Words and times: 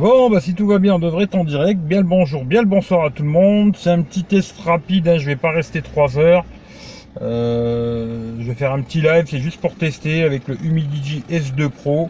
Bon, 0.00 0.30
bah 0.30 0.40
si 0.40 0.54
tout 0.54 0.66
va 0.66 0.78
bien, 0.78 0.94
on 0.94 0.98
devrait 0.98 1.24
être 1.24 1.34
en 1.34 1.44
direct. 1.44 1.78
Bien 1.78 1.98
le 1.98 2.06
bonjour, 2.06 2.46
bien 2.46 2.62
le 2.62 2.66
bonsoir 2.66 3.04
à 3.04 3.10
tout 3.10 3.22
le 3.22 3.28
monde. 3.28 3.76
C'est 3.76 3.90
un 3.90 4.00
petit 4.00 4.24
test 4.24 4.58
rapide, 4.58 5.06
hein, 5.06 5.18
je 5.18 5.26
vais 5.26 5.36
pas 5.36 5.50
rester 5.50 5.82
3 5.82 6.16
heures. 6.16 6.46
Euh, 7.20 8.34
je 8.40 8.46
vais 8.46 8.54
faire 8.54 8.72
un 8.72 8.80
petit 8.80 9.02
live, 9.02 9.26
c'est 9.28 9.40
juste 9.40 9.60
pour 9.60 9.74
tester 9.74 10.22
avec 10.22 10.48
le 10.48 10.56
Humidigi 10.64 11.22
S2 11.30 11.68
Pro. 11.68 12.08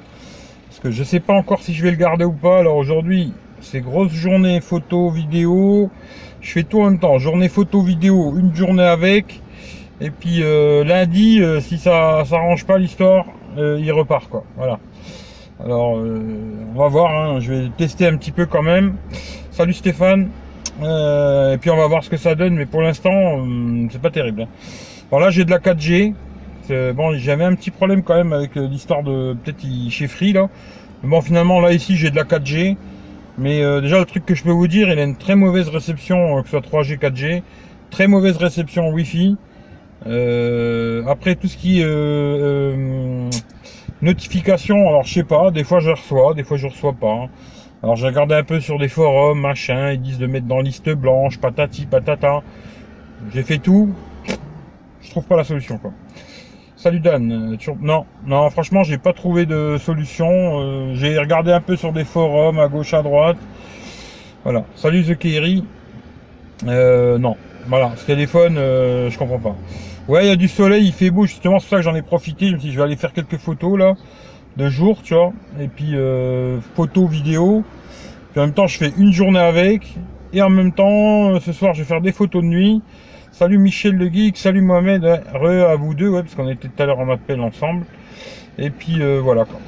Parce 0.68 0.78
que 0.78 0.92
je 0.92 1.02
sais 1.02 1.18
pas 1.18 1.32
encore 1.32 1.62
si 1.62 1.74
je 1.74 1.82
vais 1.82 1.90
le 1.90 1.96
garder 1.96 2.24
ou 2.24 2.30
pas. 2.30 2.60
Alors 2.60 2.76
aujourd'hui, 2.76 3.32
c'est 3.60 3.80
grosse 3.80 4.12
journée 4.12 4.60
photo, 4.60 5.10
vidéo. 5.10 5.90
Je 6.40 6.52
fais 6.52 6.62
tout 6.62 6.82
en 6.82 6.90
même 6.90 7.00
temps. 7.00 7.18
Journée 7.18 7.48
photo, 7.48 7.82
vidéo, 7.82 8.36
une 8.38 8.54
journée 8.54 8.84
avec. 8.84 9.42
Et 10.00 10.10
puis 10.10 10.44
euh, 10.44 10.84
lundi, 10.84 11.42
euh, 11.42 11.58
si 11.58 11.76
ça 11.76 12.24
s'arrange 12.24 12.64
pas 12.66 12.78
l'histoire, 12.78 13.24
il 13.56 13.90
repart 13.90 14.28
quoi. 14.28 14.44
Voilà. 14.56 14.78
Alors, 15.62 15.98
euh, 15.98 16.22
on 16.74 16.78
va 16.78 16.88
voir, 16.88 17.10
hein. 17.12 17.40
je 17.40 17.52
vais 17.52 17.68
tester 17.76 18.06
un 18.06 18.16
petit 18.16 18.30
peu 18.30 18.46
quand 18.46 18.62
même. 18.62 18.94
Salut 19.50 19.74
Stéphane. 19.74 20.30
Euh, 20.82 21.52
et 21.54 21.58
puis 21.58 21.68
on 21.68 21.76
va 21.76 21.86
voir 21.86 22.02
ce 22.02 22.08
que 22.08 22.16
ça 22.16 22.34
donne, 22.34 22.54
mais 22.54 22.64
pour 22.64 22.80
l'instant, 22.80 23.12
euh, 23.12 23.86
c'est 23.90 24.00
pas 24.00 24.10
terrible. 24.10 24.42
Hein. 24.42 24.48
Bon 25.10 25.18
là, 25.18 25.28
j'ai 25.28 25.44
de 25.44 25.50
la 25.50 25.58
4G. 25.58 26.14
Bon, 26.94 27.12
j'avais 27.18 27.44
un 27.44 27.54
petit 27.56 27.72
problème 27.72 28.02
quand 28.02 28.14
même 28.14 28.32
avec 28.32 28.54
l'histoire 28.54 29.02
de 29.02 29.34
peut-être 29.34 29.66
chez 29.90 30.06
Free 30.06 30.32
là. 30.32 30.48
bon, 31.02 31.20
finalement 31.20 31.60
là 31.60 31.72
ici, 31.72 31.96
j'ai 31.96 32.10
de 32.10 32.16
la 32.16 32.22
4G. 32.22 32.76
Mais 33.38 33.60
déjà, 33.80 33.98
le 33.98 34.04
truc 34.04 34.24
que 34.24 34.36
je 34.36 34.44
peux 34.44 34.52
vous 34.52 34.68
dire, 34.68 34.88
il 34.88 34.98
a 34.98 35.02
une 35.02 35.16
très 35.16 35.34
mauvaise 35.34 35.68
réception, 35.68 36.40
que 36.42 36.48
ce 36.48 36.50
soit 36.50 36.60
3G, 36.60 36.96
4G. 36.96 37.42
Très 37.90 38.06
mauvaise 38.06 38.36
réception 38.36 38.90
Wi-Fi. 38.90 39.36
après, 40.06 41.34
tout 41.34 41.48
ce 41.48 41.56
qui 41.56 41.82
Notification, 44.02 44.88
alors 44.88 45.02
je 45.04 45.12
sais 45.12 45.24
pas, 45.24 45.50
des 45.50 45.62
fois 45.62 45.80
je 45.80 45.90
reçois, 45.90 46.32
des 46.32 46.42
fois 46.42 46.56
je 46.56 46.66
reçois 46.66 46.94
pas. 46.94 47.28
Alors 47.82 47.96
j'ai 47.96 48.06
regardé 48.06 48.34
un 48.34 48.44
peu 48.44 48.58
sur 48.58 48.78
des 48.78 48.88
forums, 48.88 49.38
machin, 49.38 49.92
ils 49.92 50.00
disent 50.00 50.18
de 50.18 50.26
mettre 50.26 50.46
dans 50.46 50.60
liste 50.60 50.88
blanche, 50.88 51.38
patati 51.38 51.84
patata. 51.84 52.42
J'ai 53.34 53.42
fait 53.42 53.58
tout, 53.58 53.94
je 55.02 55.10
trouve 55.10 55.24
pas 55.24 55.36
la 55.36 55.44
solution 55.44 55.76
quoi. 55.76 55.92
Salut 56.76 57.00
Dan, 57.00 57.52
euh, 57.52 57.74
non, 57.82 58.06
non, 58.24 58.48
franchement 58.48 58.84
j'ai 58.84 58.96
pas 58.96 59.12
trouvé 59.12 59.44
de 59.44 59.76
solution. 59.78 60.60
Euh, 60.60 60.94
j'ai 60.94 61.18
regardé 61.18 61.52
un 61.52 61.60
peu 61.60 61.76
sur 61.76 61.92
des 61.92 62.04
forums 62.04 62.58
à 62.58 62.68
gauche 62.68 62.94
à 62.94 63.02
droite. 63.02 63.36
Voilà. 64.44 64.64
Salut 64.76 65.04
The 65.04 65.18
Kerry. 65.18 65.62
Euh, 66.66 67.18
non, 67.18 67.36
voilà, 67.66 67.92
ce 67.96 68.06
téléphone, 68.06 68.54
je 68.56 69.18
comprends 69.18 69.38
pas. 69.38 69.56
Ouais, 70.08 70.24
il 70.24 70.28
y 70.28 70.32
a 70.32 70.36
du 70.36 70.48
soleil, 70.48 70.86
il 70.86 70.92
fait 70.92 71.10
beau, 71.10 71.26
justement, 71.26 71.58
c'est 71.58 71.64
pour 71.64 71.70
ça 71.70 71.76
que 71.76 71.82
j'en 71.82 71.94
ai 71.94 72.02
profité. 72.02 72.48
Je 72.48 72.54
me 72.54 72.58
suis 72.58 72.68
dit, 72.68 72.74
je 72.74 72.78
vais 72.78 72.84
aller 72.84 72.96
faire 72.96 73.12
quelques 73.12 73.36
photos 73.36 73.78
là, 73.78 73.94
de 74.56 74.68
jour, 74.68 75.02
tu 75.02 75.14
vois. 75.14 75.32
Et 75.60 75.68
puis, 75.68 75.92
euh, 75.94 76.58
photos, 76.74 77.08
vidéos. 77.08 77.62
Puis 78.32 78.40
en 78.40 78.46
même 78.46 78.54
temps, 78.54 78.66
je 78.66 78.78
fais 78.78 78.92
une 78.96 79.12
journée 79.12 79.40
avec. 79.40 79.96
Et 80.32 80.42
en 80.42 80.50
même 80.50 80.72
temps, 80.72 81.34
euh, 81.34 81.40
ce 81.40 81.52
soir, 81.52 81.74
je 81.74 81.82
vais 81.82 81.86
faire 81.86 82.00
des 82.00 82.12
photos 82.12 82.42
de 82.42 82.48
nuit. 82.48 82.82
Salut 83.30 83.58
Michel 83.58 83.96
le 83.96 84.08
Geek, 84.08 84.36
salut 84.36 84.62
Mohamed, 84.62 85.04
re 85.04 85.70
à 85.70 85.76
vous 85.76 85.94
deux, 85.94 86.08
ouais, 86.08 86.22
parce 86.22 86.34
qu'on 86.34 86.48
était 86.48 86.68
tout 86.68 86.82
à 86.82 86.86
l'heure 86.86 86.98
en 86.98 87.08
appel 87.10 87.40
ensemble. 87.40 87.84
Et 88.58 88.70
puis, 88.70 89.00
euh, 89.00 89.20
voilà 89.22 89.44
quoi. 89.44 89.60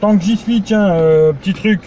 Tant 0.00 0.16
que 0.16 0.24
j'y 0.24 0.36
suis, 0.36 0.62
tiens, 0.62 0.90
euh, 0.90 1.32
petit 1.32 1.54
truc. 1.54 1.80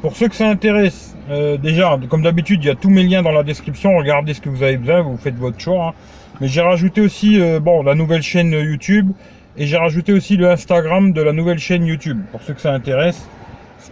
Pour 0.00 0.16
ceux 0.16 0.28
que 0.28 0.34
ça 0.34 0.48
intéresse, 0.48 1.16
déjà, 1.60 1.98
comme 2.08 2.22
d'habitude, 2.22 2.62
il 2.62 2.68
y 2.68 2.70
a 2.70 2.76
tous 2.76 2.88
mes 2.88 3.02
liens 3.02 3.20
dans 3.20 3.32
la 3.32 3.42
description. 3.42 3.96
Regardez 3.98 4.32
ce 4.32 4.40
que 4.40 4.48
vous 4.48 4.62
avez 4.62 4.76
besoin, 4.76 5.02
vous 5.02 5.16
faites 5.16 5.34
votre 5.34 5.60
choix. 5.60 5.88
Hein. 5.88 5.92
Mais 6.40 6.46
j'ai 6.46 6.60
rajouté 6.60 7.00
aussi 7.00 7.40
euh, 7.40 7.58
bon 7.58 7.82
la 7.82 7.96
nouvelle 7.96 8.22
chaîne 8.22 8.52
YouTube 8.52 9.10
et 9.56 9.66
j'ai 9.66 9.76
rajouté 9.76 10.12
aussi 10.12 10.36
le 10.36 10.48
Instagram 10.48 11.12
de 11.12 11.20
la 11.20 11.32
nouvelle 11.32 11.58
chaîne 11.58 11.84
YouTube. 11.84 12.20
Pour 12.30 12.42
ceux 12.42 12.54
que 12.54 12.60
ça 12.60 12.72
intéresse, 12.72 13.28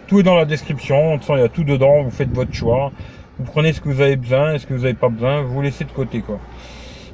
tout 0.07 0.21
est 0.21 0.23
dans 0.23 0.35
la 0.35 0.45
description. 0.45 1.15
De 1.15 1.19
toute 1.21 1.35
il 1.35 1.41
y 1.41 1.43
a 1.43 1.49
tout 1.49 1.65
dedans. 1.65 2.03
Vous 2.03 2.09
faites 2.09 2.31
votre 2.31 2.53
choix. 2.53 2.93
Vous 3.37 3.43
prenez 3.43 3.73
ce 3.73 3.81
que 3.81 3.89
vous 3.89 3.99
avez 3.99 4.15
besoin 4.15 4.53
et 4.53 4.59
ce 4.59 4.65
que 4.65 4.73
vous 4.73 4.83
n'avez 4.83 4.93
pas 4.93 5.09
besoin. 5.09 5.41
Vous 5.41 5.61
laissez 5.61 5.83
de 5.83 5.91
côté 5.91 6.21
quoi. 6.21 6.39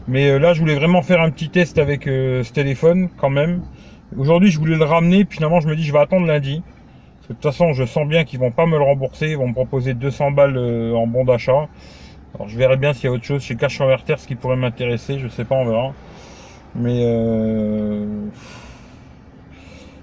Mais 0.07 0.29
euh, 0.29 0.37
là, 0.37 0.53
je 0.53 0.59
voulais 0.59 0.75
vraiment 0.75 1.01
faire 1.01 1.19
un 1.19 1.31
petit 1.31 1.49
test 1.49 1.79
avec 1.79 2.07
euh, 2.07 2.43
ce 2.43 2.53
téléphone 2.53 3.09
quand 3.17 3.31
même. 3.31 3.63
Aujourd'hui, 4.15 4.51
je 4.51 4.59
voulais 4.59 4.77
le 4.77 4.85
ramener. 4.85 5.25
Puis 5.25 5.37
finalement, 5.37 5.61
je 5.61 5.67
me 5.67 5.75
dis, 5.75 5.83
je 5.83 5.91
vais 5.91 5.99
attendre 5.99 6.27
lundi. 6.27 6.61
Parce 6.61 7.27
que 7.27 7.33
de 7.33 7.37
toute 7.39 7.43
façon, 7.43 7.73
je 7.73 7.85
sens 7.85 8.07
bien 8.07 8.23
qu'ils 8.23 8.39
vont 8.39 8.51
pas 8.51 8.67
me 8.67 8.77
le 8.77 8.83
rembourser. 8.83 9.29
Ils 9.29 9.37
vont 9.37 9.47
me 9.47 9.53
proposer 9.53 9.95
200 9.95 10.31
balles 10.31 10.57
en 10.57 11.07
bon 11.07 11.25
d'achat. 11.25 11.69
Alors 12.35 12.49
je 12.49 12.57
verrai 12.57 12.77
bien 12.77 12.93
s'il 12.93 13.05
y 13.05 13.07
a 13.07 13.11
autre 13.11 13.23
chose 13.23 13.43
chez 13.43 13.55
Cash 13.55 13.77
Converter, 13.77 14.15
ce 14.17 14.27
qui 14.27 14.35
pourrait 14.35 14.55
m'intéresser, 14.55 15.19
je 15.19 15.27
sais 15.27 15.45
pas, 15.45 15.55
on 15.55 15.65
verra. 15.65 15.93
Mais 16.75 17.01
euh... 17.03 18.07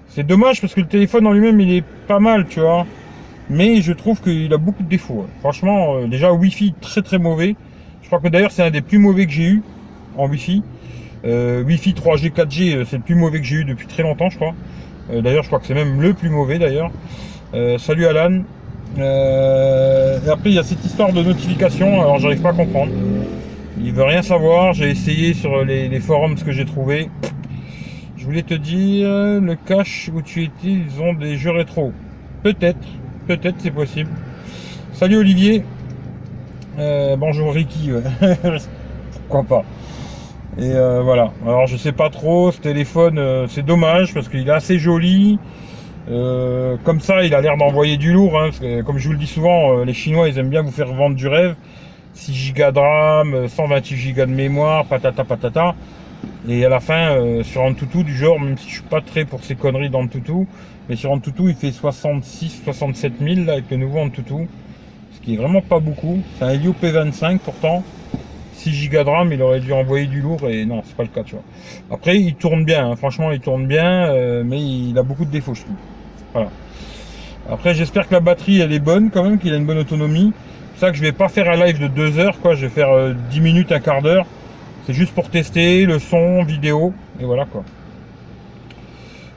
c'est 0.07 0.23
dommage 0.25 0.61
parce 0.61 0.73
que 0.73 0.79
le 0.79 0.87
téléphone 0.87 1.27
en 1.27 1.33
lui-même 1.33 1.59
il 1.59 1.73
est 1.73 1.83
pas 2.07 2.19
mal, 2.19 2.47
tu 2.47 2.61
vois. 2.61 2.85
Mais 3.49 3.81
je 3.81 3.91
trouve 3.91 4.21
qu'il 4.21 4.53
a 4.53 4.57
beaucoup 4.57 4.83
de 4.83 4.87
défauts. 4.87 5.27
Franchement, 5.41 5.97
euh, 5.97 6.07
déjà 6.07 6.31
Wi-Fi 6.31 6.73
très 6.79 7.01
très 7.01 7.17
mauvais. 7.17 7.57
Je 8.01 8.07
crois 8.07 8.21
que 8.21 8.29
d'ailleurs 8.29 8.51
c'est 8.51 8.63
un 8.63 8.71
des 8.71 8.81
plus 8.81 8.97
mauvais 8.97 9.25
que 9.25 9.31
j'ai 9.33 9.47
eu 9.49 9.63
en 10.15 10.29
Wi-Fi. 10.29 10.63
Euh, 11.25 11.63
Wi-Fi 11.63 11.93
3G, 11.93 12.31
4G, 12.31 12.75
euh, 12.75 12.85
c'est 12.85 12.95
le 12.95 13.03
plus 13.03 13.15
mauvais 13.15 13.41
que 13.41 13.45
j'ai 13.45 13.57
eu 13.57 13.65
depuis 13.65 13.87
très 13.87 14.03
longtemps, 14.03 14.29
je 14.29 14.37
crois. 14.37 14.53
D'ailleurs, 15.11 15.43
je 15.43 15.49
crois 15.49 15.59
que 15.59 15.65
c'est 15.65 15.73
même 15.73 15.99
le 15.99 16.13
plus 16.13 16.29
mauvais 16.29 16.57
d'ailleurs. 16.57 16.89
salut 17.79 18.05
Alan. 18.05 18.43
Euh, 18.97 20.19
et 20.25 20.29
après, 20.29 20.49
il 20.49 20.55
y 20.55 20.59
a 20.59 20.63
cette 20.63 20.83
histoire 20.83 21.13
de 21.13 21.21
notification. 21.21 22.01
Alors, 22.01 22.19
j'arrive 22.19 22.41
pas 22.41 22.49
à 22.49 22.53
comprendre. 22.53 22.91
Il 23.79 23.93
veut 23.93 24.03
rien 24.03 24.21
savoir. 24.21 24.73
J'ai 24.73 24.89
essayé 24.89 25.33
sur 25.33 25.63
les, 25.63 25.99
forums 25.99 26.37
ce 26.37 26.43
que 26.43 26.51
j'ai 26.51 26.65
trouvé. 26.65 27.09
Je 28.17 28.25
voulais 28.25 28.43
te 28.43 28.53
dire, 28.53 29.07
le 29.07 29.55
cache 29.55 30.11
où 30.13 30.21
tu 30.21 30.43
étais, 30.43 30.51
ils 30.63 31.01
ont 31.01 31.13
des 31.13 31.37
jeux 31.37 31.51
rétro. 31.51 31.91
Peut-être, 32.43 32.87
peut-être, 33.27 33.55
c'est 33.59 33.71
possible. 33.71 34.09
Salut 34.93 35.17
Olivier. 35.17 35.63
Euh, 36.77 37.15
bonjour 37.15 37.53
Ricky. 37.53 37.89
Pourquoi 39.27 39.43
pas. 39.43 39.65
Et 40.59 40.71
euh, 40.71 41.01
voilà. 41.01 41.31
Alors 41.43 41.65
je 41.65 41.77
sais 41.77 41.91
pas 41.91 42.11
trop. 42.11 42.51
Ce 42.51 42.59
téléphone, 42.59 43.47
c'est 43.47 43.65
dommage 43.65 44.13
parce 44.13 44.29
qu'il 44.29 44.47
est 44.47 44.51
assez 44.51 44.77
joli. 44.77 45.39
Euh, 46.09 46.77
comme 46.83 46.99
ça, 46.99 47.23
il 47.23 47.33
a 47.35 47.41
l'air 47.41 47.57
d'envoyer 47.57 47.97
du 47.97 48.11
lourd. 48.11 48.39
Hein, 48.39 48.49
comme 48.85 48.97
je 48.97 49.07
vous 49.07 49.13
le 49.13 49.19
dis 49.19 49.27
souvent, 49.27 49.77
euh, 49.77 49.85
les 49.85 49.93
Chinois, 49.93 50.29
ils 50.29 50.37
aiment 50.37 50.49
bien 50.49 50.61
vous 50.61 50.71
faire 50.71 50.91
vendre 50.93 51.15
du 51.15 51.27
rêve. 51.27 51.55
6 52.13 52.53
Go 52.53 52.71
de 52.71 52.79
RAM, 52.79 53.47
128 53.47 54.13
Go 54.13 54.25
de 54.25 54.31
mémoire, 54.31 54.85
patata 54.85 55.23
patata. 55.23 55.75
Et 56.47 56.65
à 56.65 56.69
la 56.69 56.79
fin, 56.79 57.11
euh, 57.11 57.43
sur 57.43 57.63
un 57.63 57.73
toutou 57.73 58.03
du 58.03 58.15
genre, 58.15 58.39
même 58.39 58.57
si 58.57 58.67
je 58.67 58.73
suis 58.75 58.83
pas 58.83 59.01
très 59.01 59.25
pour 59.25 59.43
ces 59.43 59.55
conneries 59.55 59.91
toutou, 60.09 60.47
mais 60.89 60.95
sur 60.95 61.13
un 61.13 61.19
toutou, 61.19 61.49
il 61.49 61.55
fait 61.55 61.71
66, 61.71 62.61
67 62.63 63.13
000 63.21 63.49
avec 63.49 63.69
le 63.69 63.77
nouveau 63.77 64.07
toutou, 64.09 64.47
ce 65.13 65.21
qui 65.21 65.35
est 65.35 65.37
vraiment 65.37 65.61
pas 65.61 65.79
beaucoup. 65.79 66.19
C'est 66.37 66.45
un 66.45 66.49
Helio 66.49 66.75
P25 66.81 67.39
pourtant. 67.39 67.83
6 68.53 68.89
Go 68.89 69.03
de 69.03 69.09
RAM, 69.09 69.31
il 69.33 69.41
aurait 69.41 69.59
dû 69.59 69.71
envoyer 69.73 70.05
du 70.05 70.21
lourd 70.21 70.47
et 70.47 70.65
non, 70.65 70.81
c'est 70.85 70.95
pas 70.95 71.03
le 71.03 71.09
cas, 71.09 71.23
tu 71.23 71.35
vois. 71.35 71.43
Après, 71.89 72.19
il 72.19 72.35
tourne 72.35 72.63
bien, 72.65 72.91
hein. 72.91 72.95
franchement, 72.95 73.31
il 73.31 73.39
tourne 73.39 73.65
bien, 73.65 74.43
mais 74.43 74.61
il 74.61 74.95
a 74.99 75.03
beaucoup 75.03 75.25
de 75.25 75.31
défauts, 75.31 75.55
je 75.55 75.61
trouve. 75.61 75.75
Voilà. 76.33 76.49
Après, 77.49 77.73
j'espère 77.73 78.07
que 78.07 78.13
la 78.13 78.19
batterie, 78.19 78.59
elle 78.59 78.71
est 78.71 78.79
bonne 78.79 79.09
quand 79.11 79.23
même, 79.23 79.39
qu'il 79.39 79.53
a 79.53 79.57
une 79.57 79.65
bonne 79.65 79.79
autonomie. 79.79 80.33
C'est 80.75 80.85
ça 80.85 80.91
que 80.91 80.97
je 80.97 81.01
vais 81.01 81.11
pas 81.11 81.27
faire 81.27 81.49
un 81.49 81.65
live 81.65 81.79
de 81.79 81.87
2 81.87 82.19
heures, 82.19 82.39
quoi. 82.39 82.55
Je 82.55 82.65
vais 82.65 82.69
faire 82.71 82.89
10 83.29 83.39
euh, 83.39 83.41
minutes, 83.41 83.71
un 83.71 83.79
quart 83.79 84.01
d'heure. 84.01 84.25
C'est 84.85 84.93
juste 84.93 85.13
pour 85.13 85.29
tester 85.29 85.85
le 85.85 85.99
son, 85.99 86.43
vidéo, 86.43 86.93
et 87.19 87.25
voilà, 87.25 87.45
quoi. 87.45 87.63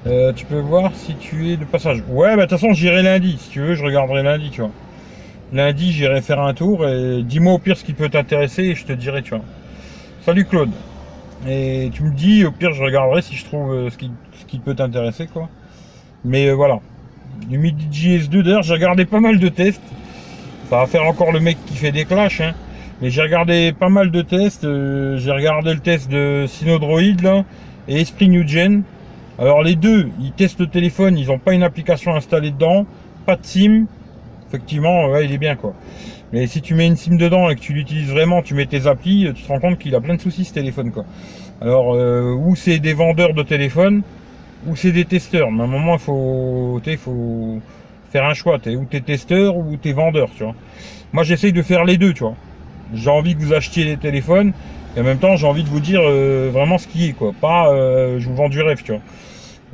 Euh, 0.07 0.33
tu 0.35 0.45
peux 0.45 0.61
voir 0.61 0.93
si 0.95 1.15
tu 1.15 1.51
es 1.51 1.57
de 1.57 1.65
passage. 1.65 2.03
Ouais, 2.09 2.37
bah 2.37 2.37
de 2.37 2.41
toute 2.43 2.59
façon, 2.59 2.73
j'irai 2.73 3.03
lundi. 3.03 3.39
Si 3.39 3.51
tu 3.51 3.61
veux, 3.61 3.75
je 3.75 3.83
regarderai 3.83 4.23
lundi, 4.23 4.51
tu 4.51 4.61
vois. 4.61 4.71
Lundi, 5.53 5.93
j'irai 5.93 6.21
faire 6.21 6.41
un 6.41 6.53
tour 6.53 6.87
et 6.87 7.23
dis-moi 7.23 7.55
au 7.55 7.59
pire 7.59 7.77
ce 7.77 7.85
qui 7.85 7.95
peut 7.95 8.09
t'intéresser 8.09 8.65
et 8.65 8.75
je 8.75 8.85
te 8.85 8.93
dirai, 8.93 9.23
tu 9.23 9.31
vois. 9.31 9.45
Salut 10.21 10.45
Claude. 10.45 10.71
Et 11.47 11.91
tu 11.93 12.03
me 12.03 12.15
dis, 12.15 12.45
au 12.45 12.51
pire, 12.51 12.73
je 12.73 12.83
regarderai 12.83 13.23
si 13.23 13.35
je 13.35 13.45
trouve 13.45 13.73
euh, 13.73 13.91
ce 13.91 13.97
qui, 13.97 14.11
ce 14.41 14.45
qui 14.45 14.59
peut 14.59 14.75
t'intéresser, 14.75 15.27
quoi. 15.27 15.49
Mais 16.25 16.47
euh, 16.47 16.55
voilà. 16.55 16.81
Du 17.49 17.59
Midi 17.59 17.87
GS2, 17.93 18.43
d'ailleurs, 18.43 18.63
j'ai 18.63 18.75
regardé 18.75 19.05
pas 19.05 19.21
mal 19.21 19.39
de 19.39 19.49
tests. 19.49 19.83
Ça 20.71 20.79
va 20.79 20.87
faire 20.87 21.05
encore 21.05 21.33
le 21.33 21.41
mec 21.41 21.59
qui 21.67 21.77
fait 21.77 21.93
des 21.93 22.05
clashs, 22.05 22.41
hein. 22.41 22.55
Mais 23.03 23.11
j'ai 23.11 23.23
regardé 23.23 23.73
pas 23.73 23.89
mal 23.89 24.11
de 24.11 24.23
tests. 24.23 24.65
Euh, 24.65 25.19
j'ai 25.19 25.33
regardé 25.33 25.75
le 25.75 25.81
test 25.81 26.11
de 26.11 26.47
Synodroid, 26.49 27.01
et 27.89 28.01
Esprit 28.01 28.29
New 28.29 28.47
Gen. 28.47 28.83
Alors, 29.39 29.63
les 29.63 29.75
deux, 29.75 30.09
ils 30.21 30.33
testent 30.33 30.61
le 30.61 30.69
téléphone, 30.69 31.19
ils 31.19 31.27
n'ont 31.27 31.39
pas 31.39 31.55
une 31.55 31.65
application 31.65 32.15
installée 32.15 32.53
dedans, 32.53 32.87
pas 33.27 33.37
de 33.37 33.45
SIM. 33.45 33.87
Effectivement, 34.49 35.09
ouais, 35.09 35.25
il 35.25 35.33
est 35.33 35.39
bien, 35.39 35.57
quoi. 35.57 35.75
Mais 36.33 36.47
si 36.47 36.63
tu 36.63 36.75
mets 36.75 36.87
une 36.87 36.97
SIM 36.97 37.17
dedans 37.17 37.51
et 37.51 37.57
que 37.57 37.61
tu 37.61 37.73
l'utilises 37.73 38.11
vraiment, 38.11 38.43
tu 38.43 38.55
mets 38.55 38.67
tes 38.67 38.87
applis, 38.87 39.29
tu 39.35 39.43
te 39.43 39.49
rends 39.49 39.61
compte 39.61 39.79
qu'il 39.79 39.95
a 39.95 40.01
plein 40.01 40.15
de 40.15 40.21
soucis, 40.21 40.45
ce 40.45 40.55
téléphone, 40.55 40.93
quoi. 40.93 41.05
Alors, 41.61 41.95
euh, 41.95 42.33
où 42.33 42.57
c'est 42.57 42.79
des 42.79 42.95
vendeurs 42.95 43.35
de 43.35 43.43
téléphones, 43.43 44.03
ou 44.67 44.77
c'est 44.77 44.93
des 44.93 45.05
testeurs. 45.05 45.51
Mais 45.51 45.63
à 45.63 45.65
un 45.65 45.69
moment, 45.69 45.95
il 45.95 45.99
faut, 46.99 47.61
faire 48.11 48.25
un 48.25 48.35
choix. 48.35 48.59
Es, 48.67 48.77
ou 48.77 48.85
t'es 48.85 49.01
testeur 49.01 49.57
ou 49.57 49.77
t'es 49.77 49.93
vendeur, 49.93 50.29
tu 50.37 50.45
vois. 50.45 50.55
Moi, 51.13 51.23
j'essaye 51.23 51.53
de 51.53 51.63
faire 51.63 51.85
les 51.85 51.97
deux, 51.97 52.13
tu 52.13 52.25
vois. 52.25 52.35
J'ai 52.93 53.11
envie 53.11 53.35
que 53.35 53.41
vous 53.41 53.53
achetiez 53.53 53.85
des 53.85 53.97
téléphones 53.97 54.53
et 54.97 55.01
en 55.01 55.05
même 55.05 55.19
temps, 55.19 55.37
j'ai 55.37 55.47
envie 55.47 55.65
de 55.65 55.69
vous 55.69 55.81
dire 55.81 56.01
euh, 56.05 56.51
vraiment 56.53 56.79
ce 56.79 56.87
qui 56.87 57.09
est, 57.09 57.13
quoi. 57.13 57.33
Pas, 57.41 57.73
euh, 57.73 58.19
je 58.21 58.29
vous 58.29 58.37
vends 58.37 58.49
du 58.49 58.63
rêve, 58.63 58.83
tu 58.83 58.93
vois. 58.93 59.01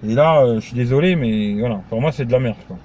Et 0.07 0.15
là, 0.15 0.43
euh, 0.43 0.61
je 0.61 0.67
suis 0.67 0.75
désolé, 0.75 1.17
mais 1.17 1.55
voilà, 1.59 1.81
pour 1.91 2.01
moi, 2.01 2.13
c'est 2.13 2.25
de 2.25 2.33
la 2.33 2.41
merde, 2.41 2.57
quoi. 2.67 2.79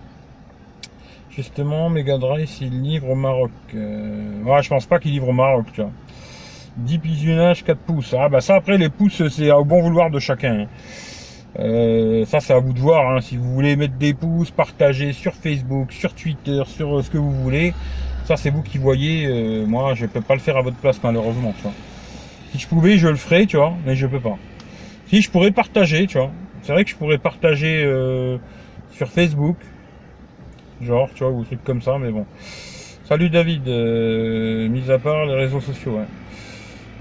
Justement, 1.30 1.90
Mega 1.90 2.18
Drive, 2.18 2.50
il 2.62 2.82
livre 2.82 3.10
au 3.10 3.16
Maroc. 3.16 3.52
Ouais, 3.74 4.64
je 4.64 4.70
pense 4.70 4.86
pas 4.86 5.00
qu'il 5.00 5.12
livre 5.12 5.30
au 5.30 5.34
Maroc, 5.34 5.66
tu 5.74 5.82
vois. 5.82 5.92
10 6.78 6.98
visionnage 6.98 7.64
4 7.64 7.78
pouces. 7.80 8.16
Ah 8.18 8.30
bah 8.30 8.42
ça 8.42 8.56
après 8.56 8.78
les 8.78 8.90
pouces 8.90 9.28
c'est 9.30 9.52
au 9.52 9.64
bon 9.64 9.82
vouloir 9.82 10.10
de 10.10 10.20
chacun. 10.20 10.68
Euh, 11.60 12.26
ça 12.26 12.40
c'est 12.40 12.54
à 12.54 12.60
vous 12.60 12.74
de 12.74 12.80
voir. 12.80 13.16
Hein. 13.16 13.22
Si 13.22 13.38
vous 13.38 13.54
voulez 13.54 13.76
mettre 13.76 13.96
des 13.96 14.14
pouces, 14.14 14.52
partager 14.52 15.14
sur 15.14 15.34
Facebook, 15.34 15.92
sur 15.92 16.14
Twitter, 16.14 16.62
sur 16.66 16.98
euh, 16.98 17.02
ce 17.02 17.10
que 17.10 17.18
vous 17.18 17.32
voulez. 17.32 17.74
Ça 18.26 18.38
c'est 18.38 18.50
vous 18.50 18.62
qui 18.62 18.78
voyez. 18.78 19.26
Euh, 19.28 19.66
moi 19.66 19.94
je 19.94 20.06
peux 20.06 20.22
pas 20.22 20.34
le 20.34 20.42
faire 20.42 20.58
à 20.58 20.62
votre 20.62 20.78
place 20.78 21.00
malheureusement. 21.04 21.54
Tu 21.58 21.64
vois. 21.64 21.74
Si 22.52 22.60
je 22.60 22.68
pouvais 22.68 22.98
je 22.98 23.08
le 23.08 23.16
ferais, 23.16 23.46
tu 23.46 23.58
vois, 23.58 23.74
mais 23.86 23.96
je 23.96 24.08
peux 24.08 24.20
pas. 24.20 24.38
Si 25.08 25.22
je 25.22 25.30
pourrais 25.30 25.52
partager, 25.52 26.08
tu 26.08 26.18
vois. 26.18 26.32
C'est 26.64 26.74
vrai 26.74 26.84
que 26.84 26.90
je 26.90 26.96
pourrais 26.96 27.20
partager 27.20 27.84
sur 28.92 29.08
Facebook. 29.10 29.58
Genre, 30.82 31.10
tu 31.14 31.24
vois, 31.24 31.32
ou 31.32 31.44
trucs 31.44 31.64
comme 31.64 31.82
ça, 31.82 31.98
mais 32.00 32.10
bon. 32.12 32.26
Salut 33.04 33.30
David, 33.30 33.68
mis 33.68 34.90
à 34.90 34.98
part 34.98 35.26
les 35.26 35.36
réseaux 35.36 35.62
sociaux, 35.62 35.98
ouais. 35.98 36.06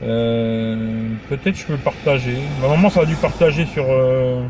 Euh, 0.04 1.14
peut-être 1.28 1.56
je 1.56 1.66
peux 1.66 1.76
partager. 1.76 2.36
Normalement, 2.60 2.90
ça 2.90 3.00
a 3.00 3.06
dû 3.06 3.14
partager 3.16 3.64
sur. 3.66 3.86
Euh... 3.88 4.44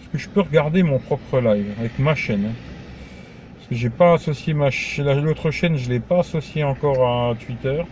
Est-ce 0.00 0.08
que 0.12 0.18
je 0.18 0.28
peux 0.28 0.40
regarder 0.40 0.82
mon 0.82 0.98
propre 0.98 1.40
live 1.40 1.66
avec 1.78 1.98
ma 1.98 2.14
chaîne 2.14 2.46
hein 2.46 2.54
Parce 3.56 3.68
que 3.68 3.74
j'ai 3.74 3.90
pas 3.90 4.14
associé 4.14 4.54
ma 4.54 4.70
chaîne. 4.70 5.22
L'autre 5.22 5.50
chaîne, 5.50 5.76
je 5.76 5.88
l'ai 5.88 6.00
pas 6.00 6.20
associé 6.20 6.62
encore 6.64 7.06
à 7.06 7.34
Twitter. 7.34 7.82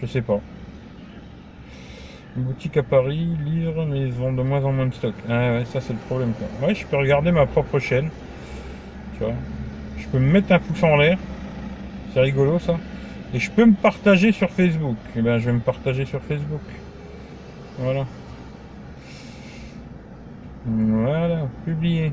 Je 0.00 0.06
sais 0.06 0.22
pas. 0.22 0.40
Une 2.36 2.44
boutique 2.44 2.76
à 2.76 2.82
Paris, 2.82 3.28
lire, 3.44 3.86
mais 3.86 4.00
ils 4.00 4.12
vendent 4.12 4.36
de 4.36 4.42
moins 4.42 4.64
en 4.64 4.72
moins 4.72 4.86
de 4.86 4.94
stock. 4.94 5.14
Ah 5.28 5.52
ouais, 5.52 5.64
ça 5.66 5.80
c'est 5.80 5.92
le 5.92 5.98
problème. 6.00 6.32
Quoi. 6.32 6.68
Ouais, 6.68 6.74
je 6.74 6.84
peux 6.86 6.96
regarder 6.96 7.30
ma 7.30 7.46
propre 7.46 7.78
chaîne. 7.78 8.08
Tu 9.18 9.24
vois. 9.24 9.34
Je 9.98 10.06
peux 10.08 10.18
me 10.18 10.32
mettre 10.32 10.50
un 10.52 10.58
pouce 10.58 10.82
en 10.82 10.96
l'air. 10.96 11.18
C'est 12.12 12.20
rigolo 12.20 12.58
ça. 12.58 12.78
Et 13.34 13.40
je 13.40 13.50
peux 13.50 13.64
me 13.64 13.74
partager 13.74 14.30
sur 14.30 14.48
Facebook. 14.48 14.96
Et 15.16 15.18
eh 15.18 15.22
bien, 15.22 15.38
je 15.38 15.46
vais 15.46 15.52
me 15.52 15.60
partager 15.60 16.04
sur 16.06 16.22
Facebook. 16.22 16.62
Voilà. 17.78 18.06
Voilà, 20.64 21.48
publier. 21.64 22.12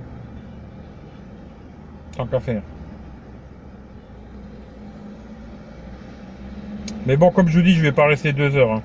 Tant 2.18 2.26
qu'à 2.26 2.40
faire. 2.40 2.64
Mais 7.06 7.18
bon, 7.18 7.30
comme 7.30 7.48
je 7.48 7.60
vous 7.60 7.64
dis, 7.64 7.74
je 7.74 7.82
vais 7.82 7.92
pas 7.92 8.08
rester 8.08 8.34
deux 8.34 8.56
heures. 8.56 8.74
Hein. 8.74 8.82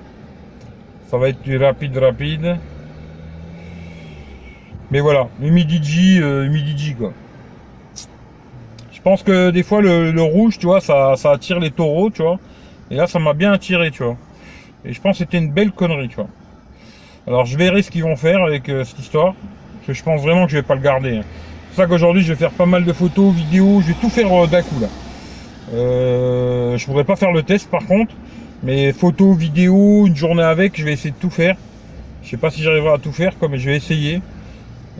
Ça 1.07 1.17
va 1.17 1.29
être 1.29 1.41
du 1.41 1.57
rapide, 1.57 1.97
rapide. 1.97 2.57
Mais 4.91 4.99
voilà, 4.99 5.27
humidigi, 5.41 6.21
euh, 6.21 6.45
humidigi 6.45 6.93
quoi. 6.93 7.13
Pense 9.07 9.23
que 9.23 9.51
des 9.51 9.63
fois 9.63 9.81
le, 9.81 10.21
rouge, 10.21 10.57
tu 10.59 10.65
vois, 10.65 10.81
ça, 10.81 11.13
attire 11.31 11.61
les 11.61 11.71
taureaux, 11.71 12.09
tu 12.09 12.23
vois. 12.23 12.39
Et 12.91 12.95
là, 12.95 13.07
ça 13.07 13.19
m'a 13.19 13.31
bien 13.31 13.53
attiré, 13.53 13.89
tu 13.89 14.03
vois. 14.03 14.17
Et 14.83 14.91
je 14.91 14.99
pense 14.99 15.13
que 15.13 15.19
c'était 15.19 15.37
une 15.37 15.49
belle 15.49 15.71
connerie, 15.71 16.09
tu 16.09 16.17
vois. 16.17 16.27
Alors 17.25 17.45
je 17.45 17.57
verrai 17.57 17.83
ce 17.83 17.89
qu'ils 17.89 18.03
vont 18.03 18.17
faire 18.17 18.43
avec 18.43 18.67
euh, 18.67 18.83
cette 18.83 18.99
histoire. 18.99 19.33
Parce 19.33 19.87
que 19.87 19.93
je 19.93 20.03
pense 20.03 20.21
vraiment 20.21 20.43
que 20.43 20.51
je 20.51 20.57
vais 20.57 20.61
pas 20.61 20.75
le 20.75 20.81
garder. 20.81 21.19
Hein. 21.19 21.23
C'est 21.69 21.77
ça 21.77 21.87
qu'aujourd'hui 21.87 22.21
je 22.21 22.33
vais 22.33 22.35
faire 22.37 22.51
pas 22.51 22.65
mal 22.65 22.83
de 22.83 22.91
photos, 22.91 23.33
vidéos, 23.33 23.79
je 23.79 23.93
vais 23.93 23.97
tout 24.01 24.09
faire 24.09 24.43
euh, 24.43 24.45
d'un 24.45 24.61
coup 24.61 24.77
là. 24.81 24.87
Euh, 25.73 26.77
je 26.77 26.85
pourrais 26.85 27.05
pas 27.05 27.15
faire 27.15 27.31
le 27.31 27.43
test 27.43 27.71
par 27.71 27.85
contre. 27.85 28.13
Mais 28.61 28.91
photos, 28.91 29.37
vidéos, 29.37 30.05
une 30.05 30.17
journée 30.17 30.43
avec, 30.43 30.77
je 30.77 30.83
vais 30.83 30.91
essayer 30.91 31.11
de 31.11 31.15
tout 31.15 31.29
faire. 31.29 31.55
Je 32.23 32.29
sais 32.31 32.35
pas 32.35 32.49
si 32.49 32.61
j'arriverai 32.61 32.95
à 32.95 32.97
tout 32.97 33.13
faire, 33.13 33.31
mais 33.49 33.57
je 33.57 33.69
vais 33.69 33.77
essayer. 33.77 34.21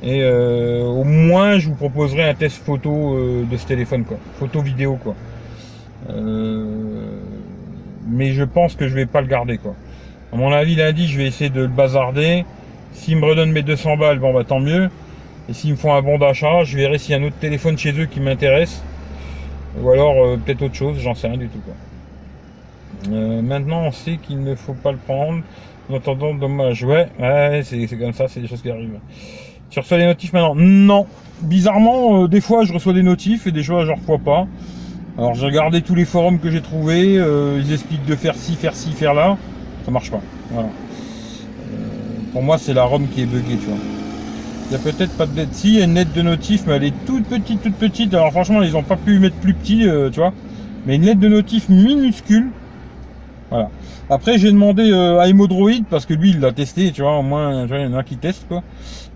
Et 0.03 0.21
euh, 0.21 0.83
au 0.83 1.03
moins, 1.03 1.57
je 1.57 1.69
vous 1.69 1.75
proposerai 1.75 2.23
un 2.23 2.33
test 2.33 2.57
photo 2.57 3.15
euh, 3.15 3.43
de 3.49 3.57
ce 3.57 3.65
téléphone, 3.65 4.03
quoi. 4.03 4.17
Photo 4.39 4.61
vidéo, 4.61 4.97
quoi. 5.01 5.15
Euh, 6.09 7.19
mais 8.07 8.31
je 8.31 8.43
pense 8.43 8.75
que 8.75 8.87
je 8.87 8.93
vais 8.93 9.07
pas 9.07 9.21
le 9.21 9.27
garder, 9.27 9.57
quoi. 9.57 9.75
À 10.31 10.35
mon 10.35 10.51
avis, 10.51 10.75
lundi, 10.75 11.07
je 11.07 11.17
vais 11.17 11.25
essayer 11.25 11.49
de 11.49 11.61
le 11.61 11.67
bazarder. 11.67 12.45
S'ils 12.93 13.17
me 13.17 13.25
redonnent 13.25 13.51
mes 13.51 13.63
200 13.63 13.97
balles, 13.97 14.19
bon, 14.19 14.33
bah 14.33 14.43
tant 14.43 14.59
mieux. 14.59 14.89
Et 15.49 15.53
s'ils 15.53 15.71
me 15.71 15.77
font 15.77 15.93
un 15.93 16.01
bon 16.01 16.19
d'achat, 16.19 16.63
je 16.63 16.77
verrai 16.77 16.97
s'il 16.99 17.11
y 17.11 17.15
a 17.15 17.21
un 17.21 17.25
autre 17.25 17.37
téléphone 17.39 17.77
chez 17.77 17.99
eux 17.99 18.05
qui 18.05 18.19
m'intéresse. 18.19 18.83
Ou 19.81 19.89
alors 19.89 20.37
peut-être 20.39 20.63
autre 20.63 20.75
chose, 20.75 20.97
j'en 20.99 21.13
sais 21.13 21.27
rien 21.27 21.37
du 21.37 21.47
tout, 21.47 21.59
quoi. 21.59 23.13
maintenant, 23.41 23.83
on 23.83 23.91
sait 23.91 24.17
qu'il 24.17 24.43
ne 24.43 24.55
faut 24.55 24.73
pas 24.73 24.91
le 24.91 24.97
prendre. 24.97 25.41
En 25.89 25.95
attendant, 25.95 26.33
dommage. 26.33 26.83
Ouais, 26.83 27.07
ouais, 27.19 27.61
c'est 27.63 27.87
comme 27.97 28.13
ça, 28.13 28.27
c'est 28.27 28.41
des 28.41 28.47
choses 28.47 28.61
qui 28.61 28.69
arrivent. 28.69 28.99
Tu 29.69 29.79
reçois 29.79 29.97
des 29.97 30.05
notifs 30.05 30.33
maintenant 30.33 30.55
Non. 30.55 31.05
Bizarrement, 31.41 32.23
euh, 32.23 32.27
des 32.27 32.41
fois 32.41 32.63
je 32.63 32.73
reçois 32.73 32.93
des 32.93 33.03
notifs 33.03 33.45
et 33.45 33.51
des 33.51 33.63
fois 33.63 33.85
je 33.85 33.91
ne 33.91 33.97
reçois 33.97 34.17
pas. 34.17 34.47
Alors 35.17 35.35
j'ai 35.35 35.45
regardé 35.45 35.81
tous 35.81 35.93
les 35.93 36.05
forums 36.05 36.39
que 36.39 36.49
j'ai 36.49 36.61
trouvés, 36.61 37.17
euh, 37.17 37.61
ils 37.63 37.73
expliquent 37.73 38.05
de 38.05 38.15
faire 38.15 38.35
ci, 38.35 38.55
faire 38.55 38.75
ci, 38.75 38.91
faire 38.91 39.13
là. 39.13 39.37
Ça 39.85 39.91
marche 39.91 40.09
pas. 40.09 40.21
Voilà. 40.51 40.69
Euh, 40.69 40.71
pour 42.33 42.41
moi 42.41 42.57
c'est 42.57 42.73
la 42.73 42.85
ROM 42.85 43.07
qui 43.07 43.21
est 43.21 43.25
buggée, 43.25 43.57
tu 43.57 43.67
vois. 43.67 43.77
Il 44.69 44.73
y 44.73 44.75
a 44.75 44.79
peut-être 44.79 45.15
pas 45.15 45.25
de 45.25 45.35
lettre. 45.35 45.51
Si, 45.53 45.69
il 45.69 45.75
y 45.75 45.81
a 45.81 45.85
une 45.85 45.93
lettre 45.93 46.13
de 46.13 46.21
notif, 46.21 46.63
mais 46.65 46.73
elle 46.73 46.83
est 46.85 47.05
toute 47.05 47.25
petite, 47.25 47.61
toute 47.61 47.75
petite. 47.75 48.13
Alors 48.13 48.31
franchement, 48.31 48.63
ils 48.63 48.73
n'ont 48.73 48.83
pas 48.83 48.97
pu 48.97 49.17
mettre 49.17 49.37
plus 49.37 49.53
petit, 49.53 49.87
tu 50.11 50.19
vois. 50.19 50.33
Mais 50.85 50.95
une 50.95 51.03
lettre 51.03 51.21
de 51.21 51.29
notif 51.29 51.69
minuscule. 51.69 52.49
Voilà. 53.49 53.69
Après, 54.09 54.37
j'ai 54.37 54.51
demandé 54.51 54.91
à 54.93 55.27
Emodroid, 55.27 55.83
parce 55.89 56.05
que 56.05 56.13
lui, 56.13 56.31
il 56.31 56.39
l'a 56.39 56.51
testé, 56.51 56.91
tu 56.91 57.01
vois. 57.01 57.17
Au 57.17 57.23
moins, 57.23 57.65
il 57.65 57.81
y 57.81 57.85
en 57.85 57.93
a 57.93 58.03
qui 58.03 58.17
testent, 58.17 58.47
quoi. 58.47 58.63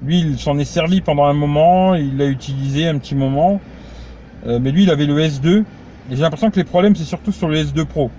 Lui, 0.03 0.19
il 0.19 0.39
s'en 0.39 0.57
est 0.57 0.65
servi 0.65 1.01
pendant 1.01 1.25
un 1.25 1.33
moment, 1.33 1.95
il 1.95 2.17
l'a 2.17 2.25
utilisé 2.25 2.87
un 2.87 2.97
petit 2.97 3.15
moment. 3.15 3.59
Euh, 4.47 4.59
mais 4.59 4.71
lui, 4.71 4.83
il 4.83 4.89
avait 4.89 5.05
le 5.05 5.17
S2. 5.19 5.59
Et 6.09 6.15
j'ai 6.15 6.21
l'impression 6.21 6.49
que 6.49 6.55
les 6.57 6.63
problèmes, 6.63 6.95
c'est 6.95 7.03
surtout 7.03 7.31
sur 7.31 7.47
le 7.47 7.57
S2 7.57 7.85
Pro. 7.85 8.09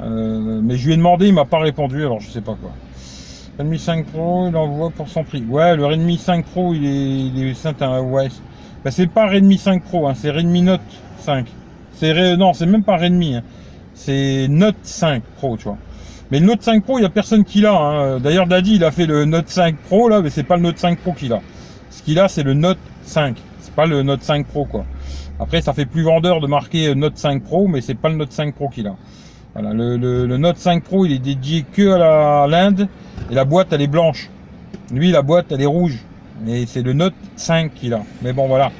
Euh, 0.00 0.60
mais 0.62 0.76
je 0.76 0.86
lui 0.86 0.92
ai 0.92 0.96
demandé, 0.96 1.28
il 1.28 1.34
m'a 1.34 1.46
pas 1.46 1.58
répondu, 1.58 2.00
alors 2.00 2.20
je 2.20 2.28
sais 2.28 2.42
pas 2.42 2.54
quoi. 2.60 2.70
Redmi 3.58 3.78
5 3.78 4.06
Pro, 4.06 4.48
il 4.48 4.56
envoie 4.56 4.90
pour 4.90 5.08
son 5.08 5.24
prix. 5.24 5.42
Ouais, 5.48 5.74
le 5.74 5.86
Redmi 5.86 6.18
5 6.18 6.44
Pro, 6.44 6.74
il 6.74 6.84
est, 6.84 7.26
il 7.28 7.48
est 7.48 7.82
un 7.82 8.02
ouais. 8.02 8.28
Bah, 8.84 8.90
c'est 8.90 9.06
pas 9.06 9.26
Redmi 9.26 9.56
5 9.56 9.82
Pro, 9.82 10.06
hein, 10.06 10.12
c'est 10.14 10.30
Redmi 10.30 10.60
Note 10.60 10.82
5. 11.20 11.46
C'est 11.94 12.36
non, 12.36 12.52
c'est 12.52 12.66
même 12.66 12.84
pas 12.84 12.98
Redmi. 12.98 13.36
Hein. 13.36 13.42
C'est 13.96 14.46
Note 14.48 14.76
5 14.82 15.22
Pro, 15.38 15.56
tu 15.56 15.64
vois. 15.64 15.78
Mais 16.30 16.38
le 16.38 16.46
Note 16.46 16.62
5 16.62 16.84
Pro, 16.84 16.98
il 16.98 17.00
n'y 17.00 17.06
a 17.06 17.10
personne 17.10 17.44
qui 17.44 17.62
l'a. 17.62 17.74
Hein. 17.74 18.20
D'ailleurs, 18.20 18.46
Daddy, 18.46 18.76
il 18.76 18.84
a 18.84 18.90
fait 18.90 19.06
le 19.06 19.24
Note 19.24 19.48
5 19.48 19.76
Pro, 19.76 20.08
là, 20.08 20.20
mais 20.20 20.30
c'est 20.30 20.44
pas 20.44 20.56
le 20.56 20.62
Note 20.62 20.78
5 20.78 20.98
Pro 20.98 21.12
qu'il 21.12 21.32
a. 21.32 21.40
Ce 21.90 22.02
qu'il 22.02 22.20
a, 22.20 22.28
c'est 22.28 22.42
le 22.42 22.54
Note 22.54 22.78
5. 23.02 23.36
C'est 23.60 23.74
pas 23.74 23.86
le 23.86 24.02
Note 24.02 24.22
5 24.22 24.46
Pro, 24.46 24.66
quoi. 24.66 24.84
Après, 25.40 25.60
ça 25.62 25.72
fait 25.72 25.86
plus 25.86 26.02
vendeur 26.02 26.40
de 26.40 26.46
marquer 26.46 26.94
Note 26.94 27.16
5 27.16 27.42
Pro, 27.42 27.68
mais 27.68 27.80
c'est 27.80 27.94
pas 27.94 28.10
le 28.10 28.16
Note 28.16 28.32
5 28.32 28.54
Pro 28.54 28.68
qu'il 28.68 28.86
a. 28.86 28.96
Voilà, 29.54 29.72
le, 29.72 30.26
Note 30.36 30.58
5 30.58 30.84
Pro, 30.84 31.06
il 31.06 31.12
est 31.12 31.18
dédié 31.18 31.64
que 31.72 31.90
à 31.90 32.46
l'Inde, 32.46 32.88
et 33.30 33.34
la 33.34 33.46
boîte, 33.46 33.68
elle 33.72 33.80
est 33.80 33.86
blanche. 33.86 34.28
Lui, 34.92 35.10
la 35.10 35.22
boîte, 35.22 35.46
elle 35.50 35.62
est 35.62 35.66
rouge. 35.66 36.04
Et 36.46 36.66
c'est 36.66 36.82
le 36.82 36.92
Note 36.92 37.14
5 37.36 37.72
qu'il 37.72 37.94
a. 37.94 38.02
Mais 38.22 38.34
bon, 38.34 38.46
voilà. 38.46 38.70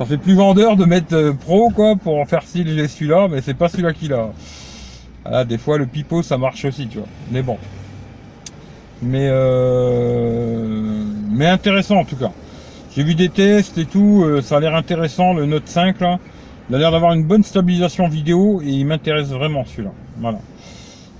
Ça 0.00 0.06
fait 0.06 0.16
plus 0.16 0.32
vendeur 0.32 0.76
de 0.76 0.86
mettre 0.86 1.14
euh, 1.14 1.34
Pro, 1.34 1.68
quoi, 1.68 1.94
pour 1.94 2.18
en 2.18 2.24
faire 2.24 2.42
si 2.42 2.64
celui-là, 2.64 3.28
mais 3.28 3.42
c'est 3.42 3.52
pas 3.52 3.68
celui-là 3.68 3.92
qu'il 3.92 4.14
a. 4.14 4.30
Ah, 5.26 5.44
des 5.44 5.58
fois, 5.58 5.76
le 5.76 5.84
pipeau, 5.84 6.22
ça 6.22 6.38
marche 6.38 6.64
aussi, 6.64 6.88
tu 6.88 6.96
vois. 6.96 7.06
Mais 7.30 7.42
bon. 7.42 7.58
Mais, 9.02 9.28
euh... 9.30 11.04
mais 11.30 11.48
intéressant 11.48 11.96
en 11.96 12.06
tout 12.06 12.16
cas. 12.16 12.32
J'ai 12.96 13.02
vu 13.02 13.14
des 13.14 13.28
tests 13.28 13.76
et 13.76 13.84
tout, 13.84 14.22
euh, 14.24 14.40
ça 14.40 14.56
a 14.56 14.60
l'air 14.60 14.74
intéressant, 14.74 15.34
le 15.34 15.44
Note 15.44 15.68
5 15.68 16.00
là. 16.00 16.18
Il 16.70 16.76
a 16.76 16.78
l'air 16.78 16.92
d'avoir 16.92 17.12
une 17.12 17.24
bonne 17.24 17.42
stabilisation 17.42 18.08
vidéo 18.08 18.62
et 18.62 18.70
il 18.70 18.86
m'intéresse 18.86 19.28
vraiment 19.28 19.66
celui-là. 19.66 19.92
Voilà. 20.16 20.38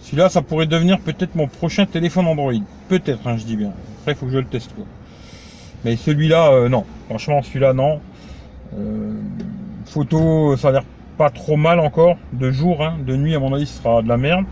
Celui-là, 0.04 0.30
ça 0.30 0.40
pourrait 0.40 0.66
devenir 0.66 1.00
peut-être 1.00 1.34
mon 1.34 1.48
prochain 1.48 1.84
téléphone 1.84 2.26
Android. 2.26 2.54
Peut-être, 2.88 3.26
hein, 3.26 3.36
je 3.36 3.44
dis 3.44 3.56
bien. 3.56 3.72
Après, 4.00 4.12
il 4.12 4.14
faut 4.14 4.24
que 4.24 4.32
je 4.32 4.38
le 4.38 4.46
teste. 4.46 4.72
Quoi. 4.74 4.86
Mais 5.84 5.96
celui-là, 5.96 6.50
euh, 6.52 6.68
non. 6.70 6.86
Franchement, 7.08 7.42
celui-là, 7.42 7.74
non. 7.74 8.00
Euh, 8.78 9.12
photo, 9.86 10.56
ça 10.56 10.68
a 10.68 10.72
l'air 10.72 10.84
pas 11.18 11.30
trop 11.30 11.56
mal 11.56 11.80
encore, 11.80 12.16
de 12.32 12.50
jour, 12.50 12.82
hein. 12.82 12.96
de 13.06 13.16
nuit 13.16 13.34
à 13.34 13.38
mon 13.38 13.52
avis 13.52 13.66
ce 13.66 13.82
sera 13.82 14.02
de 14.02 14.08
la 14.08 14.16
merde. 14.16 14.44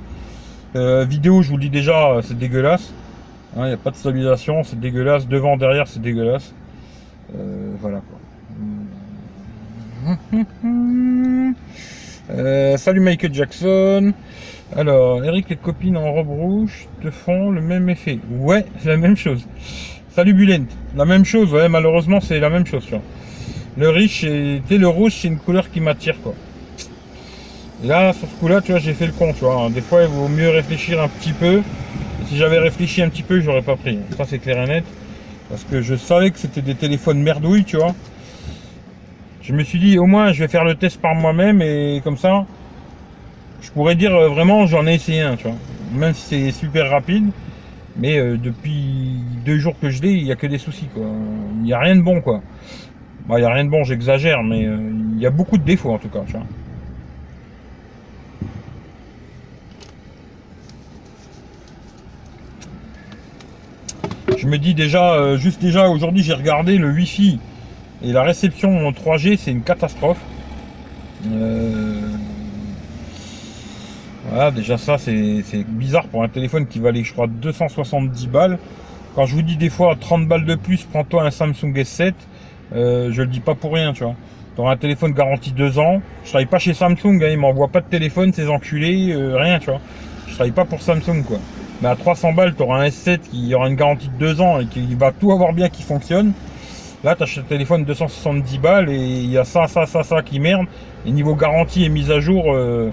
Euh, 0.76 1.04
vidéo, 1.04 1.42
je 1.42 1.48
vous 1.50 1.56
le 1.56 1.62
dis 1.62 1.70
déjà, 1.70 2.20
c'est 2.22 2.36
dégueulasse. 2.36 2.92
Il 3.56 3.62
hein, 3.62 3.68
n'y 3.68 3.72
a 3.72 3.78
pas 3.78 3.90
de 3.90 3.96
stabilisation, 3.96 4.62
c'est 4.64 4.78
dégueulasse. 4.78 5.26
Devant, 5.26 5.56
derrière, 5.56 5.88
c'est 5.88 6.02
dégueulasse. 6.02 6.52
Euh, 7.34 7.72
voilà 7.80 8.00
quoi. 8.00 8.18
Euh, 12.30 12.76
salut 12.76 13.00
Michael 13.00 13.32
Jackson. 13.32 14.12
Alors, 14.76 15.24
Eric, 15.24 15.48
les 15.48 15.56
copines 15.56 15.96
en 15.96 16.12
robe 16.12 16.28
rouge 16.28 16.86
te 17.00 17.10
font 17.10 17.50
le 17.50 17.62
même 17.62 17.88
effet. 17.88 18.18
Ouais, 18.30 18.66
c'est 18.78 18.88
la 18.90 18.98
même 18.98 19.16
chose. 19.16 19.46
Salut 20.10 20.34
Bulent. 20.34 20.66
La 20.94 21.06
même 21.06 21.24
chose, 21.24 21.50
ouais, 21.54 21.70
malheureusement, 21.70 22.20
c'est 22.20 22.38
la 22.38 22.50
même 22.50 22.66
chose. 22.66 22.86
Le 23.78 23.90
riche, 23.90 24.24
et 24.24 24.60
le 24.68 24.88
rouge, 24.88 25.12
c'est 25.20 25.28
une 25.28 25.38
couleur 25.38 25.70
qui 25.70 25.80
m'attire, 25.80 26.16
quoi. 26.20 26.34
Là, 27.84 28.12
sur 28.12 28.26
ce 28.26 28.34
coup-là, 28.34 28.60
tu 28.60 28.72
vois, 28.72 28.80
j'ai 28.80 28.92
fait 28.92 29.06
le 29.06 29.12
con, 29.12 29.32
tu 29.32 29.44
vois. 29.44 29.68
Des 29.70 29.82
fois, 29.82 30.02
il 30.02 30.08
vaut 30.08 30.26
mieux 30.26 30.48
réfléchir 30.48 31.00
un 31.00 31.06
petit 31.06 31.32
peu. 31.32 31.62
si 32.26 32.36
j'avais 32.36 32.58
réfléchi 32.58 33.02
un 33.02 33.08
petit 33.08 33.22
peu, 33.22 33.40
j'aurais 33.40 33.62
pas 33.62 33.76
pris. 33.76 34.00
Ça, 34.16 34.24
c'est 34.26 34.38
clair 34.38 34.60
et 34.64 34.66
net. 34.66 34.84
Parce 35.48 35.62
que 35.62 35.80
je 35.80 35.94
savais 35.94 36.32
que 36.32 36.40
c'était 36.40 36.60
des 36.60 36.74
téléphones 36.74 37.22
merdouilles, 37.22 37.64
tu 37.64 37.76
vois. 37.76 37.94
Je 39.42 39.52
me 39.52 39.62
suis 39.62 39.78
dit, 39.78 39.96
au 39.96 40.06
moins, 40.06 40.32
je 40.32 40.40
vais 40.40 40.48
faire 40.48 40.64
le 40.64 40.74
test 40.74 41.00
par 41.00 41.14
moi-même 41.14 41.62
et 41.62 42.00
comme 42.02 42.16
ça, 42.16 42.46
je 43.62 43.70
pourrais 43.70 43.94
dire 43.94 44.12
euh, 44.12 44.28
vraiment, 44.28 44.66
j'en 44.66 44.88
ai 44.88 44.94
essayé 44.94 45.20
un, 45.22 45.36
tu 45.36 45.44
vois. 45.44 45.56
Même 45.94 46.14
si 46.14 46.22
c'est 46.22 46.50
super 46.50 46.90
rapide, 46.90 47.30
mais 47.96 48.18
euh, 48.18 48.36
depuis 48.36 49.20
deux 49.46 49.58
jours 49.58 49.74
que 49.80 49.88
je 49.88 50.02
l'ai, 50.02 50.14
il 50.14 50.24
n'y 50.24 50.32
a 50.32 50.36
que 50.36 50.48
des 50.48 50.58
soucis. 50.58 50.88
Il 50.96 51.62
n'y 51.62 51.72
a 51.72 51.78
rien 51.78 51.94
de 51.94 52.02
bon, 52.02 52.20
quoi. 52.20 52.42
Il 53.30 53.36
n'y 53.36 53.44
a 53.44 53.52
rien 53.52 53.64
de 53.64 53.70
bon, 53.70 53.84
j'exagère, 53.84 54.42
mais 54.42 54.64
euh, 54.64 54.78
il 55.14 55.20
y 55.20 55.26
a 55.26 55.30
beaucoup 55.30 55.58
de 55.58 55.62
défauts, 55.62 55.92
en 55.92 55.98
tout 55.98 56.08
cas. 56.08 56.20
Je 64.36 64.46
me 64.46 64.56
dis 64.56 64.72
déjà, 64.72 65.36
juste 65.36 65.60
déjà 65.60 65.88
aujourd'hui, 65.88 66.22
j'ai 66.22 66.32
regardé 66.32 66.78
le 66.78 66.90
Wi-Fi 66.90 67.38
et 68.02 68.12
la 68.12 68.22
réception 68.22 68.86
en 68.86 68.92
3G, 68.92 69.36
c'est 69.36 69.50
une 69.50 69.62
catastrophe. 69.62 70.20
Euh, 71.26 72.00
voilà, 74.28 74.50
déjà 74.50 74.78
ça, 74.78 74.98
c'est 74.98 75.42
bizarre 75.66 76.06
pour 76.06 76.22
un 76.22 76.28
téléphone 76.28 76.66
qui 76.66 76.78
valait, 76.78 77.02
je 77.02 77.12
crois, 77.12 77.26
270 77.26 78.28
balles. 78.28 78.58
Quand 79.14 79.26
je 79.26 79.34
vous 79.34 79.42
dis 79.42 79.56
des 79.56 79.70
fois 79.70 79.96
30 79.98 80.28
balles 80.28 80.44
de 80.44 80.54
plus, 80.54 80.84
prends-toi 80.84 81.24
un 81.24 81.30
Samsung 81.30 81.72
S7, 81.74 82.12
euh, 82.74 83.10
je 83.12 83.22
le 83.22 83.28
dis 83.28 83.40
pas 83.40 83.54
pour 83.54 83.72
rien, 83.72 83.92
tu 83.92 84.04
vois. 84.04 84.14
Tu 84.54 84.60
auras 84.60 84.72
un 84.72 84.76
téléphone 84.76 85.12
garanti 85.12 85.52
2 85.52 85.78
ans. 85.78 86.00
Je 86.24 86.30
travaille 86.30 86.46
pas 86.46 86.58
chez 86.58 86.74
Samsung, 86.74 87.22
hein, 87.22 87.28
ils 87.30 87.38
m'envoient 87.38 87.68
pas 87.68 87.80
de 87.80 87.86
téléphone, 87.86 88.32
ces 88.32 88.48
enculés, 88.48 89.12
euh, 89.12 89.36
rien, 89.36 89.58
tu 89.58 89.66
vois. 89.70 89.80
Je 90.26 90.34
travaille 90.34 90.52
pas 90.52 90.64
pour 90.64 90.82
Samsung, 90.82 91.22
quoi. 91.26 91.38
Mais 91.80 91.88
à 91.88 91.96
300 91.96 92.32
balles, 92.32 92.54
tu 92.56 92.62
auras 92.62 92.80
un 92.80 92.88
S7 92.88 93.20
qui 93.30 93.54
aura 93.54 93.68
une 93.68 93.76
garantie 93.76 94.08
de 94.08 94.18
2 94.18 94.40
ans 94.40 94.60
et 94.60 94.66
qui 94.66 94.94
va 94.94 95.12
tout 95.12 95.30
avoir 95.30 95.52
bien 95.52 95.68
qui 95.68 95.82
fonctionne. 95.82 96.32
Là, 97.04 97.14
tu 97.14 97.22
achètes 97.22 97.44
un 97.44 97.48
téléphone 97.48 97.84
270 97.84 98.58
balles 98.58 98.90
et 98.90 98.96
il 98.96 99.30
y 99.30 99.38
a 99.38 99.44
ça, 99.44 99.68
ça, 99.68 99.86
ça, 99.86 100.02
ça 100.02 100.22
qui 100.22 100.40
merde. 100.40 100.66
Et 101.06 101.12
niveau 101.12 101.36
garantie 101.36 101.84
et 101.84 101.88
mise 101.88 102.10
à 102.10 102.18
jour, 102.18 102.52
euh, 102.52 102.90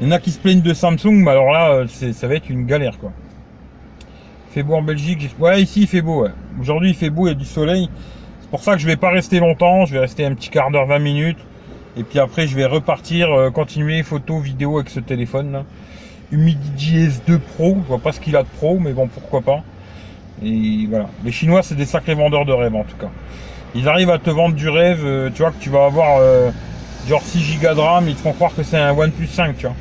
il 0.00 0.06
y 0.06 0.10
en 0.10 0.12
a 0.12 0.20
qui 0.20 0.30
se 0.30 0.38
plaignent 0.38 0.62
de 0.62 0.72
Samsung, 0.72 1.14
mais 1.14 1.32
alors 1.32 1.50
là, 1.50 1.72
euh, 1.72 1.86
ça 1.88 2.28
va 2.28 2.36
être 2.36 2.48
une 2.48 2.66
galère 2.66 2.98
quoi. 2.98 3.10
Fait 4.50 4.62
beau 4.62 4.74
en 4.74 4.82
Belgique. 4.82 5.30
Ouais, 5.40 5.60
ici 5.60 5.82
il 5.82 5.86
fait 5.88 6.02
beau. 6.02 6.22
Ouais. 6.22 6.30
Aujourd'hui 6.60 6.90
il 6.90 6.94
fait 6.94 7.10
beau, 7.10 7.26
il 7.26 7.30
y 7.30 7.32
a 7.32 7.34
du 7.34 7.44
soleil. 7.44 7.90
Pour 8.50 8.62
ça 8.62 8.74
que 8.74 8.78
je 8.78 8.86
vais 8.86 8.96
pas 8.96 9.10
rester 9.10 9.40
longtemps. 9.40 9.86
Je 9.86 9.92
vais 9.92 10.00
rester 10.00 10.24
un 10.24 10.34
petit 10.34 10.50
quart 10.50 10.70
d'heure, 10.70 10.86
20 10.86 10.98
minutes. 10.98 11.38
Et 11.96 12.02
puis 12.02 12.18
après, 12.18 12.46
je 12.46 12.54
vais 12.54 12.66
repartir, 12.66 13.32
euh, 13.32 13.50
continuer 13.50 14.02
photo, 14.02 14.38
vidéo 14.38 14.78
avec 14.78 14.90
ce 14.90 15.00
téléphone 15.00 15.52
là. 15.52 15.64
Humidity 16.30 17.08
S2 17.08 17.38
Pro. 17.38 17.76
Je 17.82 17.88
vois 17.88 17.98
pas 17.98 18.12
ce 18.12 18.20
qu'il 18.20 18.36
a 18.36 18.42
de 18.42 18.48
pro, 18.48 18.78
mais 18.78 18.92
bon, 18.92 19.08
pourquoi 19.08 19.40
pas. 19.40 19.62
Et 20.42 20.86
voilà. 20.88 21.08
Les 21.24 21.32
Chinois, 21.32 21.62
c'est 21.62 21.74
des 21.74 21.86
sacrés 21.86 22.14
vendeurs 22.14 22.44
de 22.44 22.52
rêves 22.52 22.74
en 22.74 22.84
tout 22.84 22.96
cas. 22.96 23.10
Ils 23.74 23.88
arrivent 23.88 24.10
à 24.10 24.18
te 24.18 24.30
vendre 24.30 24.54
du 24.54 24.68
rêve, 24.68 25.02
euh, 25.04 25.30
tu 25.34 25.42
vois, 25.42 25.50
que 25.50 25.60
tu 25.60 25.70
vas 25.70 25.84
avoir 25.84 26.18
euh, 26.20 26.50
genre 27.06 27.22
6 27.22 27.58
Go 27.60 27.74
de 27.74 27.80
RAM, 27.80 28.08
ils 28.08 28.14
te 28.14 28.20
font 28.20 28.32
croire 28.32 28.54
que 28.54 28.62
c'est 28.62 28.78
un 28.78 28.96
OnePlus 28.96 29.26
5, 29.26 29.56
tu 29.56 29.66
vois. 29.66 29.76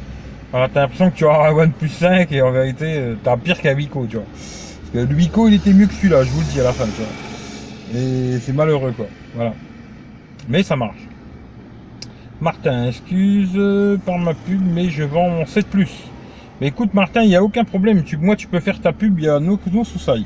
Alors 0.54 0.70
t'as 0.74 0.82
l'impression 0.82 1.10
que 1.10 1.16
tu 1.16 1.28
as 1.28 1.48
un 1.48 1.52
OnePlus 1.52 1.90
5 1.90 2.32
et 2.32 2.42
en 2.42 2.52
vérité, 2.52 2.86
euh, 2.98 3.16
t'as 3.24 3.38
pire 3.38 3.62
qu'un 3.62 3.76
Wico, 3.76 4.06
tu 4.10 4.18
vois. 4.18 4.26
Parce 4.26 5.06
que 5.06 5.12
le 5.12 5.16
Wico, 5.16 5.48
il 5.48 5.54
était 5.56 5.74
mieux 5.74 5.88
que 5.88 5.94
celui-là, 5.94 6.24
je 6.24 6.30
vous 6.30 6.40
le 6.40 6.46
dis 6.46 6.60
à 6.60 6.64
la 6.64 6.74
fin, 6.74 6.86
tu 6.86 7.02
vois. 7.02 7.27
Et 7.96 8.40
c'est 8.40 8.54
malheureux, 8.54 8.92
quoi. 8.92 9.08
Voilà. 9.36 9.54
Mais 10.50 10.64
ça 10.64 10.76
marche. 10.76 11.08
Martin, 12.40 12.88
excuse 12.88 13.60
par 14.06 14.18
ma 14.20 14.34
pub, 14.34 14.62
mais 14.62 14.90
je 14.90 15.04
vends 15.04 15.30
mon 15.30 15.46
7 15.46 15.68
Plus. 15.68 16.08
Mais 16.60 16.68
écoute, 16.68 16.94
Martin, 16.94 17.22
il 17.22 17.30
n'y 17.30 17.36
a 17.36 17.44
aucun 17.44 17.64
problème. 17.64 18.04
Tu, 18.04 18.18
moi, 18.18 18.36
tu 18.36 18.48
peux 18.48 18.60
faire 18.60 18.80
ta 18.80 18.92
pub, 18.92 19.20
il 19.20 19.26
y 19.26 19.30
a 19.30 19.40
nos, 19.40 19.60
sous-sailles. 19.84 20.26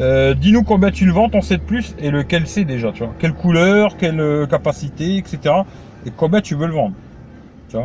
Euh, 0.00 0.32
dis-nous 0.34 0.62
combien 0.62 0.90
tu 0.90 1.04
le 1.04 1.12
vends 1.12 1.28
ton 1.28 1.42
7 1.42 1.62
Plus 1.62 1.94
et 1.98 2.10
lequel 2.10 2.46
c'est 2.46 2.64
déjà, 2.64 2.92
tu 2.92 3.04
vois. 3.04 3.14
Quelle 3.18 3.34
couleur, 3.34 3.96
quelle 3.98 4.20
euh, 4.20 4.46
capacité, 4.46 5.16
etc. 5.16 5.54
Et 6.06 6.10
combien 6.16 6.40
tu 6.40 6.54
veux 6.54 6.66
le 6.66 6.72
vendre. 6.72 6.94
Tu. 7.68 7.76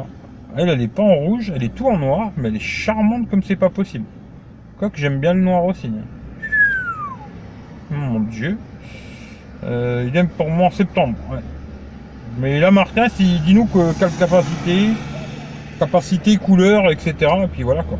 Elle, 0.57 0.69
elle 0.69 0.81
est 0.81 0.87
pas 0.87 1.03
en 1.03 1.15
rouge, 1.15 1.51
elle 1.53 1.63
est 1.63 1.75
tout 1.75 1.87
en 1.87 1.97
noir, 1.97 2.31
mais 2.37 2.47
elle 2.47 2.55
est 2.55 2.59
charmante 2.59 3.29
comme 3.29 3.43
c'est 3.43 3.57
pas 3.57 3.69
possible. 3.69 4.05
Quoique 4.77 4.97
j'aime 4.97 5.19
bien 5.19 5.33
le 5.33 5.41
noir 5.41 5.65
aussi. 5.65 5.87
Hein. 5.87 6.45
Mon 7.91 8.21
dieu. 8.21 8.57
Euh, 9.65 10.05
il 10.07 10.15
aime 10.15 10.29
pour 10.29 10.49
moi 10.49 10.67
en 10.67 10.71
septembre. 10.71 11.15
Mais 12.37 12.59
là, 12.59 12.69
Martin, 12.71 13.07
si, 13.09 13.39
dis-nous 13.39 13.65
que, 13.65 13.97
quelle 13.97 14.11
capacité, 14.11 14.89
capacité, 15.79 16.37
couleur, 16.37 16.91
etc. 16.91 17.13
Et 17.43 17.47
puis 17.47 17.63
voilà 17.63 17.83
quoi. 17.83 17.97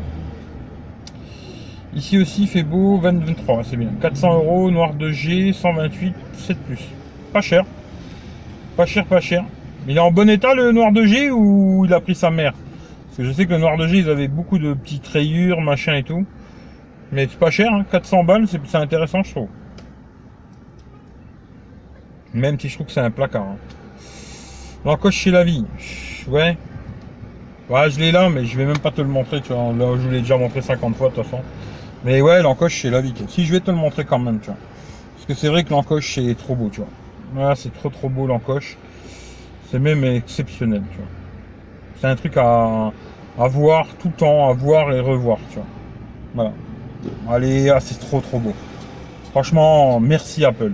Ici 1.94 2.18
aussi, 2.18 2.42
il 2.42 2.48
fait 2.48 2.62
beau, 2.62 2.98
23, 2.98 3.64
c'est 3.64 3.76
bien. 3.76 3.88
400 4.00 4.34
euros, 4.34 4.70
noir 4.70 4.92
de 4.94 5.10
G, 5.10 5.52
128, 5.52 6.14
7 6.34 6.58
plus. 6.58 6.84
Pas 7.32 7.40
cher. 7.40 7.64
Pas 8.76 8.84
cher, 8.84 9.06
pas 9.06 9.20
cher. 9.20 9.44
Il 9.88 9.96
est 9.96 10.00
en 10.00 10.10
bon 10.10 10.28
état 10.28 10.54
le 10.54 10.72
noir 10.72 10.92
de 10.92 11.04
G 11.04 11.30
ou 11.30 11.86
il 11.86 11.94
a 11.94 12.00
pris 12.00 12.14
sa 12.14 12.30
mère? 12.30 12.52
Parce 12.52 13.16
que 13.16 13.24
je 13.24 13.32
sais 13.32 13.46
que 13.46 13.52
le 13.52 13.58
noir 13.58 13.78
de 13.78 13.86
G, 13.86 13.98
ils 13.98 14.10
avaient 14.10 14.28
beaucoup 14.28 14.58
de 14.58 14.74
petites 14.74 15.06
rayures, 15.06 15.62
machin 15.62 15.94
et 15.94 16.02
tout. 16.02 16.26
Mais 17.12 17.26
c'est 17.30 17.38
pas 17.38 17.50
cher, 17.50 17.70
400 17.90 18.18
hein. 18.20 18.24
balles, 18.24 18.46
c'est 18.46 18.76
intéressant, 18.76 19.22
je 19.22 19.30
trouve. 19.30 19.48
Même 22.36 22.60
si 22.60 22.68
je 22.68 22.74
trouve 22.74 22.86
que 22.86 22.92
c'est 22.92 23.00
un 23.00 23.10
placard. 23.10 23.42
Hein. 23.42 23.56
L'encoche 24.84 25.16
chez 25.16 25.30
la 25.30 25.42
vie. 25.42 25.64
Ouais. 26.28 26.56
Ouais, 27.70 27.90
je 27.90 27.98
l'ai 27.98 28.12
là, 28.12 28.28
mais 28.28 28.44
je 28.44 28.56
vais 28.58 28.66
même 28.66 28.78
pas 28.78 28.90
te 28.90 29.00
le 29.00 29.08
montrer, 29.08 29.40
tu 29.40 29.52
vois. 29.52 29.72
Là, 29.72 29.96
je 29.96 30.02
vous 30.02 30.10
l'ai 30.10 30.20
déjà 30.20 30.36
montré 30.36 30.60
50 30.60 30.94
fois, 30.96 31.08
de 31.08 31.14
toute 31.14 31.24
façon. 31.24 31.40
Mais 32.04 32.20
ouais, 32.20 32.42
l'encoche, 32.42 32.82
c'est 32.82 32.90
la 32.90 33.00
vie. 33.00 33.14
Si, 33.28 33.44
je 33.46 33.52
vais 33.52 33.60
te 33.60 33.70
le 33.70 33.76
montrer 33.76 34.04
quand 34.04 34.18
même, 34.18 34.38
tu 34.38 34.46
vois. 34.46 34.56
Parce 35.14 35.26
que 35.26 35.34
c'est 35.34 35.48
vrai 35.48 35.64
que 35.64 35.70
l'encoche, 35.70 36.14
c'est 36.14 36.34
trop 36.36 36.54
beau, 36.54 36.68
tu 36.68 36.80
vois. 36.80 36.90
Voilà, 37.32 37.54
c'est 37.56 37.72
trop 37.72 37.88
trop 37.88 38.10
beau 38.10 38.26
l'encoche. 38.26 38.76
C'est 39.70 39.78
même 39.78 40.04
exceptionnel, 40.04 40.82
tu 40.90 40.98
vois. 40.98 41.06
C'est 42.00 42.06
un 42.06 42.16
truc 42.16 42.36
à, 42.36 42.92
à 43.38 43.48
voir 43.48 43.86
tout 43.98 44.08
le 44.08 44.14
temps, 44.14 44.50
à 44.50 44.52
voir 44.52 44.92
et 44.92 45.00
revoir, 45.00 45.38
tu 45.48 45.56
vois. 45.56 45.66
Voilà. 46.34 46.52
Allez, 47.28 47.70
ah, 47.70 47.80
c'est 47.80 47.98
trop 47.98 48.20
trop 48.20 48.38
beau. 48.38 48.52
Franchement, 49.32 49.98
merci 50.00 50.44
Apple. 50.44 50.72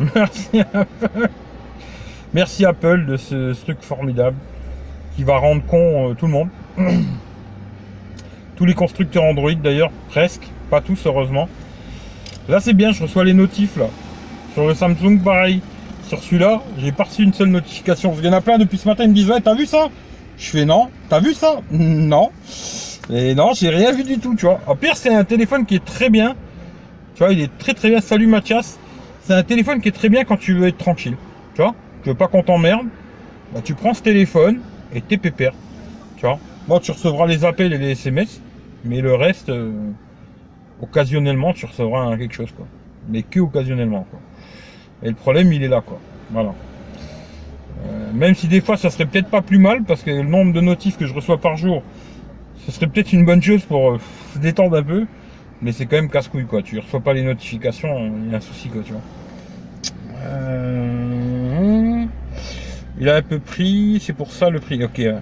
Merci 0.00 0.60
Apple. 0.60 1.28
Merci 2.34 2.64
Apple 2.64 3.06
de 3.06 3.16
ce, 3.16 3.52
truc 3.52 3.78
formidable 3.82 4.36
qui 5.16 5.24
va 5.24 5.36
rendre 5.36 5.62
con 5.66 6.10
euh, 6.10 6.14
tout 6.14 6.26
le 6.26 6.32
monde. 6.32 6.48
Tous 8.56 8.64
les 8.64 8.74
constructeurs 8.74 9.24
Android 9.24 9.52
d'ailleurs, 9.54 9.90
presque, 10.08 10.46
pas 10.70 10.80
tous 10.80 11.06
heureusement. 11.06 11.48
Là 12.48 12.60
c'est 12.60 12.72
bien, 12.72 12.92
je 12.92 13.02
reçois 13.02 13.24
les 13.24 13.34
notifs 13.34 13.76
là. 13.76 13.86
Sur 14.54 14.66
le 14.66 14.74
Samsung 14.74 15.20
pareil. 15.22 15.60
Sur 16.08 16.22
celui-là, 16.22 16.62
j'ai 16.78 16.92
pas 16.92 17.04
reçu 17.04 17.22
une 17.22 17.32
seule 17.32 17.48
notification. 17.48 18.10
Parce 18.10 18.20
qu'il 18.20 18.30
y 18.30 18.34
en 18.34 18.36
a 18.36 18.40
plein 18.40 18.58
depuis 18.58 18.78
ce 18.78 18.88
matin, 18.88 19.04
ils 19.04 19.10
me 19.10 19.14
disent 19.14 19.30
ouais 19.30 19.40
t'as 19.40 19.54
vu 19.54 19.66
ça? 19.66 19.88
Je 20.38 20.50
fais 20.50 20.64
non, 20.64 20.88
t'as 21.08 21.20
vu 21.20 21.34
ça? 21.34 21.60
Non. 21.70 22.30
Et 23.10 23.34
non, 23.34 23.52
j'ai 23.52 23.68
rien 23.68 23.92
vu 23.92 24.04
du 24.04 24.18
tout, 24.18 24.34
tu 24.34 24.46
vois. 24.46 24.60
En 24.66 24.76
pire, 24.76 24.96
c'est 24.96 25.12
un 25.12 25.24
téléphone 25.24 25.66
qui 25.66 25.74
est 25.74 25.84
très 25.84 26.08
bien. 26.08 26.34
Tu 27.14 27.24
vois, 27.24 27.32
il 27.32 27.40
est 27.40 27.58
très 27.58 27.74
très 27.74 27.90
bien. 27.90 28.00
Salut 28.00 28.26
Mathias. 28.26 28.78
C'est 29.22 29.34
un 29.34 29.42
téléphone 29.44 29.80
qui 29.80 29.88
est 29.88 29.92
très 29.92 30.08
bien 30.08 30.24
quand 30.24 30.36
tu 30.36 30.52
veux 30.54 30.66
être 30.66 30.78
tranquille. 30.78 31.16
Tu 31.54 31.62
vois, 31.62 31.74
tu 32.02 32.08
veux 32.08 32.14
pas 32.16 32.26
qu'on 32.26 32.42
t'emmerde. 32.42 32.86
Bah, 33.54 33.60
tu 33.62 33.74
prends 33.74 33.94
ce 33.94 34.02
téléphone 34.02 34.60
et 34.92 35.00
t'es 35.00 35.16
pépère. 35.16 35.52
Tu 36.16 36.26
vois. 36.26 36.40
Bon, 36.66 36.80
tu 36.80 36.90
recevras 36.90 37.26
les 37.26 37.44
appels 37.44 37.72
et 37.72 37.78
les 37.78 37.92
SMS. 37.92 38.40
Mais 38.84 39.00
le 39.00 39.14
reste, 39.14 39.48
euh, 39.48 39.70
occasionnellement, 40.80 41.52
tu 41.52 41.66
recevras 41.66 42.16
quelque 42.16 42.34
chose, 42.34 42.50
quoi. 42.56 42.66
Mais 43.08 43.22
que 43.22 43.38
occasionnellement, 43.38 44.06
quoi. 44.10 44.18
Et 45.04 45.08
le 45.08 45.14
problème, 45.14 45.52
il 45.52 45.62
est 45.62 45.68
là, 45.68 45.82
quoi. 45.82 46.00
Voilà. 46.30 46.52
Euh, 47.86 48.12
même 48.12 48.34
si 48.34 48.48
des 48.48 48.60
fois, 48.60 48.76
ça 48.76 48.90
serait 48.90 49.06
peut-être 49.06 49.28
pas 49.28 49.42
plus 49.42 49.58
mal, 49.58 49.84
parce 49.84 50.02
que 50.02 50.10
le 50.10 50.22
nombre 50.22 50.52
de 50.52 50.60
notifs 50.60 50.96
que 50.96 51.06
je 51.06 51.14
reçois 51.14 51.38
par 51.38 51.56
jour, 51.56 51.84
ce 52.66 52.72
serait 52.72 52.88
peut-être 52.88 53.12
une 53.12 53.24
bonne 53.24 53.42
chose 53.42 53.64
pour 53.64 53.92
euh, 53.92 53.98
se 54.34 54.38
détendre 54.40 54.76
un 54.76 54.82
peu. 54.82 55.06
Mais 55.62 55.72
c'est 55.72 55.86
quand 55.86 55.96
même 55.96 56.10
casse-couille, 56.10 56.46
quoi. 56.46 56.62
Tu 56.62 56.78
reçois 56.78 57.00
pas 57.00 57.12
les 57.12 57.22
notifications, 57.22 58.12
il 58.24 58.30
y 58.30 58.34
a 58.34 58.38
un 58.38 58.40
souci, 58.40 58.68
quoi, 58.68 58.82
tu 58.84 58.92
vois. 58.92 59.02
il 62.98 63.08
a 63.08 63.16
un 63.16 63.22
peu 63.22 63.38
pris, 63.38 64.02
c'est 64.04 64.12
pour 64.12 64.32
ça 64.32 64.50
le 64.50 64.60
prix. 64.60 64.82
Ok. 64.84 65.00
Euh, 65.00 65.18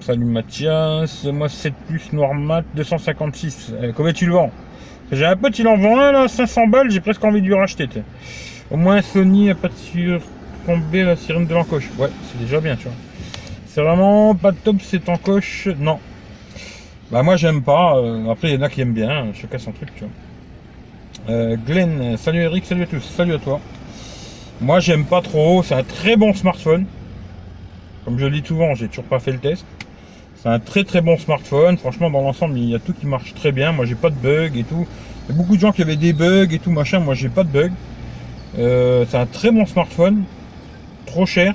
salut 0.00 0.24
Mathias, 0.24 1.24
moi 1.24 1.48
7 1.48 1.74
plus 1.86 2.12
noir 2.12 2.34
mat 2.34 2.64
256. 2.74 3.72
Euh, 3.72 3.92
combien 3.94 4.12
tu 4.12 4.26
le 4.26 4.32
vends? 4.32 4.50
J'ai 5.12 5.26
un 5.26 5.36
pote, 5.36 5.58
il 5.58 5.68
en 5.68 5.76
vend 5.76 6.00
un 6.00 6.12
là, 6.12 6.28
500 6.28 6.68
balles, 6.68 6.90
j'ai 6.90 7.00
presque 7.00 7.22
envie 7.22 7.42
de 7.42 7.46
lui 7.46 7.54
racheter. 7.54 7.88
Au 8.70 8.76
moins 8.76 9.02
Sony 9.02 9.48
n'a 9.48 9.54
pas 9.54 9.68
de 9.68 9.74
surtombé 9.74 11.04
la 11.04 11.16
sirène 11.16 11.46
de 11.46 11.52
l'encoche. 11.52 11.90
Ouais, 11.98 12.08
c'est 12.22 12.40
déjà 12.40 12.60
bien, 12.60 12.76
tu 12.76 12.84
vois. 12.84 12.94
C'est 13.66 13.82
vraiment 13.82 14.34
pas 14.34 14.52
top 14.52 14.80
cette 14.80 15.10
encoche, 15.10 15.68
non. 15.78 15.98
Bah 17.14 17.22
moi 17.22 17.36
j'aime 17.36 17.62
pas, 17.62 17.96
euh, 17.96 18.28
après 18.28 18.48
il 18.48 18.54
y 18.54 18.58
en 18.58 18.62
a 18.62 18.68
qui 18.68 18.80
aiment 18.80 18.92
bien, 18.92 19.26
chacun 19.34 19.56
son 19.58 19.70
truc, 19.70 19.88
tu 19.94 20.02
vois. 20.02 21.56
Glenn, 21.64 22.16
salut 22.16 22.40
Eric, 22.40 22.64
salut 22.64 22.82
à 22.82 22.86
tous, 22.86 23.02
salut 23.02 23.34
à 23.34 23.38
toi. 23.38 23.60
Moi 24.60 24.80
j'aime 24.80 25.04
pas 25.04 25.20
trop, 25.20 25.62
c'est 25.62 25.76
un 25.76 25.84
très 25.84 26.16
bon 26.16 26.34
smartphone. 26.34 26.86
Comme 28.04 28.18
je 28.18 28.26
le 28.26 28.32
dis 28.40 28.44
souvent, 28.44 28.74
j'ai 28.74 28.88
toujours 28.88 29.04
pas 29.04 29.20
fait 29.20 29.30
le 29.30 29.38
test. 29.38 29.64
C'est 30.34 30.48
un 30.48 30.58
très 30.58 30.82
très 30.82 31.02
bon 31.02 31.16
smartphone. 31.16 31.78
Franchement, 31.78 32.10
dans 32.10 32.20
l'ensemble, 32.20 32.58
il 32.58 32.68
y 32.68 32.74
a 32.74 32.80
tout 32.80 32.92
qui 32.92 33.06
marche 33.06 33.32
très 33.34 33.52
bien. 33.52 33.70
Moi, 33.70 33.84
j'ai 33.84 33.94
pas 33.94 34.10
de 34.10 34.16
bugs 34.16 34.58
et 34.58 34.64
tout. 34.64 34.84
Il 35.28 35.36
y 35.36 35.38
a 35.38 35.40
beaucoup 35.40 35.54
de 35.54 35.60
gens 35.60 35.70
qui 35.70 35.82
avaient 35.82 35.94
des 35.94 36.12
bugs 36.12 36.48
et 36.50 36.58
tout 36.58 36.72
machin. 36.72 36.98
Moi, 36.98 37.14
j'ai 37.14 37.28
pas 37.28 37.44
de 37.44 37.48
bugs. 37.48 37.70
Euh, 38.58 39.04
c'est 39.08 39.18
un 39.18 39.26
très 39.26 39.52
bon 39.52 39.66
smartphone. 39.66 40.24
trop 41.06 41.26
cher, 41.26 41.54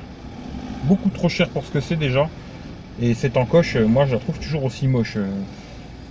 beaucoup 0.86 1.10
trop 1.10 1.28
cher 1.28 1.50
pour 1.50 1.66
ce 1.66 1.72
que 1.72 1.82
c'est 1.82 1.98
déjà. 1.98 2.30
Et 3.02 3.14
cette 3.14 3.38
encoche, 3.38 3.76
euh, 3.76 3.88
moi 3.88 4.06
je 4.06 4.14
la 4.14 4.20
trouve 4.20 4.40
toujours 4.40 4.66
aussi 4.66 4.88
moche. 4.88 5.16
Euh. 5.18 5.28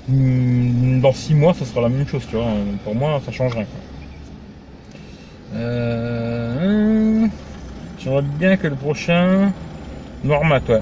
Hmm, 0.08 1.00
dans 1.00 1.12
6 1.12 1.34
mois, 1.34 1.52
ça 1.52 1.66
sera 1.66 1.82
la 1.82 1.90
même 1.90 2.06
chose, 2.06 2.26
tu 2.28 2.36
vois. 2.36 2.46
Pour 2.84 2.94
moi, 2.94 3.20
ça 3.24 3.30
changerait. 3.30 3.66
Euh... 5.54 7.26
J'aimerais 7.98 8.22
bien 8.22 8.56
que 8.56 8.68
le 8.68 8.76
prochain. 8.76 9.52
Noirmat, 10.24 10.60
ouais. 10.68 10.80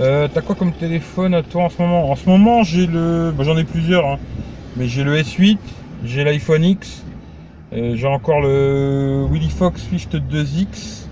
Euh, 0.00 0.28
T'as 0.32 0.40
quoi 0.40 0.54
comme 0.54 0.72
téléphone 0.72 1.34
à 1.34 1.42
toi 1.42 1.64
en 1.64 1.68
ce 1.68 1.80
moment? 1.80 2.10
En 2.10 2.16
ce 2.16 2.28
moment, 2.28 2.62
j'ai 2.62 2.86
le. 2.86 3.32
Bah, 3.36 3.44
J'en 3.44 3.56
ai 3.56 3.64
plusieurs, 3.64 4.06
hein. 4.06 4.18
mais 4.76 4.88
j'ai 4.88 5.04
le 5.04 5.16
S8, 5.16 5.58
j'ai 6.04 6.24
l'iPhone 6.24 6.64
X, 6.64 7.04
euh, 7.72 7.94
j'ai 7.96 8.06
encore 8.06 8.40
le 8.40 9.26
Willy 9.30 9.50
Fox 9.50 9.82
Swift 9.88 10.16
2X, 10.16 11.03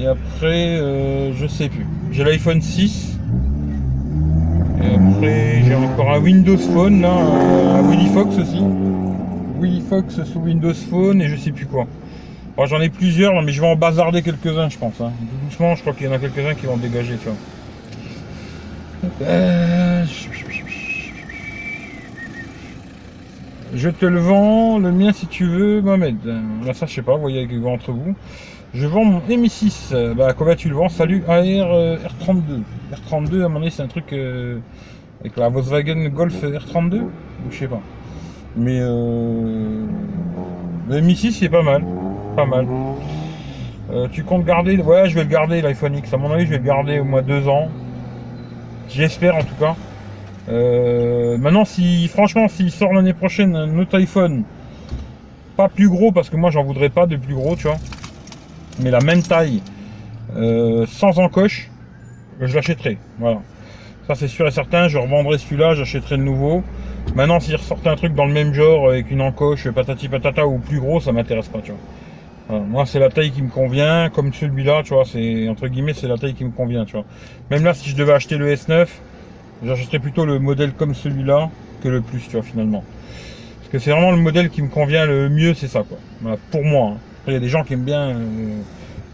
et 0.00 0.06
après, 0.06 0.78
euh, 0.78 1.34
je 1.34 1.46
sais 1.46 1.68
plus. 1.68 1.86
J'ai 2.10 2.24
l'iPhone 2.24 2.62
6, 2.62 3.18
et 4.82 4.94
après, 4.94 5.62
j'ai 5.64 5.74
encore 5.74 6.10
un 6.10 6.20
Windows 6.20 6.56
Phone, 6.56 7.02
là, 7.02 7.12
un 7.12 7.82
Willy 7.88 8.08
Fox 8.08 8.38
aussi. 8.38 8.62
Willy 9.60 9.82
Fox 9.82 10.22
sous 10.24 10.40
Windows 10.40 10.74
Phone, 10.74 11.20
et 11.20 11.28
je 11.28 11.36
sais 11.36 11.52
plus 11.52 11.66
quoi. 11.66 11.86
J'en 12.66 12.80
ai 12.80 12.90
plusieurs, 12.90 13.40
mais 13.42 13.52
je 13.52 13.60
vais 13.62 13.66
en 13.66 13.76
bazarder 13.76 14.20
quelques-uns, 14.20 14.68
je 14.68 14.76
pense. 14.76 15.00
Hein. 15.00 15.12
Doucement, 15.44 15.74
je 15.76 15.80
crois 15.80 15.94
qu'il 15.94 16.06
y 16.06 16.10
en 16.10 16.12
a 16.12 16.18
quelques-uns 16.18 16.54
qui 16.54 16.66
vont 16.66 16.76
dégager, 16.76 17.16
tu 17.16 17.28
vois. 17.28 17.36
Euh, 19.22 20.04
je 23.74 23.88
te 23.88 24.04
le 24.04 24.20
vends, 24.20 24.78
le 24.78 24.92
mien 24.92 25.12
si 25.12 25.26
tu 25.26 25.46
veux, 25.46 25.80
Mohamed. 25.80 26.16
Là, 26.66 26.74
ça, 26.74 26.84
je 26.84 26.94
sais 26.94 27.02
pas, 27.02 27.14
vous 27.14 27.22
voyez 27.22 27.48
entre 27.66 27.92
vous. 27.92 28.14
Je 28.72 28.86
vends 28.86 29.04
mon 29.04 29.20
Mi6. 29.20 30.14
Bah, 30.14 30.32
combien 30.36 30.54
tu 30.54 30.68
le 30.68 30.74
vends 30.74 30.88
Salut, 30.88 31.24
AR 31.26 31.38
euh, 31.38 31.96
R32. 31.96 32.62
R32, 32.92 33.44
à 33.44 33.48
mon 33.48 33.60
avis, 33.62 33.70
c'est 33.70 33.82
un 33.82 33.88
truc 33.88 34.12
euh, 34.12 34.58
avec 35.20 35.36
la 35.36 35.48
Volkswagen 35.48 36.08
Golf 36.08 36.42
R32 36.42 37.00
Ou 37.00 37.08
je 37.50 37.58
sais 37.58 37.68
pas. 37.68 37.80
Mais 38.56 38.78
euh, 38.80 39.84
le 40.88 41.00
Mi6, 41.00 41.32
c'est 41.32 41.48
pas 41.48 41.62
mal. 41.62 41.84
Pas 42.36 42.46
mal. 42.46 42.66
tu 44.12 44.22
comptes 44.22 44.44
garder 44.44 44.76
Ouais, 44.78 45.08
je 45.08 45.14
vais 45.14 45.24
le 45.24 45.30
garder, 45.30 45.62
l'iPhone 45.62 45.96
X. 45.96 46.14
À 46.14 46.16
mon 46.16 46.30
avis, 46.30 46.44
je 46.44 46.50
vais 46.50 46.58
le 46.58 46.64
garder 46.64 47.00
au 47.00 47.04
moins 47.04 47.22
deux 47.22 47.48
ans. 47.48 47.68
J'espère 48.88 49.36
en 49.36 49.42
tout 49.42 49.54
cas. 49.58 49.76
Euh, 50.48 51.38
maintenant, 51.38 51.64
si 51.64 52.08
franchement, 52.08 52.48
s'il 52.48 52.70
sort 52.70 52.92
l'année 52.92 53.12
prochaine 53.12 53.54
un 53.54 53.78
autre 53.78 53.96
iPhone, 53.98 54.44
pas 55.56 55.68
plus 55.68 55.88
gros 55.88 56.10
parce 56.10 56.30
que 56.30 56.36
moi 56.36 56.50
j'en 56.50 56.64
voudrais 56.64 56.88
pas 56.88 57.06
de 57.06 57.16
plus 57.16 57.34
gros, 57.34 57.54
tu 57.54 57.68
vois, 57.68 57.76
mais 58.78 58.90
la 58.90 59.00
même 59.00 59.22
taille, 59.22 59.62
euh, 60.36 60.86
sans 60.86 61.18
encoche, 61.18 61.70
je 62.40 62.54
l'achèterai. 62.54 62.98
Voilà. 63.18 63.40
Ça 64.06 64.14
c'est 64.14 64.28
sûr 64.28 64.46
et 64.46 64.50
certain, 64.50 64.88
je 64.88 64.98
revendrai 64.98 65.38
celui-là, 65.38 65.74
j'achèterai 65.74 66.16
le 66.16 66.24
nouveau. 66.24 66.62
Maintenant, 67.14 67.40
s'il 67.40 67.56
ressortait 67.56 67.88
un 67.88 67.96
truc 67.96 68.14
dans 68.14 68.26
le 68.26 68.32
même 68.32 68.54
genre 68.54 68.90
avec 68.90 69.10
une 69.10 69.20
encoche 69.20 69.68
patati 69.70 70.08
patata 70.08 70.46
ou 70.46 70.58
plus 70.58 70.80
gros, 70.80 71.00
ça 71.00 71.12
m'intéresse 71.12 71.48
pas, 71.48 71.60
tu 71.60 71.72
vois. 71.72 71.80
Moi, 72.58 72.84
c'est 72.84 72.98
la 72.98 73.10
taille 73.10 73.30
qui 73.30 73.42
me 73.42 73.48
convient, 73.48 74.10
comme 74.10 74.32
celui-là, 74.32 74.82
tu 74.84 74.94
vois, 74.94 75.04
c'est 75.04 75.48
entre 75.48 75.68
guillemets, 75.68 75.94
c'est 75.94 76.08
la 76.08 76.18
taille 76.18 76.34
qui 76.34 76.44
me 76.44 76.50
convient, 76.50 76.84
tu 76.84 76.92
vois. 76.92 77.04
Même 77.50 77.64
là, 77.64 77.74
si 77.74 77.90
je 77.90 77.96
devais 77.96 78.12
acheter 78.12 78.36
le 78.36 78.52
S9, 78.52 78.88
j'achèterais 79.64 80.00
plutôt 80.00 80.24
le 80.24 80.40
modèle 80.40 80.72
comme 80.72 80.94
celui-là 80.94 81.48
que 81.82 81.88
le 81.88 82.00
plus, 82.00 82.20
tu 82.20 82.32
vois, 82.32 82.42
finalement. 82.42 82.82
Parce 83.58 83.70
que 83.70 83.78
c'est 83.78 83.92
vraiment 83.92 84.10
le 84.10 84.16
modèle 84.16 84.50
qui 84.50 84.62
me 84.62 84.68
convient 84.68 85.06
le 85.06 85.28
mieux, 85.28 85.54
c'est 85.54 85.68
ça, 85.68 85.84
quoi. 85.88 86.36
pour 86.50 86.64
moi. 86.64 86.94
Hein. 86.94 86.96
Il 87.30 87.34
y 87.34 87.36
a 87.36 87.40
des 87.40 87.48
gens 87.48 87.64
qui 87.64 87.74
aiment 87.74 87.84
bien 87.84 88.08
euh, 88.10 88.60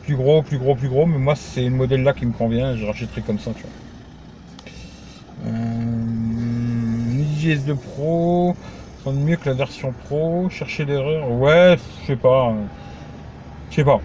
plus 0.04 0.16
gros, 0.16 0.42
plus 0.42 0.58
gros, 0.58 0.74
plus 0.74 0.88
gros, 0.88 1.06
mais 1.06 1.18
moi, 1.18 1.34
c'est 1.34 1.64
le 1.64 1.70
modèle-là 1.70 2.12
qui 2.12 2.26
me 2.26 2.32
convient, 2.32 2.76
je 2.76 2.84
rachèterais 2.84 3.22
comme 3.22 3.38
ça, 3.38 3.52
tu 3.54 3.62
vois. 3.62 5.52
Euh, 5.52 7.22
IGS2 7.38 7.76
Pro, 7.76 8.54
sonne 9.04 9.22
mieux 9.22 9.36
que 9.36 9.48
la 9.48 9.54
version 9.54 9.92
Pro, 10.04 10.48
chercher 10.50 10.84
l'erreur, 10.84 11.30
ouais, 11.30 11.76
je 12.02 12.06
sais 12.06 12.16
pas. 12.16 12.54
Je 13.70 13.76
sais 13.76 13.84
pas. 13.84 14.00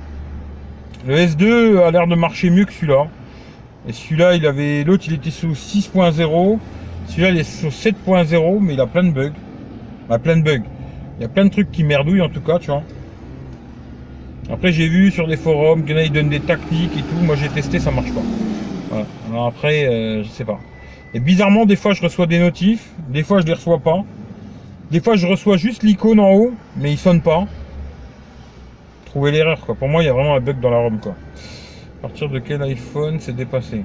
Le 1.07 1.15
S2 1.15 1.79
a 1.81 1.91
l'air 1.91 2.07
de 2.07 2.15
marcher 2.15 2.49
mieux 2.49 2.65
que 2.65 2.73
celui-là. 2.73 3.07
Et 3.87 3.93
celui-là, 3.93 4.35
il 4.35 4.45
avait. 4.45 4.83
L'autre, 4.83 5.05
il 5.07 5.13
était 5.13 5.31
sous 5.31 5.53
6.0. 5.53 6.59
Celui-là, 7.07 7.29
il 7.29 7.37
est 7.39 7.43
sous 7.43 7.69
7.0, 7.69 8.59
mais 8.59 8.73
il 8.73 8.81
a 8.81 8.85
plein 8.85 9.03
de 9.03 9.11
bugs. 9.11 9.33
Bah, 10.07 10.19
plein 10.19 10.37
de 10.37 10.43
bugs. 10.43 10.63
Il 11.17 11.21
y 11.21 11.25
a 11.25 11.29
plein 11.29 11.45
de 11.45 11.49
trucs 11.49 11.71
qui 11.71 11.83
merdouillent 11.83 12.21
en 12.21 12.29
tout 12.29 12.41
cas, 12.41 12.59
tu 12.59 12.67
vois. 12.67 12.83
Après, 14.51 14.71
j'ai 14.71 14.87
vu 14.87 15.11
sur 15.11 15.27
des 15.27 15.37
forums 15.37 15.83
qu'il 15.83 15.91
y 15.91 15.99
en 15.99 16.01
a, 16.01 16.03
ils 16.03 16.11
donnent 16.11 16.29
des 16.29 16.39
tactiques 16.39 16.97
et 16.97 17.01
tout. 17.01 17.23
Moi, 17.23 17.35
j'ai 17.35 17.49
testé, 17.49 17.79
ça 17.79 17.91
marche 17.91 18.13
pas. 18.13 18.21
Voilà. 18.89 19.05
Alors 19.29 19.47
après, 19.47 19.85
euh, 19.85 20.23
je 20.23 20.29
sais 20.29 20.45
pas. 20.45 20.59
Et 21.13 21.19
bizarrement, 21.19 21.65
des 21.65 21.75
fois, 21.75 21.93
je 21.93 22.01
reçois 22.01 22.27
des 22.27 22.39
notifs. 22.39 22.89
Des 23.09 23.23
fois, 23.23 23.41
je 23.41 23.45
les 23.45 23.53
reçois 23.53 23.79
pas. 23.79 24.03
Des 24.91 24.99
fois, 24.99 25.15
je 25.15 25.25
reçois 25.25 25.57
juste 25.57 25.83
l'icône 25.83 26.19
en 26.19 26.31
haut, 26.31 26.53
mais 26.77 26.91
il 26.91 26.97
sonne 26.97 27.21
pas 27.21 27.47
trouver 29.11 29.31
l'erreur 29.31 29.59
quoi. 29.65 29.75
Pour 29.75 29.89
moi, 29.89 30.01
il 30.01 30.05
y 30.05 30.09
a 30.09 30.13
vraiment 30.13 30.35
un 30.35 30.39
bug 30.39 30.59
dans 30.59 30.69
la 30.69 30.77
ROM 30.77 30.99
quoi. 30.99 31.15
À 31.99 32.01
partir 32.07 32.29
de 32.29 32.39
quel 32.39 32.61
iPhone 32.63 33.19
c'est 33.19 33.35
dépassé? 33.35 33.83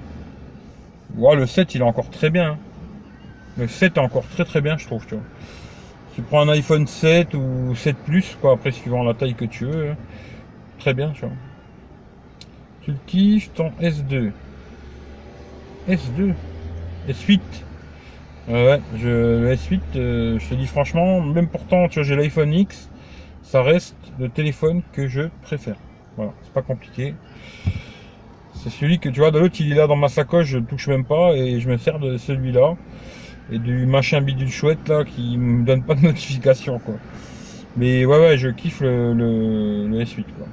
Ouais, 1.17 1.35
le 1.35 1.47
7 1.47 1.75
il 1.75 1.81
est 1.81 1.85
encore 1.85 2.11
très 2.11 2.31
bien. 2.31 2.53
Hein. 2.53 2.59
Le 3.59 3.67
7 3.67 3.97
est 3.97 4.01
encore 4.01 4.27
très 4.29 4.45
très 4.45 4.61
bien 4.61 4.77
je 4.79 4.87
trouve. 4.87 5.05
Tu 6.15 6.23
prends 6.23 6.43
un 6.43 6.49
iPhone 6.49 6.87
7 6.87 7.35
ou 7.35 7.75
7 7.75 7.97
Plus 8.07 8.39
quoi, 8.41 8.53
après 8.53 8.71
suivant 8.71 9.03
la 9.03 9.15
taille 9.15 9.35
que 9.35 9.45
tu 9.45 9.65
veux. 9.65 9.91
Hein. 9.91 9.97
Très 10.79 10.95
bien 10.95 11.11
tu 11.12 11.23
vois. 11.23 11.35
Tu 12.83 12.93
le 12.93 12.99
kiffes 13.07 13.53
ton 13.55 13.71
S2. 13.81 14.33
S2 15.89 16.35
S8 17.09 17.41
Ouais, 18.49 18.81
le 19.03 19.53
S8, 19.55 19.81
euh, 19.97 20.39
je 20.39 20.49
te 20.49 20.55
dis 20.55 20.69
franchement, 20.69 21.21
même 21.21 21.49
pourtant, 21.49 21.89
tu 21.89 21.99
vois, 21.99 22.05
j'ai 22.05 22.15
l'iPhone 22.15 22.53
X, 22.53 22.89
ça 23.43 23.61
reste 23.61 23.97
le 24.21 24.29
téléphone 24.29 24.83
que 24.93 25.09
je 25.09 25.23
préfère. 25.43 25.75
Voilà, 26.17 26.33
c'est 26.43 26.53
pas 26.53 26.62
compliqué. 26.62 27.15
C'est 28.55 28.71
celui 28.71 29.01
que 29.01 29.09
tu 29.09 29.19
vois, 29.19 29.33
de 29.33 29.41
l'autre 29.41 29.57
il 29.59 29.73
est 29.73 29.75
là 29.75 29.89
dans 29.89 29.97
ma 29.97 30.09
sacoche, 30.09 30.47
je 30.47 30.59
touche 30.59 30.87
même 30.87 31.05
pas 31.05 31.33
et 31.35 31.59
je 31.59 31.69
me 31.69 31.77
sers 31.77 31.99
de 31.99 32.19
celui-là 32.19 32.77
et 33.51 33.59
du 33.59 33.85
machin 33.87 34.21
bidule 34.21 34.51
chouette 34.51 34.89
là 34.89 35.05
qui 35.05 35.37
me 35.39 35.65
donne 35.65 35.83
pas 35.83 35.95
de 35.95 36.01
notification 36.03 36.79
quoi. 36.79 36.95
Mais 37.77 38.05
ouais 38.05 38.19
ouais 38.19 38.39
je 38.39 38.49
kiffe 38.49 38.81
le, 38.81 39.12
le, 39.12 40.05
S8 40.05 40.25
quoi. 40.39 40.47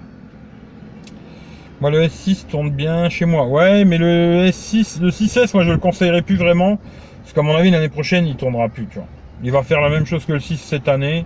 Moi 1.81 1.89
le 1.91 2.03
S6 2.03 2.47
tourne 2.47 2.69
bien 2.69 3.09
chez 3.09 3.25
moi. 3.25 3.45
Ouais 3.45 3.85
mais 3.85 3.97
le 3.97 4.47
S6, 4.47 5.01
le 5.01 5.09
6S 5.09 5.51
moi 5.53 5.63
je 5.63 5.71
le 5.71 5.77
conseillerais 5.77 6.21
plus 6.21 6.35
vraiment. 6.35 6.77
Parce 7.21 7.33
qu'à 7.33 7.41
mon 7.41 7.55
avis 7.55 7.71
l'année 7.71 7.89
prochaine 7.89 8.25
il 8.25 8.35
tournera 8.35 8.69
plus. 8.69 8.87
Il 9.43 9.51
va 9.51 9.63
faire 9.63 9.81
la 9.81 9.89
même 9.89 10.05
chose 10.05 10.25
que 10.25 10.33
le 10.33 10.39
6 10.39 10.57
cette 10.57 10.87
année. 10.87 11.25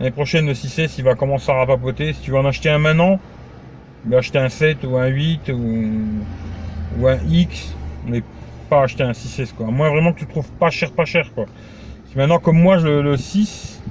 L'année 0.00 0.10
prochaine, 0.10 0.46
le 0.46 0.54
6S, 0.54 0.94
il 0.98 1.04
va 1.04 1.14
commencer 1.14 1.52
à 1.52 1.54
rapapoter. 1.54 2.12
Si 2.14 2.20
tu 2.20 2.32
veux 2.32 2.38
en 2.38 2.44
acheter 2.44 2.68
un 2.68 2.78
maintenant, 2.78 3.20
va 4.06 4.18
acheter 4.18 4.38
un 4.38 4.48
7 4.48 4.84
ou 4.84 4.96
un 4.96 5.06
8 5.06 5.50
ou, 5.50 7.06
un 7.06 7.18
X, 7.28 7.74
mais 8.06 8.22
pas 8.68 8.82
acheter 8.82 9.04
un 9.04 9.12
6S 9.12 9.52
quoi. 9.54 9.66
Moi 9.66 9.88
vraiment 9.90 10.12
que 10.12 10.20
tu 10.20 10.26
trouves 10.26 10.50
pas 10.52 10.70
cher, 10.70 10.90
pas 10.90 11.04
cher 11.04 11.30
quoi. 11.34 11.46
Maintenant 12.16 12.38
comme 12.38 12.60
moi 12.60 12.76
le 12.76 13.16
6, 13.16 13.82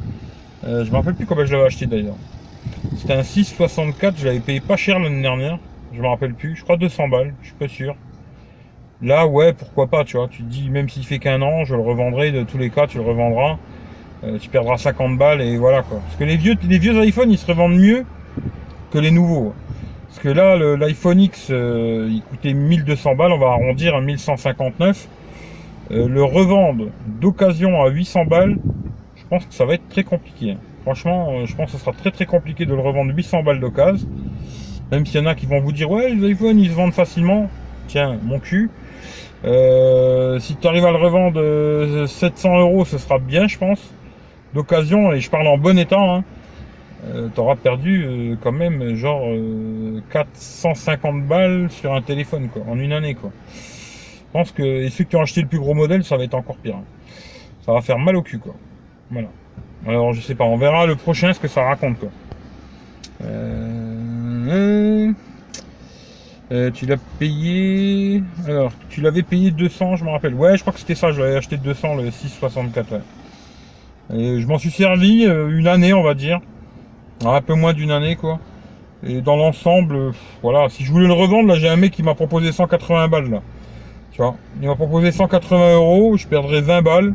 euh, 0.66 0.86
je 0.86 0.92
me 0.92 0.96
rappelle 0.96 1.16
plus 1.16 1.26
combien 1.26 1.46
je 1.46 1.54
l'avais 1.54 1.66
acheté 1.66 1.86
d'ailleurs. 1.86 2.16
C'était 2.98 3.14
un 3.14 3.24
664, 3.24 4.18
je 4.18 4.26
l'avais 4.26 4.40
payé 4.40 4.60
pas 4.60 4.78
cher 4.78 5.00
l'année 5.00 5.22
dernière. 5.22 5.58
Je 5.96 6.02
me 6.02 6.08
rappelle 6.08 6.34
plus, 6.34 6.56
je 6.56 6.64
crois 6.64 6.78
200 6.78 7.08
balles, 7.08 7.34
je 7.42 7.48
suis 7.48 7.56
pas 7.56 7.68
sûr. 7.68 7.96
Là 9.02 9.28
ouais, 9.28 9.54
pourquoi 9.54 9.88
pas, 9.88 10.04
tu 10.04 10.18
vois. 10.18 10.28
Tu 10.28 10.44
te 10.44 10.50
dis 10.50 10.70
même 10.70 10.90
s'il 10.90 11.06
fait 11.06 11.20
qu'un 11.20 11.42
an, 11.42 11.66
je 11.66 11.76
le 11.76 11.82
revendrai 11.82 12.32
de 12.32 12.44
tous 12.44 12.58
les 12.58 12.70
cas, 12.70 12.88
tu 12.88 12.98
le 12.98 13.04
revendras. 13.04 13.58
Euh, 14.24 14.38
tu 14.40 14.50
perdras 14.50 14.78
50 14.78 15.18
balles 15.18 15.42
et 15.42 15.58
voilà 15.58 15.84
quoi. 15.84 16.00
Parce 16.00 16.16
que 16.16 16.24
les 16.24 16.38
vieux, 16.38 16.56
les 16.68 16.80
vieux 16.80 16.96
iPhones, 17.04 17.30
ils 17.30 17.38
se 17.38 17.46
revendent 17.46 17.76
mieux 17.76 18.06
que 18.92 18.98
les 18.98 19.12
nouveaux. 19.12 19.54
Parce 20.08 20.20
que 20.20 20.30
là, 20.30 20.56
l'iPhone 20.78 21.20
X, 21.20 21.50
euh, 21.52 22.08
il 22.10 22.22
coûtait 22.22 22.54
1200 22.54 23.16
balles, 23.16 23.34
on 23.34 23.40
va 23.40 23.48
arrondir 23.48 23.96
à 23.96 24.02
1159. 24.02 25.08
Euh, 25.92 26.08
le 26.08 26.24
revendre 26.24 26.86
d'occasion 27.06 27.84
à 27.84 27.90
800 27.90 28.26
balles, 28.26 28.58
je 29.16 29.24
pense 29.30 29.46
que 29.46 29.54
ça 29.54 29.66
va 29.66 29.74
être 29.74 29.90
très 29.90 30.04
compliqué. 30.04 30.58
Franchement, 30.84 31.46
je 31.46 31.56
pense 31.56 31.72
que 31.72 31.78
ce 31.78 31.84
sera 31.84 31.92
très 31.92 32.12
très 32.12 32.26
compliqué 32.26 32.66
de 32.66 32.74
le 32.74 32.82
revendre 32.82 33.14
800 33.14 33.44
balles 33.44 33.60
d'occasion. 33.60 34.08
Même 34.94 35.06
s'il 35.06 35.20
y 35.20 35.24
en 35.24 35.26
a 35.26 35.36
qui 35.36 35.46
vont 35.46 35.60
vous 35.60 35.72
dire, 35.72 35.90
ouais, 35.90 36.14
les 36.14 36.30
iPhones, 36.32 36.60
ils 36.60 36.70
se 36.70 36.76
vendent 36.76 36.94
facilement. 36.94 37.50
Tiens, 37.88 38.18
mon 38.24 38.40
cul. 38.40 38.70
si 39.44 40.56
tu 40.56 40.68
arrives 40.68 40.86
à 40.86 40.92
le 40.92 40.98
revendre 40.98 42.08
700 42.08 42.60
euros, 42.60 42.86
ce 42.86 42.98
sera 42.98 43.20
bien, 43.20 43.48
je 43.48 43.58
pense 43.58 43.80
d'occasion, 44.54 45.12
et 45.12 45.20
je 45.20 45.30
parle 45.30 45.48
en 45.48 45.58
bon 45.58 45.78
état, 45.78 46.00
hein, 46.00 46.24
euh, 47.06 47.28
tu 47.34 47.40
auras 47.42 47.56
perdu 47.56 48.06
euh, 48.06 48.36
quand 48.42 48.52
même 48.52 48.96
genre 48.96 49.28
450 50.12 51.16
euh, 51.16 51.20
balles 51.28 51.68
sur 51.70 51.94
un 51.94 52.02
téléphone 52.02 52.48
quoi, 52.48 52.64
en 52.70 52.80
une 52.80 52.94
année 52.94 53.16
quoi. 53.16 53.32
Je 53.54 54.32
pense 54.32 54.52
que 54.52 54.64
et 54.64 54.90
ceux 54.90 55.04
qui 55.04 55.16
ont 55.16 55.22
acheté 55.22 55.42
le 55.42 55.48
plus 55.48 55.60
gros 55.60 55.74
modèle, 55.74 56.04
ça 56.04 56.18
va 56.18 56.24
être 56.24 56.34
encore 56.34 56.56
pire. 56.58 56.78
Hein. 56.78 56.84
Ça 57.66 57.74
va 57.74 57.82
faire 57.82 58.00
mal 58.00 58.16
au 58.16 58.22
cul 58.22 58.40
quoi. 58.40 58.56
Voilà. 59.12 59.28
Alors 59.86 60.14
je 60.14 60.22
sais 60.22 60.36
pas, 60.36 60.46
on 60.46 60.58
verra 60.58 60.86
le 60.86 60.96
prochain 60.96 61.34
ce 61.34 61.40
que 61.40 61.48
ça 61.48 61.64
raconte 61.64 62.00
quoi. 62.00 62.10
Euh, 63.26 63.83
euh, 64.52 65.12
tu 66.72 66.86
l'as 66.86 66.98
payé. 67.20 68.24
Alors, 68.48 68.72
tu 68.90 69.02
l'avais 69.02 69.24
payé 69.24 69.52
200, 69.52 69.96
je 69.96 70.06
me 70.06 70.10
rappelle. 70.10 70.34
Ouais, 70.34 70.58
je 70.58 70.62
crois 70.62 70.74
que 70.74 70.80
c'était 70.80 70.96
ça. 70.96 71.12
Je 71.12 71.22
l'avais 71.22 71.36
acheté 71.36 71.58
200 71.58 71.96
le 71.96 72.12
664. 72.12 72.92
Ouais. 72.92 73.00
Et 74.14 74.42
je 74.42 74.48
m'en 74.48 74.58
suis 74.58 74.72
servi 74.72 75.26
euh, 75.26 75.58
une 75.58 75.68
année, 75.68 75.94
on 75.94 76.04
va 76.04 76.14
dire. 76.14 76.42
Un 77.26 77.42
peu 77.42 77.54
moins 77.54 77.74
d'une 77.74 77.92
année, 77.92 78.16
quoi. 78.16 78.40
Et 79.06 79.22
dans 79.22 79.36
l'ensemble, 79.36 79.96
euh, 79.96 80.12
voilà. 80.42 80.70
Si 80.70 80.84
je 80.84 80.92
voulais 80.92 81.08
le 81.08 81.14
revendre, 81.14 81.48
là, 81.48 81.56
j'ai 81.56 81.70
un 81.70 81.78
mec 81.78 81.92
qui 81.92 82.04
m'a 82.04 82.14
proposé 82.14 82.52
180 82.52 83.08
balles, 83.08 83.30
là. 83.30 83.42
Tu 84.12 84.22
vois, 84.22 84.36
il 84.62 84.68
m'a 84.68 84.76
proposé 84.76 85.12
180 85.12 85.76
euros. 85.76 86.18
Je 86.18 86.28
perdrais 86.28 86.62
20 86.62 86.82
balles. 86.84 87.14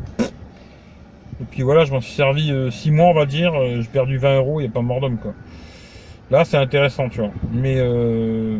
Et 1.41 1.45
puis 1.49 1.61
voilà, 1.61 1.85
je 1.85 1.93
m'en 1.93 2.01
suis 2.01 2.13
servi 2.13 2.51
6 2.69 2.91
mois, 2.91 3.07
on 3.07 3.13
va 3.13 3.25
dire. 3.25 3.53
J'ai 3.79 3.87
perdu 3.87 4.17
20 4.17 4.37
euros. 4.37 4.59
Il 4.59 4.63
n'y 4.63 4.69
a 4.69 4.73
pas 4.73 4.81
mort 4.81 4.99
d'homme, 4.99 5.17
quoi. 5.17 5.33
Là, 6.31 6.45
c'est 6.45 6.57
intéressant, 6.57 7.09
tu 7.09 7.19
vois. 7.19 7.31
Mais 7.51 7.75
euh, 7.77 8.59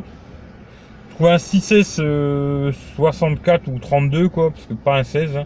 trouver 1.11 1.31
un 1.31 1.37
6S 1.37 2.01
64 2.95 3.67
ou 3.67 3.77
32, 3.79 4.29
quoi, 4.29 4.51
parce 4.51 4.65
que 4.65 4.73
pas 4.73 4.97
un 4.97 5.03
16. 5.03 5.37
Hein. 5.37 5.45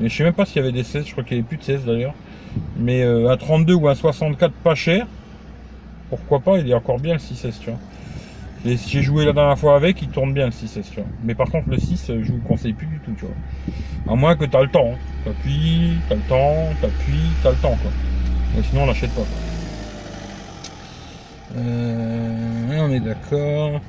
Je 0.00 0.08
sais 0.08 0.24
même 0.24 0.34
pas 0.34 0.44
s'il 0.44 0.56
y 0.56 0.60
avait 0.60 0.72
des 0.72 0.84
16, 0.84 1.06
je 1.06 1.12
crois 1.12 1.24
qu'il 1.24 1.36
n'y 1.36 1.40
avait 1.40 1.48
plus 1.48 1.56
de 1.56 1.62
16 1.62 1.84
d'ailleurs. 1.86 2.14
Mais 2.76 3.02
euh, 3.02 3.30
un 3.30 3.36
32 3.36 3.74
ou 3.74 3.88
un 3.88 3.94
64 3.94 4.52
pas 4.52 4.74
cher, 4.74 5.06
pourquoi 6.10 6.40
pas, 6.40 6.58
il 6.58 6.68
est 6.68 6.74
encore 6.74 6.98
bien 6.98 7.14
le 7.14 7.18
6S, 7.18 7.58
tu 7.60 7.70
vois. 7.70 7.78
Et 8.66 8.76
si 8.76 8.90
j'ai 8.90 9.02
joué 9.02 9.24
la 9.24 9.32
dernière 9.32 9.58
fois 9.58 9.76
avec, 9.76 10.02
il 10.02 10.08
tourne 10.08 10.34
bien 10.34 10.46
le 10.46 10.52
6S, 10.52 10.90
tu 10.90 10.96
vois. 10.96 11.08
Mais 11.22 11.34
par 11.34 11.48
contre, 11.48 11.70
le 11.70 11.78
6, 11.78 12.12
je 12.22 12.32
vous 12.32 12.40
conseille 12.40 12.74
plus 12.74 12.86
du 12.86 13.00
tout, 13.00 13.12
tu 13.18 13.24
vois. 13.24 14.12
À 14.12 14.16
moins 14.16 14.36
que 14.36 14.44
tu 14.44 14.56
as 14.56 14.62
le 14.62 14.68
temps. 14.68 14.92
Hein. 14.92 14.98
T'appuies, 15.24 15.98
t'as 16.08 16.16
le 16.16 16.20
temps, 16.22 16.68
t'appuies, 16.80 17.36
t'as 17.42 17.50
le 17.50 17.56
temps, 17.56 17.76
quoi. 17.80 17.90
Mais 18.54 18.62
sinon, 18.62 18.82
on 18.82 18.86
l'achète 18.86 19.14
pas. 19.14 19.26
Euh, 21.56 22.78
on 22.80 22.90
est 22.90 23.00
d'accord. 23.00 23.80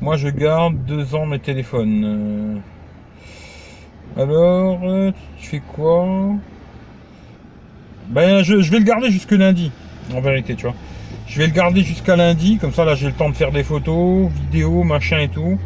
Moi, 0.00 0.16
je 0.16 0.28
garde 0.28 0.84
deux 0.84 1.14
ans 1.14 1.26
mes 1.26 1.38
téléphones. 1.38 2.60
Euh, 4.16 4.22
alors, 4.22 4.80
euh, 4.84 5.12
tu 5.38 5.46
fais 5.48 5.62
quoi? 5.74 6.06
Ben, 8.08 8.42
je, 8.42 8.54
vais 8.54 8.78
le 8.78 8.84
garder 8.84 9.10
jusque 9.10 9.32
lundi, 9.32 9.70
en 10.14 10.20
vérité, 10.20 10.54
tu 10.54 10.66
vois. 10.66 10.74
Je 11.26 11.38
vais 11.38 11.46
le 11.46 11.52
garder 11.52 11.82
jusqu'à 11.82 12.16
lundi, 12.16 12.58
comme 12.58 12.72
ça, 12.72 12.84
là, 12.84 12.94
j'ai 12.96 13.06
le 13.06 13.12
temps 13.12 13.30
de 13.30 13.36
faire 13.36 13.52
des 13.52 13.62
photos, 13.62 14.30
vidéos, 14.30 14.82
machin 14.82 15.20
et 15.20 15.28
tout. 15.28 15.58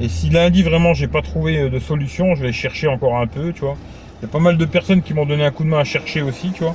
Et 0.00 0.08
si 0.08 0.28
lundi, 0.28 0.62
vraiment, 0.62 0.92
j'ai 0.92 1.06
pas 1.06 1.22
trouvé 1.22 1.70
de 1.70 1.78
solution, 1.78 2.34
je 2.34 2.42
vais 2.42 2.52
chercher 2.52 2.88
encore 2.88 3.16
un 3.16 3.28
peu, 3.28 3.52
tu 3.52 3.60
vois. 3.60 3.76
Il 4.20 4.26
y 4.26 4.28
a 4.28 4.32
pas 4.32 4.40
mal 4.40 4.56
de 4.56 4.64
personnes 4.64 5.02
qui 5.02 5.14
m'ont 5.14 5.26
donné 5.26 5.44
un 5.44 5.52
coup 5.52 5.62
de 5.62 5.68
main 5.68 5.78
à 5.78 5.84
chercher 5.84 6.22
aussi, 6.22 6.50
tu 6.50 6.64
vois. 6.64 6.74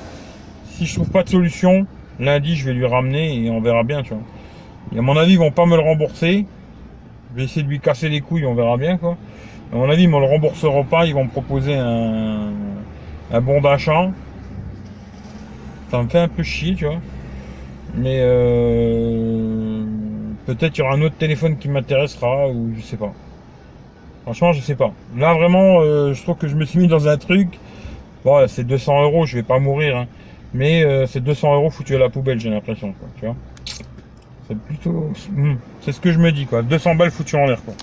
Si 0.69 0.85
je 0.85 0.93
trouve 0.93 1.09
pas 1.09 1.23
de 1.23 1.29
solution, 1.29 1.85
Lundi, 2.19 2.55
je 2.55 2.65
vais 2.65 2.73
lui 2.73 2.85
ramener 2.85 3.45
et 3.45 3.49
on 3.49 3.61
verra 3.61 3.83
bien, 3.83 4.03
tu 4.03 4.13
vois. 4.13 4.23
Et 4.93 4.99
à 4.99 5.01
mon 5.01 5.15
avis, 5.15 5.33
ils 5.33 5.39
vont 5.39 5.51
pas 5.51 5.65
me 5.65 5.75
le 5.75 5.81
rembourser. 5.81 6.45
Je 7.31 7.37
vais 7.37 7.43
essayer 7.45 7.63
de 7.63 7.69
lui 7.69 7.79
casser 7.79 8.09
les 8.09 8.21
couilles, 8.21 8.45
on 8.45 8.55
verra 8.55 8.77
bien, 8.77 8.97
quoi. 8.97 9.17
À 9.71 9.75
mon 9.75 9.89
avis, 9.89 10.03
ils 10.03 10.09
me 10.09 10.19
le 10.19 10.25
rembourseront 10.25 10.83
pas. 10.83 11.05
Ils 11.05 11.13
vont 11.13 11.25
me 11.25 11.29
proposer 11.29 11.75
un, 11.75 12.51
bon 13.41 13.61
d'achat. 13.61 14.09
Ça 15.91 16.01
me 16.01 16.09
fait 16.09 16.19
un 16.19 16.27
peu 16.27 16.43
chier, 16.43 16.75
tu 16.75 16.85
vois. 16.85 16.99
Mais 17.95 18.17
euh, 18.19 19.83
peut-être 20.45 20.77
il 20.77 20.79
y 20.79 20.83
aura 20.83 20.95
un 20.95 21.01
autre 21.01 21.15
téléphone 21.15 21.57
qui 21.57 21.69
m'intéressera 21.69 22.47
ou 22.47 22.71
je 22.75 22.81
sais 22.81 22.97
pas. 22.97 23.13
Franchement, 24.23 24.53
je 24.53 24.61
sais 24.61 24.75
pas. 24.75 24.91
Là, 25.17 25.33
vraiment, 25.33 25.81
euh, 25.81 26.13
je 26.13 26.21
trouve 26.21 26.37
que 26.37 26.47
je 26.47 26.55
me 26.55 26.65
suis 26.65 26.79
mis 26.79 26.87
dans 26.87 27.07
un 27.07 27.17
truc. 27.17 27.47
Bon, 28.25 28.47
c'est 28.47 28.63
200 28.63 29.03
euros, 29.03 29.25
je 29.25 29.37
vais 29.37 29.43
pas 29.43 29.59
mourir. 29.59 29.97
Hein. 29.97 30.07
Mais 30.53 30.83
euh, 30.83 31.05
c'est 31.05 31.23
200 31.23 31.55
euros 31.55 31.69
foutus 31.69 31.95
à 31.95 31.99
la 31.99 32.09
poubelle, 32.09 32.39
j'ai 32.39 32.49
l'impression, 32.49 32.93
quoi, 32.93 33.07
tu 33.17 33.25
vois. 33.25 33.35
C'est 34.47 34.57
plutôt... 34.57 35.11
Hmm, 35.31 35.55
c'est 35.81 35.91
ce 35.91 35.99
que 35.99 36.11
je 36.11 36.17
me 36.17 36.31
dis, 36.31 36.45
quoi. 36.45 36.63
200 36.63 36.95
balles 36.95 37.11
foutues 37.11 37.35
en 37.35 37.45
l'air, 37.45 37.63
quoi. 37.63 37.75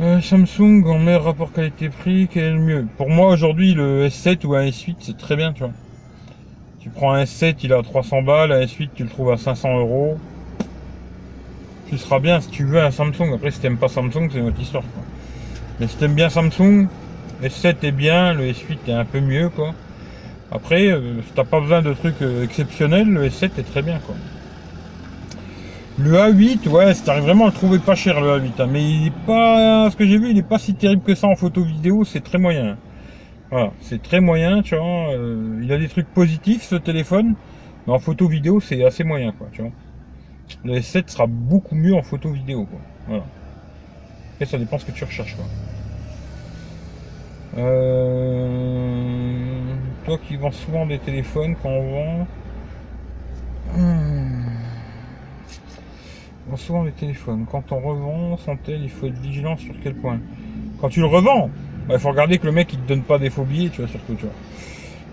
Euh, 0.00 0.22
Samsung 0.22 0.86
en 0.86 0.98
meilleur 0.98 1.24
rapport 1.24 1.52
qualité-prix, 1.52 2.28
quel 2.32 2.44
est 2.44 2.52
le 2.52 2.58
mieux? 2.58 2.86
Pour 2.96 3.10
moi, 3.10 3.28
aujourd'hui, 3.28 3.74
le 3.74 4.08
S7 4.08 4.46
ou 4.46 4.54
un 4.54 4.64
S8, 4.64 4.96
c'est 5.00 5.18
très 5.18 5.36
bien, 5.36 5.52
tu 5.52 5.64
vois. 5.64 5.72
Tu 6.80 6.88
prends 6.88 7.12
un 7.12 7.24
S7, 7.24 7.56
il 7.62 7.74
a 7.74 7.82
300 7.82 8.22
balles, 8.22 8.52
un 8.52 8.60
S8, 8.62 8.88
tu 8.94 9.02
le 9.04 9.10
trouves 9.10 9.30
à 9.30 9.36
500 9.36 9.78
euros. 9.78 10.18
Tu 11.88 11.98
seras 11.98 12.20
bien 12.20 12.40
si 12.40 12.48
tu 12.48 12.64
veux 12.64 12.80
un 12.80 12.90
Samsung. 12.90 13.34
Après, 13.34 13.50
si 13.50 13.60
t'aimes 13.60 13.76
pas 13.76 13.88
Samsung, 13.88 14.30
c'est 14.32 14.40
notre 14.40 14.58
histoire, 14.58 14.82
quoi. 14.82 15.02
Mais 15.78 15.86
si 15.86 15.96
t'aimes 15.96 16.14
bien 16.14 16.30
Samsung, 16.30 16.88
S7 17.42 17.76
est 17.82 17.92
bien, 17.92 18.32
le 18.32 18.44
S8 18.44 18.78
est 18.88 18.92
un 18.92 19.04
peu 19.04 19.20
mieux, 19.20 19.50
quoi. 19.50 19.74
Après, 20.54 20.90
euh, 20.90 21.22
t'as 21.34 21.44
pas 21.44 21.60
besoin 21.60 21.80
de 21.80 21.94
trucs 21.94 22.20
euh, 22.20 22.44
exceptionnels, 22.44 23.08
le 23.08 23.26
S7 23.26 23.58
est 23.58 23.62
très 23.62 23.80
bien 23.80 23.98
quoi. 24.00 24.14
Le 25.98 26.12
A8, 26.12 26.68
ouais, 26.68 26.94
t'arrives 26.94 27.24
vraiment 27.24 27.44
à 27.44 27.48
le 27.48 27.54
trouver 27.54 27.78
pas 27.78 27.94
cher 27.94 28.20
le 28.20 28.38
A8, 28.38 28.60
hein, 28.60 28.68
mais 28.70 28.82
il 28.82 29.06
est 29.06 29.26
pas, 29.26 29.90
ce 29.90 29.96
que 29.96 30.06
j'ai 30.06 30.18
vu, 30.18 30.30
il 30.30 30.38
est 30.38 30.42
pas 30.42 30.58
si 30.58 30.74
terrible 30.74 31.02
que 31.02 31.14
ça 31.14 31.26
en 31.26 31.36
photo 31.36 31.62
vidéo, 31.62 32.04
c'est 32.04 32.20
très 32.20 32.36
moyen. 32.36 32.76
Voilà, 33.50 33.72
c'est 33.80 34.02
très 34.02 34.20
moyen, 34.20 34.62
tu 34.62 34.76
vois. 34.76 35.14
Euh, 35.14 35.60
il 35.62 35.72
a 35.72 35.78
des 35.78 35.88
trucs 35.88 36.08
positifs 36.08 36.64
ce 36.64 36.74
téléphone, 36.74 37.34
mais 37.86 37.92
en 37.94 37.98
photo 37.98 38.28
vidéo 38.28 38.60
c'est 38.60 38.84
assez 38.84 39.04
moyen 39.04 39.32
quoi, 39.32 39.48
tu 39.52 39.62
vois. 39.62 39.70
Le 40.64 40.74
S7 40.74 41.08
sera 41.08 41.26
beaucoup 41.26 41.74
mieux 41.74 41.94
en 41.94 42.02
photo 42.02 42.30
vidéo 42.30 42.66
quoi. 42.66 42.80
Voilà. 43.06 43.24
Et 44.38 44.44
ça 44.44 44.58
dépend 44.58 44.78
ce 44.78 44.84
que 44.84 44.92
tu 44.92 45.04
recherches 45.04 45.36
quoi. 45.36 45.46
Euh 47.58 48.91
toi 50.04 50.18
qui 50.18 50.36
vends 50.36 50.50
souvent 50.50 50.86
des 50.86 50.98
téléphones, 50.98 51.56
quand 51.62 51.68
on 51.68 51.90
vend. 51.90 52.26
Hmm. 53.76 54.48
On 56.46 56.50
vend 56.50 56.56
souvent 56.56 56.84
des 56.84 56.92
téléphones. 56.92 57.46
Quand 57.50 57.72
on 57.72 57.80
revend 57.80 58.36
son 58.36 58.58
il 58.68 58.90
faut 58.90 59.06
être 59.06 59.18
vigilant 59.18 59.56
sur 59.56 59.74
quel 59.82 59.94
point. 59.94 60.18
Quand 60.80 60.88
tu 60.88 61.00
le 61.00 61.06
revends, 61.06 61.50
bah, 61.86 61.94
il 61.94 62.00
faut 62.00 62.10
regarder 62.10 62.38
que 62.38 62.46
le 62.46 62.52
mec 62.52 62.72
il 62.72 62.80
te 62.80 62.88
donne 62.88 63.02
pas 63.02 63.18
des 63.18 63.30
faux 63.30 63.44
billets, 63.44 63.70
tu 63.70 63.80
vois, 63.80 63.90
surtout, 63.90 64.14
tu 64.14 64.24
vois. 64.24 64.34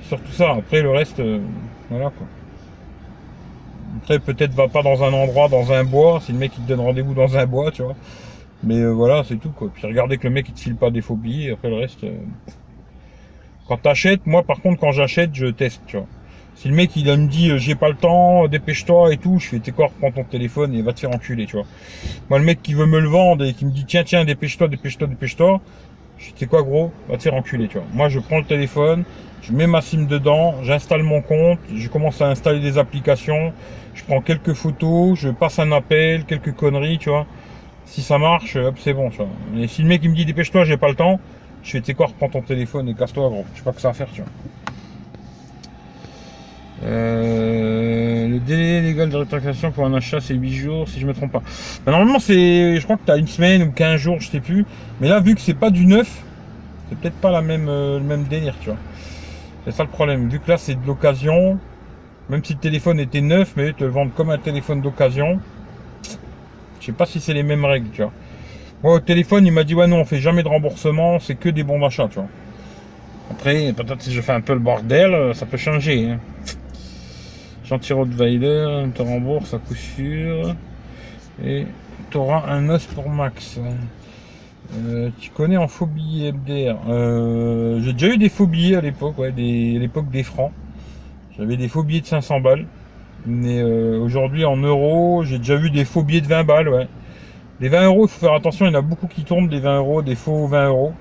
Surtout 0.03 0.31
ça. 0.31 0.51
Après 0.53 0.81
le 0.81 0.89
reste, 0.89 1.19
euh, 1.19 1.39
voilà 1.89 2.09
quoi. 2.09 2.27
Après 3.97 4.19
peut-être 4.19 4.53
va 4.53 4.67
pas 4.67 4.81
dans 4.81 5.03
un 5.03 5.13
endroit, 5.13 5.49
dans 5.49 5.71
un 5.71 5.83
bois, 5.83 6.19
si 6.21 6.31
le 6.31 6.39
mec 6.39 6.51
il 6.57 6.63
te 6.63 6.69
donne 6.69 6.79
rendez-vous 6.79 7.13
dans 7.13 7.37
un 7.37 7.45
bois, 7.45 7.71
tu 7.71 7.83
vois. 7.83 7.95
Mais 8.63 8.79
euh, 8.79 8.89
voilà, 8.89 9.23
c'est 9.23 9.37
tout 9.37 9.51
quoi. 9.51 9.69
Puis 9.73 9.85
regardez 9.85 10.17
que 10.17 10.27
le 10.27 10.33
mec 10.33 10.47
il 10.49 10.53
te 10.53 10.59
file 10.59 10.75
pas 10.75 10.89
des 10.89 11.01
faux 11.01 11.15
billets, 11.15 11.51
après 11.51 11.69
le 11.69 11.75
reste. 11.75 12.03
Euh, 12.03 12.17
quand 13.69 13.77
t'achètes, 13.77 14.25
moi 14.25 14.41
par 14.41 14.61
contre 14.61 14.79
quand 14.81 14.91
j'achète, 14.91 15.29
je 15.33 15.45
teste, 15.45 15.83
tu 15.85 15.95
vois. 15.95 16.07
Si 16.55 16.67
le 16.67 16.73
mec 16.73 16.95
il 16.95 17.05
me 17.05 17.27
dit 17.27 17.51
euh, 17.51 17.59
j'ai 17.59 17.75
pas 17.75 17.87
le 17.87 17.95
temps, 17.95 18.47
dépêche-toi 18.47 19.13
et 19.13 19.17
tout, 19.17 19.37
je 19.37 19.47
fais 19.47 19.59
t'es 19.59 19.71
quoi, 19.71 19.89
prends 19.99 20.11
ton 20.11 20.23
téléphone 20.23 20.73
et 20.73 20.81
va 20.81 20.91
te 20.91 20.99
faire 20.99 21.11
enculer, 21.11 21.45
tu 21.45 21.55
vois. 21.55 21.65
Moi 22.31 22.39
le 22.39 22.45
mec 22.45 22.63
qui 22.63 22.73
veut 22.73 22.87
me 22.87 22.99
le 22.99 23.07
vendre 23.07 23.45
et 23.45 23.53
qui 23.53 23.65
me 23.65 23.71
dit 23.71 23.85
tiens 23.85 24.03
tiens 24.03 24.25
dépêche-toi, 24.25 24.67
dépêche-toi, 24.69 25.07
dépêche-toi, 25.07 25.61
je 26.17 26.31
sais 26.35 26.47
quoi 26.47 26.63
gros, 26.63 26.91
va 27.07 27.17
te 27.17 27.21
faire 27.21 27.35
enculer, 27.35 27.67
tu 27.67 27.77
vois. 27.77 27.85
Moi 27.93 28.09
je 28.09 28.19
prends 28.19 28.39
le 28.39 28.43
téléphone, 28.43 29.03
je 29.43 29.53
mets 29.53 29.67
ma 29.67 29.81
SIM 29.81 30.07
dedans, 30.07 30.55
j'installe 30.63 31.03
mon 31.03 31.21
compte, 31.21 31.59
je 31.73 31.87
commence 31.89 32.21
à 32.21 32.27
installer 32.27 32.61
des 32.61 32.79
applications, 32.79 33.53
je 33.93 34.03
prends 34.03 34.21
quelques 34.21 34.53
photos, 34.53 35.17
je 35.19 35.29
passe 35.29 35.59
un 35.59 35.71
appel, 35.71 36.25
quelques 36.25 36.55
conneries, 36.55 36.97
tu 36.97 37.09
vois. 37.11 37.27
Si 37.85 38.01
ça 38.01 38.17
marche, 38.17 38.55
hop, 38.55 38.75
c'est 38.79 38.93
bon, 38.93 39.11
tu 39.11 39.17
vois. 39.17 39.29
Mais 39.53 39.67
si 39.67 39.83
le 39.83 39.87
mec 39.87 40.01
il 40.03 40.09
me 40.09 40.15
dit 40.15 40.25
dépêche-toi, 40.25 40.63
j'ai 40.63 40.77
pas 40.77 40.89
le 40.89 40.95
temps, 40.95 41.19
je 41.69 41.73
fais, 41.73 41.81
tes 41.81 41.93
quoi, 41.93 42.07
reprends 42.07 42.29
ton 42.29 42.41
téléphone 42.41 42.89
et 42.89 42.95
casse-toi, 42.95 43.29
gros. 43.29 43.45
Je 43.53 43.59
sais 43.59 43.63
pas 43.63 43.71
que 43.71 43.79
ça 43.79 43.89
à 43.89 43.93
faire, 43.93 44.07
tu 44.11 44.21
vois. 44.21 44.31
Euh, 46.81 48.27
le 48.27 48.39
délai 48.39 48.81
légal 48.81 49.09
de 49.09 49.17
rétractation 49.17 49.71
pour 49.71 49.85
un 49.85 49.93
achat, 49.93 50.19
c'est 50.19 50.33
8 50.33 50.51
jours, 50.51 50.89
si 50.89 50.99
je 50.99 51.05
me 51.05 51.13
trompe 51.13 51.31
pas. 51.31 51.43
Bah, 51.85 51.91
normalement, 51.91 52.17
c'est, 52.17 52.77
je 52.77 52.83
crois 52.83 52.97
que 52.97 53.05
tu 53.05 53.11
as 53.11 53.17
une 53.17 53.27
semaine 53.27 53.61
ou 53.61 53.71
15 53.71 54.01
jours, 54.01 54.19
je 54.19 54.29
sais 54.29 54.39
plus. 54.39 54.65
Mais 54.99 55.09
là, 55.09 55.19
vu 55.19 55.35
que 55.35 55.41
c'est 55.41 55.53
pas 55.53 55.69
du 55.69 55.85
neuf, 55.85 56.23
c'est 56.89 56.97
peut-être 56.97 57.17
pas 57.17 57.29
la 57.29 57.43
même, 57.43 57.69
euh, 57.69 57.99
le 57.99 58.05
même 58.05 58.23
délire, 58.23 58.55
tu 58.61 58.69
vois. 58.69 58.79
C'est 59.65 59.71
ça 59.71 59.83
le 59.83 59.89
problème. 59.89 60.27
Vu 60.27 60.39
que 60.39 60.49
là, 60.49 60.57
c'est 60.57 60.73
de 60.73 60.87
l'occasion, 60.87 61.59
même 62.29 62.43
si 62.43 62.53
le 62.53 62.59
téléphone 62.59 62.99
était 62.99 63.21
neuf, 63.21 63.53
mais 63.55 63.73
te 63.73 63.83
le 63.83 63.91
vendent 63.91 64.15
comme 64.15 64.31
un 64.31 64.39
téléphone 64.39 64.81
d'occasion, 64.81 65.39
je 66.79 66.87
sais 66.87 66.93
pas 66.93 67.05
si 67.05 67.19
c'est 67.19 67.33
les 67.35 67.43
mêmes 67.43 67.65
règles, 67.65 67.89
tu 67.91 68.01
vois. 68.01 68.11
Moi, 68.83 68.93
au 68.93 68.99
téléphone, 68.99 69.45
il 69.45 69.51
m'a 69.51 69.63
dit, 69.63 69.75
ouais, 69.75 69.87
non, 69.87 69.97
on 69.97 70.05
fait 70.05 70.19
jamais 70.19 70.43
de 70.43 70.47
remboursement, 70.47 71.19
c'est 71.19 71.35
que 71.35 71.49
des 71.49 71.63
bons 71.63 71.79
d'achat, 71.79 72.07
tu 72.07 72.15
vois. 72.15 72.29
Après, 73.31 73.73
peut-être 73.73 74.01
si 74.01 74.13
je 74.13 74.21
fais 74.21 74.31
un 74.31 74.41
peu 74.41 74.53
le 74.53 74.59
bordel, 74.59 75.35
ça 75.35 75.45
peut 75.45 75.57
changer. 75.57 76.11
Hein. 76.11 76.19
Gentil 77.63 77.93
Rottweiler, 77.93 78.85
te 78.95 79.01
rembourse 79.03 79.53
à 79.53 79.59
coup 79.59 79.75
sûr. 79.75 80.55
Et 81.45 81.65
tu 82.09 82.17
auras 82.17 82.49
un 82.51 82.67
os 82.69 82.85
pour 82.87 83.09
Max. 83.09 83.59
Euh, 84.73 85.09
tu 85.19 85.29
connais 85.31 85.57
en 85.57 85.67
billets 85.81 86.31
MDR 86.31 86.77
euh, 86.87 87.79
J'ai 87.83 87.93
déjà 87.93 88.07
eu 88.07 88.17
des 88.17 88.29
faux 88.29 88.47
billets 88.47 88.75
à 88.75 88.81
l'époque, 88.81 89.17
ouais, 89.19 89.31
des, 89.31 89.75
à 89.75 89.79
l'époque 89.79 90.09
des 90.09 90.23
francs. 90.23 90.51
J'avais 91.37 91.57
des 91.57 91.67
faux 91.67 91.83
billets 91.83 92.01
de 92.01 92.07
500 92.07 92.39
balles. 92.39 92.65
Mais 93.27 93.59
euh, 93.61 93.99
aujourd'hui 93.99 94.45
en 94.45 94.57
euros, 94.57 95.23
j'ai 95.23 95.37
déjà 95.37 95.55
vu 95.55 95.69
des 95.69 95.85
faux 95.85 96.01
billets 96.01 96.21
de 96.21 96.27
20 96.27 96.43
balles, 96.45 96.69
ouais. 96.69 96.87
Les 97.61 97.67
20 97.67 97.85
euros, 97.85 98.05
il 98.05 98.09
faut 98.09 98.19
faire 98.19 98.33
attention, 98.33 98.65
il 98.65 98.73
y 98.73 98.75
en 98.75 98.79
a 98.79 98.81
beaucoup 98.81 99.07
qui 99.07 99.23
tournent 99.23 99.49
des 99.49 99.59
20 99.59 99.77
euros, 99.79 100.01
des 100.01 100.15
faux 100.15 100.47
20 100.47 100.67
euros. 100.67 100.93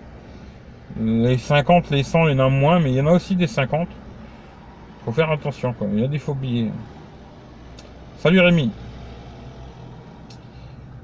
Les 1.01 1.39
50, 1.39 1.91
les 1.91 2.03
100, 2.03 2.29
il 2.29 2.37
y 2.37 2.41
en 2.41 2.47
a 2.47 2.49
moins, 2.49 2.81
mais 2.81 2.91
il 2.91 2.97
y 2.97 3.01
en 3.01 3.07
a 3.07 3.13
aussi 3.13 3.37
des 3.37 3.47
50. 3.47 3.89
Faut 5.05 5.13
faire 5.13 5.31
attention, 5.31 5.73
quoi. 5.73 5.87
Il 5.93 6.01
y 6.01 6.05
a 6.05 6.09
des 6.09 6.19
faux 6.19 6.35
billets. 6.35 6.71
Salut 8.19 8.41
Rémi. 8.41 8.73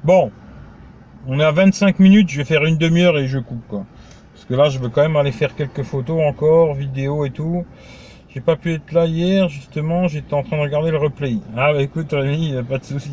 Bon, 0.02 0.32
on 1.26 1.38
est 1.38 1.44
à 1.44 1.52
25 1.52 2.00
minutes, 2.00 2.28
je 2.28 2.38
vais 2.38 2.44
faire 2.44 2.64
une 2.64 2.76
demi-heure 2.76 3.16
et 3.16 3.26
je 3.26 3.38
coupe 3.38 3.66
quoi. 3.68 3.86
Parce 4.34 4.44
que 4.44 4.54
là, 4.54 4.68
je 4.68 4.78
veux 4.78 4.88
quand 4.88 5.02
même 5.02 5.16
aller 5.16 5.32
faire 5.32 5.54
quelques 5.54 5.84
photos 5.84 6.20
encore, 6.28 6.74
vidéos 6.74 7.24
et 7.24 7.30
tout. 7.30 7.64
J'ai 8.34 8.40
pas 8.40 8.56
pu 8.56 8.72
être 8.72 8.90
là 8.90 9.06
hier, 9.06 9.48
justement, 9.48 10.08
j'étais 10.08 10.34
en 10.34 10.42
train 10.42 10.56
de 10.56 10.62
regarder 10.62 10.90
le 10.90 10.96
replay. 10.96 11.36
Ah 11.56 11.72
bah 11.72 11.80
écoute 11.80 12.08
Rémi, 12.10 12.52
pas 12.68 12.78
de 12.78 12.84
souci. 12.84 13.12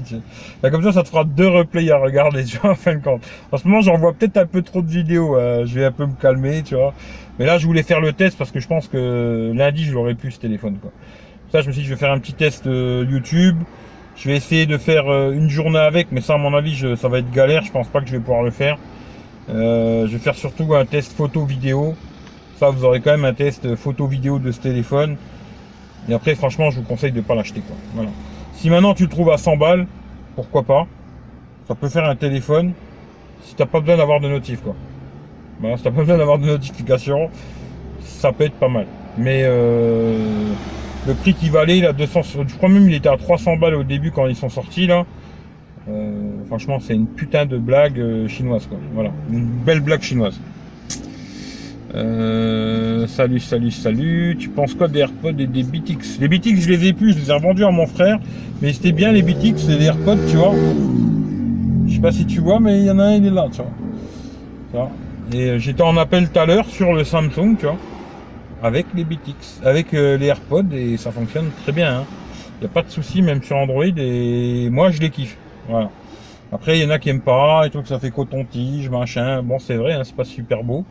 Bah, 0.63 0.71
comme 0.71 0.81
ça, 0.81 0.91
ça 0.91 1.03
te 1.03 1.09
fera 1.09 1.25
deux 1.25 1.47
replays 1.47 1.91
à 1.91 1.97
regarder, 1.97 2.43
tu 2.45 2.57
vois, 2.57 2.71
en 2.71 2.75
fin 2.75 2.95
de 2.95 3.03
compte. 3.03 3.21
En 3.51 3.57
ce 3.57 3.67
moment, 3.67 3.81
j'en 3.81 3.99
vois 3.99 4.13
peut-être 4.13 4.37
un 4.37 4.47
peu 4.47 4.63
trop 4.63 4.81
de 4.81 4.89
vidéos, 4.89 5.37
euh, 5.37 5.63
je 5.67 5.75
vais 5.75 5.85
un 5.85 5.91
peu 5.91 6.07
me 6.07 6.15
calmer, 6.19 6.63
tu 6.63 6.73
vois. 6.73 6.95
Mais 7.37 7.45
là, 7.45 7.59
je 7.59 7.67
voulais 7.67 7.83
faire 7.83 8.01
le 8.01 8.13
test 8.13 8.35
parce 8.35 8.49
que 8.49 8.59
je 8.59 8.67
pense 8.67 8.87
que 8.87 9.51
lundi, 9.53 9.83
je 9.83 9.93
l'aurais 9.93 10.15
plus 10.15 10.31
ce 10.31 10.39
téléphone, 10.39 10.79
quoi. 10.81 10.89
Ça, 11.51 11.61
je 11.61 11.67
me 11.67 11.71
suis 11.71 11.83
dit, 11.83 11.87
je 11.87 11.93
vais 11.93 11.99
faire 11.99 12.11
un 12.11 12.17
petit 12.17 12.33
test 12.33 12.65
euh, 12.65 13.05
YouTube. 13.07 13.57
Je 14.15 14.27
vais 14.27 14.35
essayer 14.35 14.65
de 14.65 14.79
faire 14.79 15.07
euh, 15.07 15.33
une 15.33 15.49
journée 15.51 15.77
avec, 15.77 16.07
mais 16.11 16.21
ça, 16.21 16.33
à 16.33 16.37
mon 16.37 16.55
avis, 16.55 16.73
je, 16.73 16.95
ça 16.95 17.09
va 17.09 17.19
être 17.19 17.29
galère. 17.29 17.61
Je 17.63 17.71
pense 17.71 17.89
pas 17.89 18.01
que 18.01 18.07
je 18.07 18.13
vais 18.13 18.19
pouvoir 18.19 18.41
le 18.41 18.49
faire. 18.49 18.79
je 19.49 20.07
vais 20.07 20.17
faire 20.17 20.35
surtout 20.35 20.73
un 20.73 20.85
test 20.85 21.13
photo 21.13 21.45
vous 22.69 22.85
aurez 22.85 23.01
quand 23.01 23.11
même 23.11 23.25
un 23.25 23.33
test 23.33 23.75
photo 23.75 24.05
vidéo 24.07 24.39
de 24.39 24.51
ce 24.51 24.59
téléphone. 24.59 25.17
Et 26.09 26.13
après, 26.13 26.35
franchement, 26.35 26.69
je 26.69 26.79
vous 26.79 26.85
conseille 26.85 27.11
de 27.11 27.17
ne 27.17 27.21
pas 27.21 27.35
l'acheter. 27.35 27.61
Voilà. 27.93 28.09
Si 28.53 28.69
maintenant 28.69 28.93
tu 28.93 29.03
le 29.03 29.09
trouves 29.09 29.31
à 29.31 29.37
100 29.37 29.57
balles, 29.57 29.87
pourquoi 30.35 30.63
pas? 30.63 30.87
Ça 31.67 31.75
peut 31.75 31.89
faire 31.89 32.05
un 32.05 32.15
téléphone 32.15 32.73
si 33.43 33.55
t'as 33.55 33.65
pas 33.65 33.79
besoin 33.79 33.97
d'avoir 33.97 34.19
de 34.19 34.27
notif. 34.27 34.61
Quoi. 34.61 34.75
Voilà, 35.59 35.77
si 35.77 35.83
t'as 35.83 35.91
pas 35.91 36.01
besoin 36.01 36.17
d'avoir 36.17 36.39
de 36.39 36.45
notification, 36.45 37.29
ça 38.01 38.31
peut 38.31 38.45
être 38.45 38.55
pas 38.55 38.69
mal. 38.69 38.85
Mais 39.17 39.41
euh, 39.43 40.53
le 41.07 41.13
prix 41.13 41.33
qui 41.33 41.49
valait, 41.49 41.79
là, 41.79 41.93
200, 41.93 42.21
je 42.47 42.55
crois 42.55 42.69
même 42.69 42.87
il 42.87 42.93
était 42.95 43.09
à 43.09 43.17
300 43.17 43.57
balles 43.57 43.75
au 43.75 43.83
début 43.83 44.11
quand 44.11 44.27
ils 44.27 44.35
sont 44.35 44.49
sortis 44.49 44.87
là. 44.87 45.05
Euh, 45.89 46.45
franchement, 46.47 46.79
c'est 46.79 46.93
une 46.93 47.07
putain 47.07 47.45
de 47.45 47.57
blague 47.57 47.99
euh, 47.99 48.27
chinoise. 48.27 48.67
Quoi. 48.67 48.77
Voilà, 48.93 49.11
une 49.31 49.45
belle 49.45 49.79
blague 49.79 50.01
chinoise. 50.01 50.39
Euh, 51.93 53.05
salut, 53.07 53.39
salut, 53.39 53.71
salut. 53.71 54.37
Tu 54.39 54.49
penses 54.49 54.73
quoi 54.73 54.87
des 54.87 54.99
AirPods 54.99 55.37
et 55.39 55.47
des 55.47 55.63
BTX 55.63 56.19
Les 56.19 56.27
BTX, 56.27 56.61
je 56.61 56.69
les 56.69 56.87
ai 56.87 56.93
plus, 56.93 57.13
je 57.13 57.19
les 57.19 57.29
ai 57.29 57.33
revendus 57.33 57.65
à 57.65 57.71
mon 57.71 57.85
frère. 57.85 58.19
Mais 58.61 58.71
c'était 58.71 58.91
bien 58.91 59.11
les 59.11 59.21
BTX 59.21 59.69
et 59.69 59.77
les 59.77 59.85
AirPods, 59.85 60.17
tu 60.29 60.37
vois. 60.37 60.53
Je 61.87 61.95
sais 61.95 62.01
pas 62.01 62.11
si 62.11 62.25
tu 62.25 62.39
vois, 62.39 62.59
mais 62.59 62.79
il 62.79 62.85
y 62.85 62.91
en 62.91 62.99
a 62.99 63.03
un, 63.03 63.15
il 63.15 63.25
est 63.25 63.31
là, 63.31 63.47
tu 63.51 63.61
vois. 64.73 64.89
Et 65.33 65.49
euh, 65.49 65.59
j'étais 65.59 65.81
en 65.81 65.97
appel 65.97 66.29
tout 66.29 66.39
à 66.39 66.45
l'heure 66.45 66.65
sur 66.65 66.93
le 66.93 67.03
Samsung, 67.03 67.57
tu 67.57 67.65
vois. 67.65 67.77
Avec 68.63 68.85
les 68.95 69.03
BTX, 69.03 69.61
avec 69.65 69.93
euh, 69.93 70.17
les 70.17 70.27
AirPods 70.27 70.71
et 70.73 70.95
ça 70.97 71.11
fonctionne 71.11 71.49
très 71.63 71.71
bien. 71.71 71.89
Il 71.89 71.95
hein. 71.95 72.05
n'y 72.61 72.67
a 72.67 72.69
pas 72.69 72.83
de 72.83 72.89
souci, 72.89 73.21
même 73.21 73.41
sur 73.41 73.57
Android. 73.57 73.83
Et 73.97 74.69
moi, 74.69 74.91
je 74.91 75.01
les 75.01 75.09
kiffe. 75.09 75.35
Voilà. 75.67 75.89
Après, 76.53 76.77
il 76.77 76.83
y 76.83 76.85
en 76.85 76.89
a 76.89 76.99
qui 76.99 77.09
aiment 77.09 77.21
pas, 77.21 77.65
et 77.65 77.69
tout 77.69 77.81
que 77.81 77.87
ça 77.87 77.99
fait 77.99 78.11
coton-tige, 78.11 78.89
machin. 78.89 79.41
Bon, 79.41 79.57
c'est 79.57 79.75
vrai, 79.75 79.93
hein, 79.93 80.03
c'est 80.03 80.15
pas 80.15 80.25
super 80.25 80.63
beau. 80.63 80.85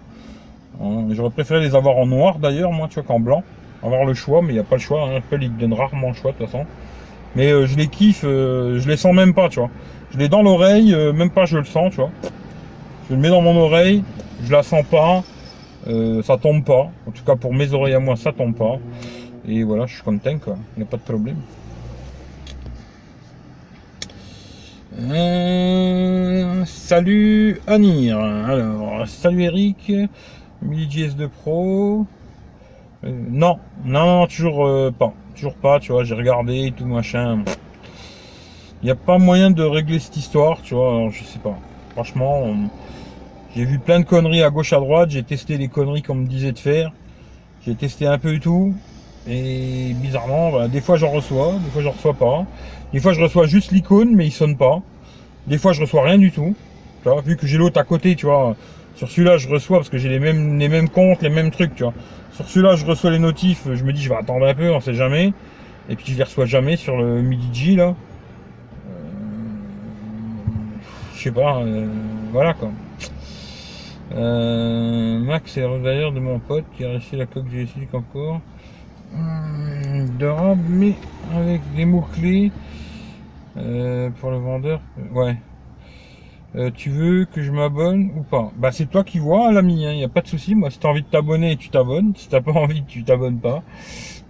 J'aurais 1.10 1.30
préféré 1.30 1.60
les 1.60 1.74
avoir 1.74 1.96
en 1.96 2.06
noir 2.06 2.38
d'ailleurs, 2.38 2.72
moi, 2.72 2.88
tu 2.88 2.94
vois, 2.94 3.02
qu'en 3.02 3.20
blanc. 3.20 3.42
Avoir 3.82 4.04
le 4.04 4.14
choix, 4.14 4.42
mais 4.42 4.48
il 4.48 4.54
n'y 4.54 4.60
a 4.60 4.64
pas 4.64 4.76
le 4.76 4.80
choix. 4.80 5.02
Hein. 5.02 5.16
Apple, 5.16 5.42
il 5.42 5.56
donne 5.56 5.72
rarement 5.72 6.08
le 6.08 6.14
choix, 6.14 6.32
de 6.32 6.36
toute 6.36 6.46
façon. 6.46 6.66
Mais 7.36 7.50
euh, 7.50 7.66
je 7.66 7.76
les 7.76 7.86
kiffe, 7.86 8.24
euh, 8.24 8.80
je 8.80 8.88
les 8.88 8.96
sens 8.96 9.14
même 9.14 9.34
pas, 9.34 9.48
tu 9.48 9.60
vois. 9.60 9.70
Je 10.12 10.18
les 10.18 10.28
dans 10.28 10.42
l'oreille, 10.42 10.92
euh, 10.94 11.12
même 11.12 11.30
pas 11.30 11.46
je 11.46 11.58
le 11.58 11.64
sens, 11.64 11.90
tu 11.90 11.96
vois. 11.96 12.10
Je 13.08 13.14
le 13.14 13.20
mets 13.20 13.28
dans 13.28 13.40
mon 13.40 13.56
oreille, 13.56 14.02
je 14.44 14.52
la 14.52 14.62
sens 14.62 14.84
pas, 14.84 15.22
ça 16.22 16.36
tombe 16.38 16.64
pas. 16.64 16.90
En 17.06 17.10
tout 17.12 17.24
cas, 17.24 17.36
pour 17.36 17.54
mes 17.54 17.72
oreilles 17.72 17.94
à 17.94 18.00
moi, 18.00 18.16
ça 18.16 18.32
tombe 18.32 18.54
pas. 18.54 18.78
Et 19.48 19.62
voilà, 19.64 19.86
je 19.86 19.94
suis 19.94 20.02
content, 20.02 20.38
quoi. 20.38 20.56
Il 20.76 20.80
n'y 20.80 20.84
a 20.84 20.86
pas 20.86 20.96
de 20.96 21.02
problème. 21.02 21.36
salut 26.66 27.60
Anir. 27.66 28.18
Alors, 28.18 29.08
salut 29.08 29.42
Eric. 29.44 29.92
Midi 30.62 31.06
GS2 31.06 31.28
Pro. 31.28 32.06
Euh, 33.04 33.12
non, 33.30 33.58
non, 33.84 34.26
toujours 34.26 34.66
euh, 34.66 34.90
pas. 34.90 35.12
Toujours 35.34 35.54
pas, 35.54 35.80
tu 35.80 35.92
vois, 35.92 36.04
j'ai 36.04 36.14
regardé 36.14 36.72
tout 36.76 36.84
machin. 36.84 37.42
Il 38.82 38.86
n'y 38.86 38.90
a 38.90 38.94
pas 38.94 39.18
moyen 39.18 39.50
de 39.50 39.62
régler 39.62 39.98
cette 39.98 40.16
histoire, 40.16 40.60
tu 40.62 40.74
vois, 40.74 41.08
je 41.10 41.24
sais 41.24 41.38
pas. 41.38 41.56
Franchement, 41.92 42.54
j'ai 43.54 43.64
vu 43.64 43.78
plein 43.78 44.00
de 44.00 44.04
conneries 44.04 44.42
à 44.42 44.50
gauche 44.50 44.72
à 44.72 44.78
droite, 44.78 45.10
j'ai 45.10 45.22
testé 45.22 45.58
les 45.58 45.68
conneries 45.68 46.02
qu'on 46.02 46.14
me 46.14 46.26
disait 46.26 46.52
de 46.52 46.58
faire. 46.58 46.92
J'ai 47.66 47.74
testé 47.74 48.06
un 48.06 48.18
peu 48.18 48.38
tout. 48.38 48.74
Et 49.28 49.92
bizarrement, 49.94 50.52
bah, 50.52 50.68
des 50.68 50.80
fois 50.80 50.96
j'en 50.96 51.10
reçois, 51.10 51.54
des 51.64 51.70
fois 51.70 51.82
j'en 51.82 51.90
reçois 51.90 52.14
pas. 52.14 52.46
Des 52.92 53.00
fois 53.00 53.12
je 53.12 53.20
reçois 53.20 53.46
juste 53.46 53.72
l'icône, 53.72 54.14
mais 54.14 54.26
il 54.26 54.30
sonne 54.32 54.56
pas. 54.56 54.80
Des 55.46 55.58
fois 55.58 55.72
je 55.72 55.80
reçois 55.82 56.04
rien 56.04 56.18
du 56.18 56.30
tout. 56.30 56.54
Tu 57.02 57.08
vois, 57.08 57.20
vu 57.20 57.36
que 57.36 57.46
j'ai 57.46 57.58
l'autre 57.58 57.80
à 57.80 57.84
côté, 57.84 58.14
tu 58.14 58.26
vois, 58.26 58.56
sur 58.94 59.08
celui-là, 59.08 59.38
je 59.38 59.48
reçois 59.48 59.78
parce 59.78 59.88
que 59.88 59.98
j'ai 59.98 60.08
les 60.08 60.18
mêmes, 60.18 60.58
les 60.58 60.68
mêmes 60.68 60.88
comptes, 60.88 61.22
les 61.22 61.30
mêmes 61.30 61.50
trucs, 61.50 61.74
tu 61.74 61.84
vois. 61.84 61.94
Sur 62.32 62.48
celui-là, 62.48 62.76
je 62.76 62.84
reçois 62.84 63.10
les 63.10 63.18
notifs, 63.18 63.66
je 63.72 63.84
me 63.84 63.92
dis, 63.92 64.02
je 64.02 64.08
vais 64.08 64.16
attendre 64.16 64.46
un 64.46 64.54
peu, 64.54 64.70
on 64.70 64.80
sait 64.80 64.94
jamais. 64.94 65.32
Et 65.88 65.96
puis, 65.96 66.12
je 66.12 66.18
les 66.18 66.24
reçois 66.24 66.46
jamais 66.46 66.76
sur 66.76 66.96
le 66.96 67.22
MidiG, 67.22 67.76
là. 67.76 67.94
Euh, 68.88 68.94
je 71.14 71.22
sais 71.22 71.32
pas, 71.32 71.58
euh, 71.58 71.86
voilà, 72.32 72.54
quoi. 72.54 72.70
Euh, 74.12 75.18
Max 75.18 75.56
est 75.56 75.82
d'ailleurs 75.82 76.12
de 76.12 76.20
mon 76.20 76.38
pote 76.38 76.64
qui 76.76 76.84
a 76.84 76.92
reçu 76.92 77.16
la 77.16 77.26
coque 77.26 77.48
du 77.48 77.66
encore. 77.92 78.40
Hum, 79.14 80.08
mais 80.68 80.94
avec 81.34 81.60
des 81.74 81.84
mots-clés. 81.84 82.52
pour 83.54 84.30
le 84.30 84.38
vendeur, 84.38 84.80
ouais, 85.12 85.36
euh, 86.56 86.70
tu 86.74 86.90
veux 86.90 87.26
que 87.26 87.42
je 87.42 87.52
m'abonne 87.52 88.10
ou 88.16 88.22
pas? 88.22 88.50
Bah 88.56 88.72
c'est 88.72 88.86
toi 88.86 89.04
qui 89.04 89.18
vois 89.18 89.52
l'ami, 89.52 89.82
il 89.82 89.86
hein, 89.86 89.94
n'y 89.94 90.04
a 90.04 90.08
pas 90.08 90.20
de 90.20 90.26
souci. 90.26 90.54
Moi 90.54 90.70
si 90.70 90.78
t'as 90.78 90.88
envie 90.88 91.02
de 91.02 91.06
t'abonner, 91.06 91.56
tu 91.56 91.68
t'abonnes. 91.68 92.12
Si 92.16 92.28
t'as 92.28 92.40
pas 92.40 92.52
envie, 92.54 92.82
tu 92.84 93.04
t'abonnes 93.04 93.38
pas. 93.38 93.62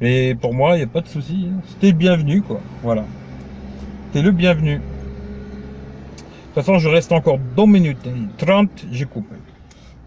Mais 0.01 0.35
pour 0.35 0.55
moi, 0.55 0.75
il 0.75 0.79
n'y 0.79 0.85
a 0.85 0.87
pas 0.87 1.01
de 1.01 1.09
souci. 1.09 1.49
Hein. 1.51 1.61
T'es 1.81 1.93
bienvenu 1.93 2.43
quoi. 2.43 2.61
Voilà. 2.83 3.05
T'es 4.13 4.23
le 4.23 4.33
bienvenu. 4.33 4.77
De 4.77 6.55
toute 6.55 6.55
façon, 6.55 6.79
je 6.79 6.89
reste 6.89 7.13
encore 7.13 7.39
2 7.39 7.67
minutes. 7.67 8.09
30, 8.39 8.87
j'ai 8.91 9.05
coupé. 9.05 9.37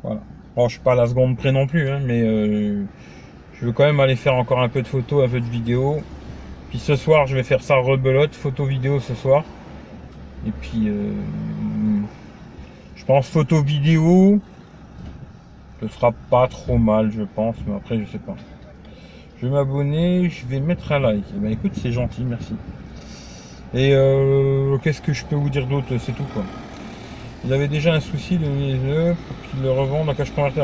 Voilà. 0.03 0.19
Bon, 0.55 0.67
je 0.67 0.73
suis 0.73 0.83
pas 0.83 0.91
à 0.91 0.95
la 0.95 1.07
seconde 1.07 1.37
près 1.37 1.51
non 1.51 1.65
plus, 1.67 1.89
hein, 1.89 1.99
mais 2.05 2.21
euh, 2.21 2.83
je 3.53 3.65
veux 3.65 3.71
quand 3.71 3.85
même 3.85 3.99
aller 4.01 4.17
faire 4.17 4.35
encore 4.35 4.61
un 4.61 4.69
peu 4.69 4.81
de 4.81 4.87
photos, 4.87 5.25
un 5.25 5.29
peu 5.29 5.39
de 5.39 5.45
vidéos. 5.45 6.01
Puis 6.69 6.79
ce 6.79 6.95
soir, 6.95 7.27
je 7.27 7.35
vais 7.35 7.43
faire 7.43 7.61
ça 7.61 7.77
rebelote, 7.77 8.35
photo 8.35 8.65
vidéo 8.65 8.99
ce 8.99 9.15
soir. 9.15 9.45
Et 10.45 10.51
puis, 10.51 10.89
euh, 10.89 11.13
je 13.03 13.07
pense 13.07 13.27
photo 13.27 13.61
vidéo, 13.61 14.39
ce 15.81 15.89
sera 15.89 16.13
pas 16.29 16.47
trop 16.47 16.77
mal, 16.77 17.11
je 17.11 17.23
pense, 17.23 17.57
mais 17.67 17.75
après, 17.75 17.99
je 17.99 18.09
sais 18.09 18.17
pas. 18.17 18.35
Je 19.37 19.45
vais 19.45 19.51
m'abonner, 19.51 20.29
je 20.29 20.45
vais 20.45 20.61
mettre 20.61 20.89
un 20.93 20.99
like. 20.99 21.25
Eh 21.35 21.39
ben 21.39 21.51
écoute, 21.51 21.73
c'est 21.75 21.91
gentil, 21.91 22.23
merci. 22.23 22.55
Et 23.73 23.93
euh, 23.93 24.77
qu'est-ce 24.77 25.01
que 25.01 25.11
je 25.11 25.25
peux 25.25 25.35
vous 25.35 25.49
dire 25.49 25.67
d'autre? 25.67 25.87
C'est 25.99 26.13
tout 26.13 26.23
quoi. 26.33 26.43
Il 27.43 27.51
avait 27.51 27.67
déjà 27.67 27.93
un 27.93 27.99
souci 27.99 28.37
de 28.37 28.45
pour 28.47 29.49
qu'il 29.49 29.61
le 29.63 29.71
revende 29.71 30.09
à 30.09 30.13
cash 30.13 30.31
converter. 30.31 30.63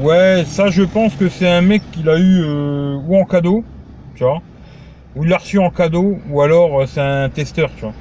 Ouais, 0.00 0.44
ça 0.46 0.68
je 0.68 0.82
pense 0.82 1.14
que 1.14 1.28
c'est 1.28 1.48
un 1.48 1.60
mec 1.60 1.82
qu'il 1.92 2.08
a 2.08 2.18
eu 2.18 2.40
euh, 2.40 2.96
ou 3.06 3.18
en 3.18 3.26
cadeau, 3.26 3.64
tu 4.14 4.24
vois, 4.24 4.40
ou 5.14 5.24
il 5.24 5.28
l'a 5.28 5.36
reçu 5.36 5.58
en 5.58 5.68
cadeau, 5.68 6.16
ou 6.30 6.40
alors 6.40 6.88
c'est 6.88 7.02
un 7.02 7.28
testeur, 7.28 7.68
tu 7.76 7.82
vois. 7.82 7.92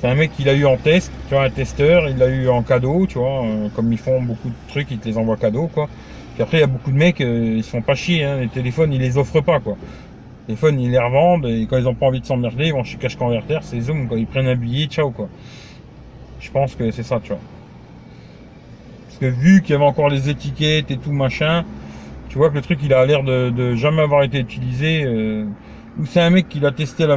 C'est 0.00 0.08
un 0.08 0.14
mec 0.14 0.34
qui 0.34 0.44
l'a 0.44 0.54
eu 0.54 0.64
en 0.64 0.78
test, 0.78 1.12
tu 1.28 1.34
vois, 1.34 1.44
un 1.44 1.50
testeur, 1.50 2.08
il 2.08 2.16
l'a 2.16 2.28
eu 2.28 2.48
en 2.48 2.62
cadeau, 2.62 3.06
tu 3.06 3.18
vois, 3.18 3.44
euh, 3.44 3.68
comme 3.76 3.92
ils 3.92 3.98
font 3.98 4.22
beaucoup 4.22 4.48
de 4.48 4.54
trucs, 4.68 4.90
ils 4.90 4.98
te 4.98 5.06
les 5.06 5.18
envoient 5.18 5.36
cadeau, 5.36 5.66
quoi. 5.66 5.90
Puis 6.32 6.42
après, 6.42 6.56
il 6.56 6.60
y 6.60 6.64
a 6.64 6.68
beaucoup 6.68 6.90
de 6.90 6.96
mecs, 6.96 7.20
euh, 7.20 7.56
ils 7.56 7.62
se 7.62 7.68
font 7.68 7.82
pas 7.82 7.94
chier, 7.94 8.24
hein, 8.24 8.38
les 8.40 8.48
téléphones, 8.48 8.94
ils 8.94 9.00
les 9.00 9.18
offrent 9.18 9.42
pas, 9.42 9.60
quoi. 9.60 9.76
Les 10.48 10.54
téléphones, 10.54 10.80
ils 10.80 10.90
les 10.90 10.98
revendent, 10.98 11.44
et 11.44 11.66
quand 11.68 11.76
ils 11.76 11.86
ont 11.86 11.94
pas 11.94 12.06
envie 12.06 12.22
de 12.22 12.24
s'emmerder, 12.24 12.68
ils 12.68 12.72
vont 12.72 12.82
chez 12.82 12.96
Cash 12.96 13.16
Converter, 13.16 13.58
c'est 13.60 13.78
Zoom, 13.78 14.08
quoi. 14.08 14.18
Ils 14.18 14.26
prennent 14.26 14.48
un 14.48 14.56
billet, 14.56 14.86
ciao, 14.86 15.10
quoi. 15.10 15.28
Je 16.40 16.50
pense 16.50 16.74
que 16.74 16.90
c'est 16.90 17.02
ça, 17.02 17.20
tu 17.22 17.28
vois. 17.32 17.40
Parce 19.06 19.18
que 19.18 19.26
vu 19.26 19.60
qu'il 19.60 19.72
y 19.72 19.76
avait 19.76 19.84
encore 19.84 20.08
les 20.08 20.30
étiquettes 20.30 20.90
et 20.90 20.96
tout, 20.96 21.12
machin, 21.12 21.66
tu 22.30 22.38
vois 22.38 22.48
que 22.48 22.54
le 22.54 22.62
truc, 22.62 22.78
il 22.82 22.94
a 22.94 23.04
l'air 23.04 23.22
de, 23.22 23.74
jamais 23.74 24.00
avoir 24.00 24.22
été 24.22 24.38
utilisé. 24.38 25.04
Euh, 25.04 25.44
ou 25.98 26.06
c'est 26.06 26.20
un 26.20 26.30
mec 26.30 26.48
qui 26.48 26.58
l'a 26.58 26.70
testé 26.70 27.04
à 27.04 27.08
la 27.08 27.16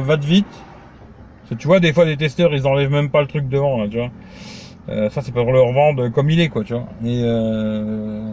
tu 1.58 1.66
vois, 1.66 1.80
des 1.80 1.92
fois, 1.92 2.04
des 2.04 2.16
testeurs, 2.16 2.54
ils 2.54 2.66
enlèvent 2.66 2.90
même 2.90 3.10
pas 3.10 3.20
le 3.20 3.26
truc 3.26 3.48
devant, 3.48 3.78
là, 3.78 3.88
tu 3.88 3.98
vois. 3.98 4.10
Euh, 4.88 5.08
ça, 5.10 5.22
c'est 5.22 5.32
pour 5.32 5.50
le 5.50 5.60
revendre 5.60 6.10
comme 6.10 6.30
il 6.30 6.40
est, 6.40 6.48
quoi, 6.48 6.64
tu 6.64 6.74
vois. 6.74 6.86
Et, 7.04 7.22
euh, 7.24 8.32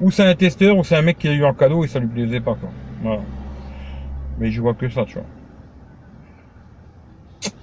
ou 0.00 0.10
c'est 0.10 0.24
un 0.24 0.34
testeur, 0.34 0.76
ou 0.76 0.84
c'est 0.84 0.96
un 0.96 1.02
mec 1.02 1.18
qui 1.18 1.28
a 1.28 1.32
eu 1.32 1.44
en 1.44 1.54
cadeau 1.54 1.84
et 1.84 1.88
ça 1.88 1.98
lui 1.98 2.08
plaisait 2.08 2.40
pas, 2.40 2.54
quoi. 2.54 2.70
Voilà. 3.02 3.22
Mais 4.38 4.50
je 4.50 4.60
vois 4.60 4.74
que 4.74 4.88
ça, 4.88 5.04
tu 5.04 5.14
vois. 5.14 5.26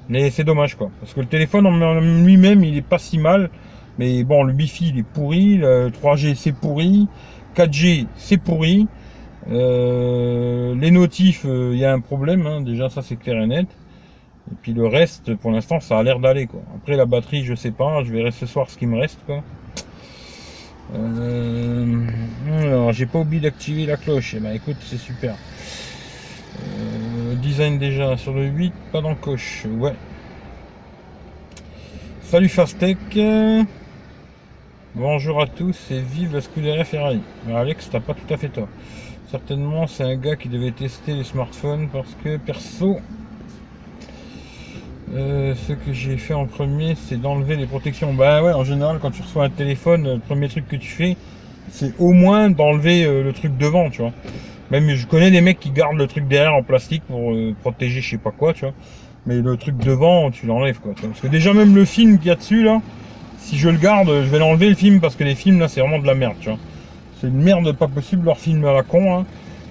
Mais 0.10 0.30
c'est 0.30 0.44
dommage, 0.44 0.76
quoi. 0.76 0.90
Parce 1.00 1.14
que 1.14 1.20
le 1.20 1.28
téléphone 1.28 1.66
en 1.66 2.00
lui-même, 2.00 2.64
il 2.64 2.78
est 2.78 2.82
pas 2.82 2.98
si 2.98 3.18
mal. 3.18 3.50
Mais 4.00 4.24
bon, 4.24 4.44
le 4.44 4.54
Wi-Fi, 4.54 4.90
il 4.90 5.00
est 5.00 5.04
pourri. 5.04 5.58
Le 5.58 5.90
3G, 5.90 6.36
c'est 6.36 6.52
pourri. 6.52 7.08
4G, 7.56 8.08
c'est 8.16 8.38
pourri. 8.38 8.88
Euh, 9.52 10.76
les 10.76 10.92
notifs, 10.92 11.46
il 11.46 11.78
y 11.78 11.86
a 11.86 11.94
un 11.94 12.00
problème. 12.00 12.48
Hein. 12.48 12.62
Déjà, 12.62 12.90
ça, 12.90 13.02
c'est 13.02 13.16
clair 13.16 13.42
et 13.42 13.48
net. 13.48 13.68
Et 14.52 14.56
puis 14.62 14.74
le 14.74 14.86
reste, 14.88 15.36
pour 15.36 15.52
l'instant, 15.52 15.80
ça 15.80 15.98
a 15.98 16.04
l'air 16.04 16.20
d'aller 16.20 16.48
quoi. 16.48 16.62
Après 16.76 16.96
la 16.96 17.06
batterie, 17.06 17.46
je 17.46 17.56
sais 17.56 17.72
pas, 17.72 18.04
je 18.04 18.12
verrai 18.12 18.32
ce 18.32 18.46
soir 18.46 18.70
ce 18.70 18.78
qui 18.78 18.86
me 18.86 19.00
reste 19.00 19.20
quoi. 19.26 19.44
Euh, 20.96 22.08
alors, 22.52 22.92
j'ai 22.92 23.06
pas 23.06 23.20
oublié 23.20 23.42
d'activer 23.42 23.86
la 23.86 23.98
cloche. 23.98 24.36
Eh 24.38 24.40
ben 24.40 24.54
écoute, 24.54 24.78
c'est 24.82 24.98
super. 24.98 25.36
Euh, 26.60 27.36
design 27.36 27.80
déjà 27.80 28.16
sur 28.18 28.34
le 28.34 28.46
8, 28.46 28.74
pas 28.92 29.02
d'encoche. 29.02 29.66
Ouais. 29.78 29.96
Salut 32.24 32.50
Fastech. 32.50 32.98
Bonjour 34.96 35.42
à 35.42 35.48
tous 35.48 35.90
et 35.90 36.02
vive 36.02 36.36
la 36.36 36.42
Scuderia 36.42 36.84
Ferrari. 36.84 37.22
Alex, 37.52 37.90
t'as 37.92 38.00
pas 38.00 38.14
tout 38.14 38.32
à 38.32 38.38
fait 38.38 38.50
tort. 38.50 38.68
Certainement, 39.32 39.88
c'est 39.88 40.04
un 40.04 40.16
gars 40.16 40.36
qui 40.36 40.50
devait 40.50 40.72
tester 40.72 41.16
les 41.16 41.24
smartphones 41.24 41.90
parce 41.90 42.16
que 42.24 42.38
perso, 42.38 43.00
euh, 45.16 45.54
ce 45.68 45.74
que 45.74 45.94
j'ai 45.94 46.18
fait 46.18 46.34
en 46.34 46.46
premier, 46.46 46.96
c'est 46.96 47.22
d'enlever 47.22 47.56
les 47.56 47.68
protections. 47.68 48.14
Bah 48.14 48.42
ouais, 48.42 48.54
en 48.54 48.64
général, 48.64 48.98
quand 49.00 49.12
tu 49.12 49.22
reçois 49.22 49.46
un 49.46 49.50
téléphone, 49.50 50.14
le 50.14 50.20
premier 50.20 50.48
truc 50.48 50.68
que 50.68 50.76
tu 50.76 50.88
fais, 50.88 51.18
c'est 51.70 51.94
au 52.00 52.14
moins 52.14 52.50
d'enlever 52.50 53.06
euh, 53.06 53.24
le 53.24 53.32
truc 53.32 53.56
devant, 53.58 53.92
tu 53.92 54.02
vois. 54.02 54.12
Même 54.72 54.90
je 54.96 55.06
connais 55.06 55.30
des 55.30 55.42
mecs 55.42 55.60
qui 55.60 55.70
gardent 55.70 55.98
le 55.98 56.08
truc 56.08 56.28
derrière 56.28 56.56
en 56.56 56.64
plastique 56.64 57.04
pour 57.08 57.32
euh, 57.32 57.54
protéger 57.62 58.02
je 58.02 58.10
sais 58.10 58.18
pas 58.18 58.32
quoi, 58.32 58.54
tu 58.54 58.62
vois. 58.62 58.74
Mais 59.28 59.36
le 59.36 59.56
truc 59.56 59.78
devant, 59.78 60.32
tu 60.32 60.48
l'enlèves 60.48 60.80
quoi. 60.80 60.94
Parce 61.00 61.20
que 61.20 61.28
déjà 61.28 61.54
même 61.54 61.76
le 61.76 61.86
film 61.86 62.18
qu'il 62.18 62.28
y 62.30 62.32
a 62.32 62.36
dessus 62.36 62.64
là, 62.64 62.82
si 63.38 63.58
je 63.58 63.70
le 63.70 63.78
garde, 63.78 64.08
je 64.08 64.30
vais 64.30 64.40
l'enlever 64.40 64.70
le 64.70 64.76
film 64.76 65.00
parce 65.00 65.16
que 65.16 65.24
les 65.24 65.36
films 65.36 65.60
là 65.60 65.68
c'est 65.68 65.82
vraiment 65.82 66.00
de 66.00 66.08
la 66.08 66.16
merde, 66.16 66.36
tu 66.40 66.50
vois. 66.50 66.60
C'est 67.22 67.28
une 67.28 67.42
merde 67.42 67.72
pas 67.74 67.88
possible 67.88 68.26
leur 68.26 68.40
film 68.40 68.66
à 68.66 68.74
la 68.74 68.82
con. 68.82 69.16
Hein. 69.16 69.26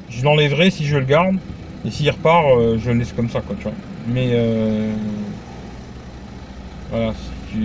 Je 0.08 0.22
l'enlèverai 0.24 0.70
si 0.70 0.86
je 0.86 0.96
le 0.98 1.04
garde. 1.04 1.36
Et 1.84 1.90
s'il 1.90 2.08
repart, 2.10 2.46
je 2.78 2.90
le 2.90 2.98
laisse 2.98 3.12
comme 3.12 3.28
ça 3.28 3.40
quoi, 3.40 3.56
tu 3.56 3.64
vois. 3.64 3.72
Mais 4.06 4.30
euh, 4.32 4.92
voilà, 6.92 7.12
si 7.12 7.56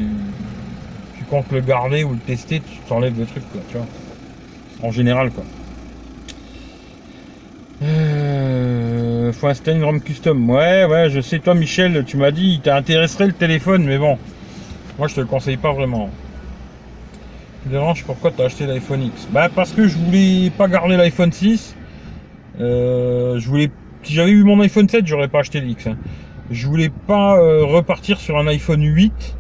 tu, 1.17 1.23
comptes 1.29 1.51
le 1.51 1.59
garder 1.59 2.05
ou 2.05 2.13
le 2.13 2.19
tester, 2.19 2.61
tu 2.61 2.77
t'enlèves 2.87 3.19
le 3.19 3.25
truc 3.25 3.43
quoi, 3.51 3.61
tu 3.69 3.77
vois. 3.77 3.85
En 4.81 4.91
général 4.91 5.29
quoi. 5.31 5.43
Euh, 7.83 9.31
faut 9.33 9.47
installer 9.47 9.77
une 9.77 9.83
ROM 9.83 10.01
custom. 10.01 10.49
Ouais, 10.49 10.85
ouais, 10.85 11.09
je 11.09 11.19
sais, 11.19 11.39
toi 11.39 11.53
Michel, 11.53 12.05
tu 12.05 12.17
m'as 12.17 12.31
dit, 12.31 12.53
il 12.53 12.61
t'intéresserait 12.61 13.27
le 13.27 13.33
téléphone, 13.33 13.83
mais 13.83 13.97
bon, 13.97 14.17
moi, 14.97 15.07
je 15.07 15.13
te 15.13 15.19
le 15.19 15.27
conseille 15.27 15.57
pas 15.57 15.73
vraiment. 15.73 16.09
Tu 17.63 17.69
dérange 17.69 18.03
pourquoi 18.03 18.31
tu 18.31 18.41
as 18.41 18.45
acheté 18.45 18.65
l'iPhone 18.65 19.03
X 19.03 19.27
Bah 19.31 19.47
parce 19.53 19.71
que 19.71 19.87
je 19.87 19.95
voulais 19.95 20.49
pas 20.49 20.67
garder 20.67 20.97
l'iPhone 20.97 21.31
6. 21.31 21.75
Euh, 22.59 23.39
je 23.39 23.47
voulais. 23.47 23.69
Si 24.01 24.13
j'avais 24.13 24.31
eu 24.31 24.43
mon 24.43 24.59
iPhone 24.61 24.89
7, 24.89 25.05
j'aurais 25.05 25.27
pas 25.27 25.39
acheté 25.39 25.59
l'X. 25.59 25.87
Je 26.51 26.67
voulais 26.67 26.89
pas 26.89 27.37
euh, 27.37 27.65
repartir 27.65 28.19
sur 28.19 28.37
un 28.37 28.47
iPhone 28.47 28.83
8. 28.83 29.35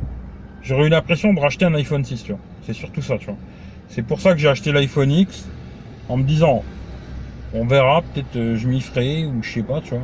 J'aurais 0.63 0.87
eu 0.87 0.89
l'impression 0.89 1.33
de 1.33 1.39
racheter 1.39 1.65
un 1.65 1.73
iPhone 1.73 2.03
6, 2.03 2.23
tu 2.23 2.31
vois. 2.31 2.41
C'est 2.65 2.73
surtout 2.73 3.01
ça, 3.01 3.17
tu 3.17 3.27
vois. 3.27 3.37
C'est 3.87 4.01
pour 4.01 4.19
ça 4.19 4.33
que 4.33 4.39
j'ai 4.39 4.49
acheté 4.49 4.71
l'iPhone 4.71 5.11
X 5.11 5.47
en 6.09 6.17
me 6.17 6.23
disant 6.23 6.63
on 7.53 7.65
verra, 7.65 8.01
peut-être 8.01 8.35
euh, 8.35 8.57
je 8.57 8.67
m'y 8.67 8.81
ferai 8.81 9.25
ou 9.25 9.41
je 9.41 9.49
sais 9.49 9.63
pas, 9.63 9.79
tu 9.81 9.91
vois. 9.91 10.03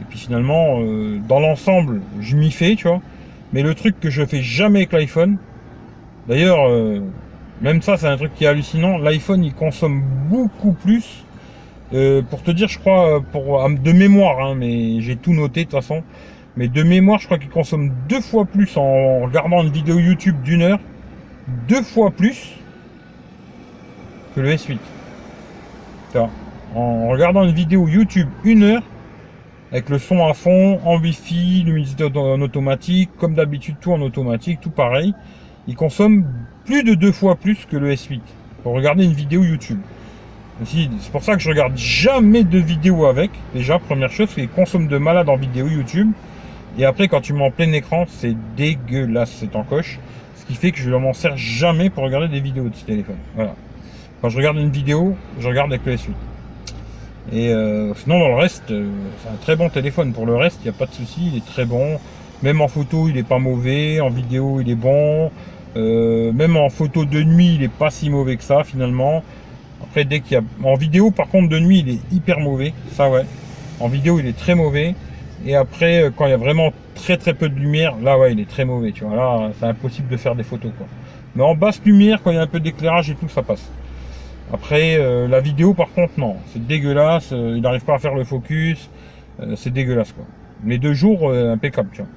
Et 0.00 0.04
puis 0.10 0.18
finalement, 0.18 0.78
dans 1.26 1.40
l'ensemble, 1.40 2.02
je 2.20 2.36
m'y 2.36 2.50
fais, 2.50 2.76
tu 2.76 2.86
vois. 2.86 3.00
Mais 3.52 3.62
le 3.62 3.74
truc 3.74 4.00
que 4.00 4.10
je 4.10 4.24
fais 4.24 4.42
jamais 4.42 4.80
avec 4.80 4.92
l'iPhone, 4.92 5.38
d'ailleurs, 6.28 6.68
euh, 6.68 7.00
même 7.60 7.80
ça 7.80 7.96
c'est 7.96 8.08
un 8.08 8.16
truc 8.16 8.34
qui 8.34 8.44
est 8.44 8.48
hallucinant, 8.48 8.98
l'iPhone 8.98 9.44
il 9.44 9.54
consomme 9.54 10.02
beaucoup 10.28 10.72
plus. 10.72 11.24
Euh, 11.92 12.22
pour 12.22 12.42
te 12.42 12.50
dire, 12.50 12.68
je 12.68 12.78
crois, 12.78 13.22
pour 13.32 13.68
de 13.68 13.92
mémoire, 13.92 14.40
hein, 14.40 14.54
mais 14.56 15.00
j'ai 15.00 15.16
tout 15.16 15.32
noté 15.32 15.60
de 15.60 15.70
toute 15.70 15.80
façon. 15.80 16.02
Mais 16.56 16.68
de 16.68 16.82
mémoire, 16.82 17.18
je 17.18 17.26
crois 17.26 17.38
qu'il 17.38 17.50
consomme 17.50 17.92
deux 18.08 18.20
fois 18.20 18.46
plus 18.46 18.76
en 18.76 19.20
regardant 19.20 19.62
une 19.62 19.70
vidéo 19.70 19.98
YouTube 19.98 20.40
d'une 20.42 20.62
heure, 20.62 20.80
deux 21.68 21.82
fois 21.82 22.10
plus 22.10 22.54
que 24.34 24.40
le 24.40 24.50
S8. 24.52 24.78
En 26.74 27.08
regardant 27.08 27.44
une 27.44 27.54
vidéo 27.54 27.86
YouTube 27.86 28.28
une 28.44 28.62
heure, 28.62 28.82
avec 29.70 29.90
le 29.90 29.98
son 29.98 30.26
à 30.26 30.32
fond, 30.32 30.80
en 30.84 30.98
wifi, 30.98 31.62
l'humidité 31.64 32.04
en 32.04 32.40
automatique, 32.40 33.10
comme 33.18 33.34
d'habitude 33.34 33.76
tout 33.80 33.92
en 33.92 34.00
automatique, 34.00 34.60
tout 34.60 34.70
pareil. 34.70 35.14
Il 35.66 35.74
consomme 35.74 36.24
plus 36.64 36.84
de 36.84 36.94
deux 36.94 37.12
fois 37.12 37.36
plus 37.36 37.66
que 37.66 37.76
le 37.76 37.92
S8 37.92 38.20
pour 38.62 38.74
regarder 38.74 39.04
une 39.04 39.12
vidéo 39.12 39.42
YouTube. 39.42 39.80
C'est 40.64 41.12
pour 41.12 41.22
ça 41.22 41.34
que 41.34 41.42
je 41.42 41.50
regarde 41.50 41.76
jamais 41.76 42.42
de 42.42 42.58
vidéo 42.58 43.06
avec. 43.06 43.30
Déjà, 43.54 43.78
première 43.78 44.10
chose, 44.10 44.28
c'est 44.34 44.46
consomme 44.46 44.88
de 44.88 44.96
malade 44.96 45.28
en 45.28 45.36
vidéo 45.36 45.66
YouTube. 45.66 46.12
Et 46.78 46.84
après, 46.84 47.08
quand 47.08 47.20
tu 47.20 47.34
mets 47.34 47.44
en 47.44 47.50
plein 47.50 47.72
écran, 47.72 48.04
c'est 48.08 48.34
dégueulasse, 48.56 49.32
c'est 49.38 49.54
en 49.54 49.64
coche. 49.64 49.98
Ce 50.36 50.46
qui 50.46 50.54
fait 50.54 50.72
que 50.72 50.78
je 50.78 50.90
ne 50.90 50.96
m'en 50.96 51.12
sers 51.12 51.36
jamais 51.36 51.90
pour 51.90 52.04
regarder 52.04 52.28
des 52.28 52.40
vidéos 52.40 52.68
de 52.68 52.74
ce 52.74 52.84
téléphone. 52.84 53.16
Voilà. 53.34 53.54
Quand 54.22 54.30
je 54.30 54.36
regarde 54.38 54.56
une 54.56 54.70
vidéo, 54.70 55.14
je 55.38 55.48
regarde 55.48 55.72
avec 55.72 55.84
le 55.84 55.94
S8. 55.94 56.10
Et 57.32 57.52
euh, 57.52 57.92
sinon, 57.94 58.18
dans 58.18 58.28
le 58.28 58.36
reste, 58.36 58.70
euh, 58.70 58.88
c'est 59.22 59.28
un 59.28 59.36
très 59.36 59.56
bon 59.56 59.68
téléphone. 59.68 60.12
Pour 60.12 60.26
le 60.26 60.36
reste, 60.36 60.60
il 60.62 60.70
n'y 60.70 60.74
a 60.74 60.78
pas 60.78 60.86
de 60.86 60.92
souci, 60.92 61.30
il 61.32 61.36
est 61.36 61.44
très 61.44 61.66
bon. 61.66 61.98
Même 62.42 62.60
en 62.60 62.68
photo, 62.68 63.08
il 63.08 63.18
est 63.18 63.26
pas 63.26 63.38
mauvais. 63.38 64.00
En 64.00 64.08
vidéo, 64.08 64.60
il 64.60 64.70
est 64.70 64.74
bon. 64.74 65.30
Euh, 65.76 66.32
même 66.32 66.56
en 66.56 66.70
photo 66.70 67.04
de 67.04 67.22
nuit, 67.22 67.56
il 67.56 67.62
est 67.62 67.68
pas 67.68 67.90
si 67.90 68.08
mauvais 68.08 68.36
que 68.36 68.44
ça 68.44 68.64
finalement. 68.64 69.22
Après, 69.82 70.04
dès 70.04 70.20
qu'il 70.20 70.32
y 70.32 70.36
a 70.36 70.42
en 70.64 70.74
vidéo, 70.74 71.10
par 71.10 71.28
contre, 71.28 71.48
de 71.48 71.58
nuit, 71.58 71.80
il 71.86 71.90
est 71.90 72.12
hyper 72.12 72.40
mauvais. 72.40 72.72
Ça, 72.92 73.10
ouais. 73.10 73.24
En 73.80 73.88
vidéo, 73.88 74.18
il 74.18 74.26
est 74.26 74.36
très 74.36 74.54
mauvais. 74.54 74.94
Et 75.44 75.54
après, 75.54 76.10
quand 76.16 76.26
il 76.26 76.30
y 76.30 76.34
a 76.34 76.38
vraiment 76.38 76.72
très 76.94 77.16
très 77.16 77.34
peu 77.34 77.48
de 77.48 77.54
lumière, 77.54 77.94
là, 78.02 78.18
ouais, 78.18 78.32
il 78.32 78.40
est 78.40 78.48
très 78.48 78.64
mauvais. 78.64 78.92
Tu 78.92 79.04
vois, 79.04 79.16
là, 79.16 79.50
c'est 79.58 79.66
impossible 79.66 80.08
de 80.08 80.16
faire 80.16 80.34
des 80.34 80.42
photos, 80.42 80.72
quoi. 80.76 80.86
Mais 81.36 81.42
en 81.42 81.54
basse 81.54 81.82
lumière, 81.84 82.22
quand 82.22 82.30
il 82.30 82.36
y 82.36 82.38
a 82.38 82.42
un 82.42 82.46
peu 82.46 82.60
d'éclairage 82.60 83.10
et 83.10 83.14
tout, 83.14 83.28
ça 83.28 83.42
passe. 83.42 83.70
Après, 84.52 84.96
euh, 84.96 85.28
la 85.28 85.40
vidéo, 85.40 85.74
par 85.74 85.90
contre, 85.92 86.14
non. 86.18 86.36
C'est 86.52 86.64
dégueulasse. 86.66 87.30
Euh, 87.32 87.54
il 87.56 87.62
n'arrive 87.62 87.84
pas 87.84 87.96
à 87.96 87.98
faire 87.98 88.14
le 88.14 88.24
focus. 88.24 88.88
Euh, 89.40 89.54
c'est 89.56 89.72
dégueulasse, 89.72 90.12
quoi. 90.12 90.24
Les 90.64 90.78
deux 90.78 90.94
jours, 90.94 91.30
impeccable, 91.30 91.90
tu 91.92 91.98
vois. 91.98 92.10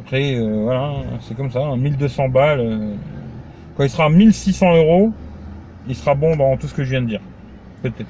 Après, 0.00 0.36
voilà, 0.40 0.94
c'est 1.20 1.36
comme 1.36 1.52
ça. 1.52 1.76
1200 1.76 2.24
hein, 2.24 2.28
balles. 2.28 2.80
quand 3.76 3.84
il 3.84 3.90
sera 3.90 4.06
à 4.06 4.08
1600 4.08 4.74
euros, 4.74 5.12
il 5.88 5.94
sera 5.94 6.14
bon 6.14 6.36
dans 6.36 6.56
tout 6.56 6.68
ce 6.68 6.74
que 6.74 6.84
je 6.84 6.90
viens 6.90 7.02
de 7.02 7.08
dire. 7.08 7.20
Peut-être. 7.82 8.06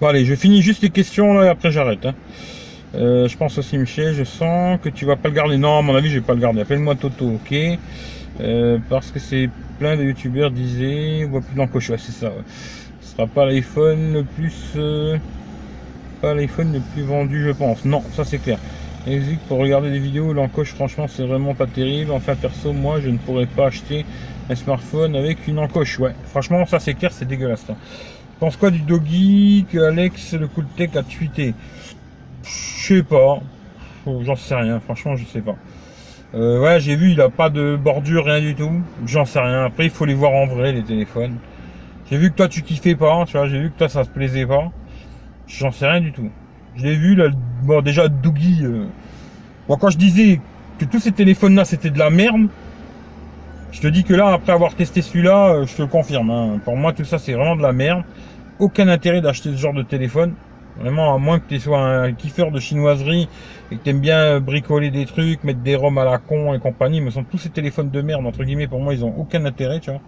Bon, 0.00 0.08
allez, 0.08 0.24
je 0.24 0.34
finis 0.34 0.62
juste 0.62 0.82
les 0.82 0.90
questions, 0.90 1.34
là, 1.34 1.46
et 1.46 1.48
après 1.48 1.70
j'arrête. 1.70 2.06
Hein. 2.06 2.14
je 2.94 3.36
pense 3.36 3.58
aussi, 3.58 3.76
Michel, 3.78 4.14
je 4.14 4.24
sens 4.24 4.78
que 4.82 4.88
tu 4.88 5.04
vas 5.04 5.16
pas 5.16 5.28
le 5.28 5.34
garder. 5.34 5.56
Non, 5.56 5.78
à 5.78 5.82
mon 5.82 5.94
avis, 5.94 6.08
je 6.08 6.14
vais 6.14 6.24
pas 6.24 6.34
le 6.34 6.40
garder. 6.40 6.62
Appelle-moi 6.62 6.94
Toto, 6.94 7.34
ok 7.34 7.78
Parce 8.88 9.10
que 9.10 9.18
c'est 9.18 9.50
plein 9.80 9.96
de 9.96 10.04
youtubeurs 10.04 10.50
disaient, 10.50 11.24
on 11.24 11.30
voit 11.30 11.40
plus 11.40 11.56
d'encoche, 11.56 11.90
c'est 11.96 12.12
ça. 12.12 12.30
Ce 13.00 13.16
sera 13.16 13.26
pas 13.26 13.46
l'iPhone 13.46 14.12
le 14.12 14.24
plus, 14.24 14.54
euh, 14.76 15.16
pas 16.20 16.34
l'iPhone 16.34 16.74
le 16.74 16.80
plus 16.92 17.02
vendu, 17.02 17.42
je 17.42 17.50
pense. 17.50 17.86
Non, 17.86 18.02
ça 18.12 18.24
c'est 18.24 18.38
clair. 18.38 18.58
Exit 19.06 19.40
pour 19.48 19.58
regarder 19.58 19.90
des 19.90 19.98
vidéos, 19.98 20.34
l'encoche, 20.34 20.74
franchement, 20.74 21.08
c'est 21.08 21.26
vraiment 21.26 21.54
pas 21.54 21.66
terrible. 21.66 22.12
Enfin, 22.12 22.34
perso, 22.34 22.74
moi, 22.74 23.00
je 23.00 23.08
ne 23.08 23.16
pourrais 23.16 23.46
pas 23.46 23.66
acheter 23.68 24.04
un 24.48 24.54
smartphone 24.54 25.16
avec 25.16 25.46
une 25.46 25.58
encoche. 25.58 25.98
Ouais, 25.98 26.14
franchement, 26.24 26.64
ça 26.66 26.78
c'est 26.78 26.94
clair, 26.94 27.12
c'est 27.12 27.26
dégueulasse. 27.26 27.66
Hein. 27.70 27.76
Pense 28.38 28.56
quoi 28.56 28.70
du 28.70 28.80
doggy 28.80 29.66
que 29.70 29.78
Alex, 29.78 30.32
le 30.32 30.46
cool 30.48 30.64
tech, 30.76 30.96
a 30.96 31.02
tweeté? 31.02 31.54
Je 32.42 32.94
sais 32.94 33.02
pas. 33.02 33.40
J'en 34.06 34.34
sais 34.36 34.54
rien, 34.54 34.80
franchement, 34.80 35.14
je 35.14 35.26
sais 35.26 35.42
pas. 35.42 35.56
Euh, 36.34 36.60
ouais, 36.60 36.80
j'ai 36.80 36.96
vu, 36.96 37.10
il 37.10 37.20
a 37.20 37.28
pas 37.28 37.50
de 37.50 37.76
bordure, 37.76 38.24
rien 38.24 38.40
du 38.40 38.54
tout. 38.54 38.70
J'en 39.04 39.24
sais 39.24 39.40
rien. 39.40 39.64
Après, 39.64 39.84
il 39.84 39.90
faut 39.90 40.04
les 40.04 40.14
voir 40.14 40.32
en 40.32 40.46
vrai, 40.46 40.72
les 40.72 40.82
téléphones. 40.82 41.36
J'ai 42.10 42.16
vu 42.16 42.30
que 42.30 42.36
toi, 42.36 42.48
tu 42.48 42.62
kiffais 42.62 42.94
pas, 42.94 43.24
tu 43.26 43.36
vois. 43.36 43.46
J'ai 43.46 43.60
vu 43.60 43.70
que 43.70 43.78
toi, 43.78 43.88
ça 43.88 44.04
se 44.04 44.08
plaisait 44.08 44.46
pas. 44.46 44.70
J'en 45.46 45.70
sais 45.70 45.86
rien 45.86 46.00
du 46.00 46.12
tout. 46.12 46.30
Je 46.76 46.84
l'ai 46.84 46.96
vu, 46.96 47.14
là, 47.14 47.28
bon, 47.62 47.82
déjà, 47.82 48.08
Doogie. 48.08 48.60
Euh... 48.62 48.86
Bon, 49.68 49.76
quand 49.76 49.90
je 49.90 49.98
disais 49.98 50.40
que 50.78 50.84
tous 50.84 51.00
ces 51.00 51.12
téléphones-là, 51.12 51.64
c'était 51.64 51.90
de 51.90 51.98
la 51.98 52.10
merde, 52.10 52.48
je 53.72 53.80
te 53.80 53.86
dis 53.86 54.04
que 54.04 54.14
là, 54.14 54.32
après 54.32 54.52
avoir 54.52 54.74
testé 54.74 55.02
celui-là, 55.02 55.54
euh, 55.54 55.66
je 55.66 55.76
te 55.76 55.82
le 55.82 55.88
confirme. 55.88 56.30
Hein. 56.30 56.60
Pour 56.64 56.76
moi, 56.76 56.92
tout 56.92 57.04
ça, 57.04 57.18
c'est 57.18 57.32
vraiment 57.32 57.56
de 57.56 57.62
la 57.62 57.72
merde. 57.72 58.02
Aucun 58.58 58.88
intérêt 58.88 59.20
d'acheter 59.20 59.50
ce 59.52 59.56
genre 59.56 59.74
de 59.74 59.82
téléphone. 59.82 60.34
Vraiment, 60.78 61.14
à 61.14 61.18
moins 61.18 61.38
que 61.38 61.48
tu 61.48 61.58
sois 61.60 61.78
un 61.78 62.12
kiffeur 62.12 62.50
de 62.50 62.60
chinoiserie 62.60 63.28
et 63.70 63.76
que 63.76 63.82
tu 63.82 63.90
aimes 63.90 64.00
bien 64.00 64.40
bricoler 64.40 64.90
des 64.90 65.04
trucs, 65.04 65.44
mettre 65.44 65.60
des 65.60 65.76
roms 65.76 65.98
à 65.98 66.04
la 66.04 66.18
con 66.18 66.54
et 66.54 66.58
compagnie, 66.58 67.00
mais 67.00 67.10
sont 67.10 67.24
tous 67.24 67.38
ces 67.38 67.50
téléphones 67.50 67.90
de 67.90 68.00
merde, 68.00 68.26
entre 68.26 68.44
guillemets, 68.44 68.68
pour 68.68 68.80
moi, 68.80 68.94
ils 68.94 69.04
ont 69.04 69.14
aucun 69.18 69.44
intérêt, 69.44 69.80
tu 69.80 69.90
vois. 69.90 70.00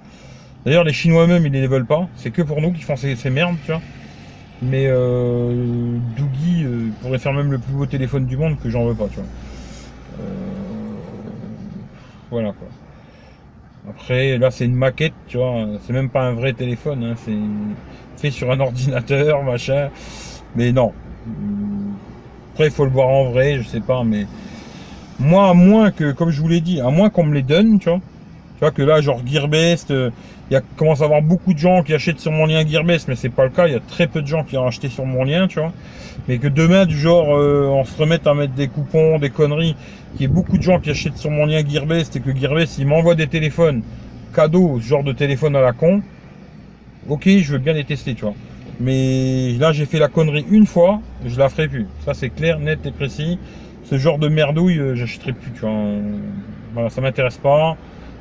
D'ailleurs, 0.64 0.84
les 0.84 0.92
Chinois 0.92 1.24
eux-mêmes, 1.24 1.44
ils 1.46 1.52
les 1.52 1.66
veulent 1.66 1.86
pas. 1.86 2.08
C'est 2.16 2.30
que 2.30 2.42
pour 2.42 2.60
nous 2.60 2.72
qui 2.72 2.82
font 2.82 2.96
ces, 2.96 3.30
merdes, 3.30 3.56
tu 3.64 3.72
vois. 3.72 3.80
Mais 4.62 4.86
euh, 4.86 5.98
Doogie 6.16 6.64
euh, 6.64 6.90
pourrait 7.02 7.18
faire 7.18 7.32
même 7.32 7.50
le 7.50 7.58
plus 7.58 7.72
beau 7.72 7.84
téléphone 7.84 8.26
du 8.26 8.36
monde 8.36 8.58
que 8.62 8.70
j'en 8.70 8.84
veux 8.84 8.94
pas, 8.94 9.08
tu 9.08 9.16
vois. 9.16 9.24
Euh, 10.20 10.24
voilà, 12.30 12.52
quoi. 12.52 12.68
Après, 13.88 14.38
là, 14.38 14.50
c'est 14.50 14.64
une 14.64 14.74
maquette, 14.74 15.14
tu 15.26 15.38
vois. 15.38 15.66
C'est 15.84 15.92
même 15.92 16.08
pas 16.08 16.22
un 16.22 16.32
vrai 16.32 16.52
téléphone, 16.52 17.02
hein. 17.04 17.14
c'est 17.24 17.32
fait 18.16 18.30
sur 18.30 18.50
un 18.50 18.60
ordinateur, 18.60 19.42
machin. 19.42 19.90
Mais 20.54 20.72
non. 20.72 20.92
Après, 22.52 22.66
il 22.66 22.70
faut 22.70 22.84
le 22.84 22.90
voir 22.90 23.08
en 23.08 23.30
vrai, 23.30 23.58
je 23.58 23.68
sais 23.68 23.80
pas, 23.80 24.04
mais 24.04 24.26
moi, 25.18 25.48
à 25.48 25.54
moins 25.54 25.90
que, 25.90 26.12
comme 26.12 26.30
je 26.30 26.40
vous 26.40 26.48
l'ai 26.48 26.60
dit, 26.60 26.80
à 26.80 26.90
moins 26.90 27.10
qu'on 27.10 27.24
me 27.24 27.34
les 27.34 27.42
donne, 27.42 27.78
tu 27.78 27.88
vois. 27.88 27.98
Tu 27.98 28.60
vois 28.60 28.70
que 28.70 28.82
là, 28.82 29.00
genre 29.00 29.20
Gearbest, 29.26 29.90
euh, 29.90 30.10
il 30.50 30.54
y 30.54 30.56
a, 30.56 30.60
commence 30.76 31.00
à 31.00 31.04
avoir 31.04 31.22
beaucoup 31.22 31.54
de 31.54 31.58
gens 31.58 31.82
qui 31.82 31.94
achètent 31.94 32.20
sur 32.20 32.30
mon 32.30 32.46
lien 32.46 32.64
Gearbest, 32.66 33.08
mais 33.08 33.16
c'est 33.16 33.30
pas 33.30 33.44
le 33.44 33.50
cas. 33.50 33.66
Il 33.66 33.72
y 33.72 33.76
a 33.76 33.80
très 33.80 34.06
peu 34.06 34.22
de 34.22 34.26
gens 34.26 34.44
qui 34.44 34.56
ont 34.56 34.66
acheté 34.66 34.88
sur 34.88 35.06
mon 35.06 35.24
lien, 35.24 35.48
tu 35.48 35.58
vois. 35.58 35.72
Mais 36.28 36.38
que 36.38 36.46
demain, 36.46 36.86
du 36.86 36.96
genre, 36.96 37.36
euh, 37.36 37.66
on 37.66 37.84
se 37.84 37.96
remette 37.98 38.26
à 38.26 38.34
mettre 38.34 38.54
des 38.54 38.68
coupons, 38.68 39.18
des 39.18 39.30
conneries, 39.30 39.74
qu'il 40.12 40.22
y 40.22 40.24
ait 40.24 40.28
beaucoup 40.28 40.56
de 40.56 40.62
gens 40.62 40.78
qui 40.78 40.90
achètent 40.90 41.16
sur 41.16 41.30
mon 41.30 41.46
lien 41.46 41.62
Gearbest 41.66 42.14
et 42.16 42.20
que 42.20 42.34
Gearbest, 42.34 42.78
il 42.78 42.86
m'envoie 42.86 43.14
des 43.14 43.26
téléphones 43.26 43.82
cadeaux, 44.34 44.78
ce 44.80 44.86
genre 44.86 45.04
de 45.04 45.12
téléphone 45.12 45.56
à 45.56 45.60
la 45.60 45.72
con. 45.72 46.02
Ok, 47.08 47.28
je 47.28 47.52
veux 47.52 47.58
bien 47.58 47.72
les 47.72 47.84
tester, 47.84 48.14
tu 48.14 48.22
vois. 48.22 48.34
Mais 48.80 49.52
là, 49.58 49.72
j'ai 49.72 49.84
fait 49.84 49.98
la 49.98 50.08
connerie 50.08 50.46
une 50.50 50.66
fois, 50.66 51.00
je 51.26 51.38
la 51.38 51.48
ferai 51.48 51.68
plus. 51.68 51.86
Ça, 52.04 52.14
c'est 52.14 52.30
clair, 52.30 52.58
net 52.60 52.86
et 52.86 52.92
précis. 52.92 53.38
Ce 53.84 53.98
genre 53.98 54.18
de 54.18 54.28
merdouille, 54.28 54.78
euh, 54.78 54.94
j'achèterai 54.94 55.32
plus, 55.32 55.50
tu 55.50 55.60
vois. 55.60 55.72
Voilà, 56.72 56.88
ça 56.88 57.00
m'intéresse 57.00 57.38
pas. 57.38 57.76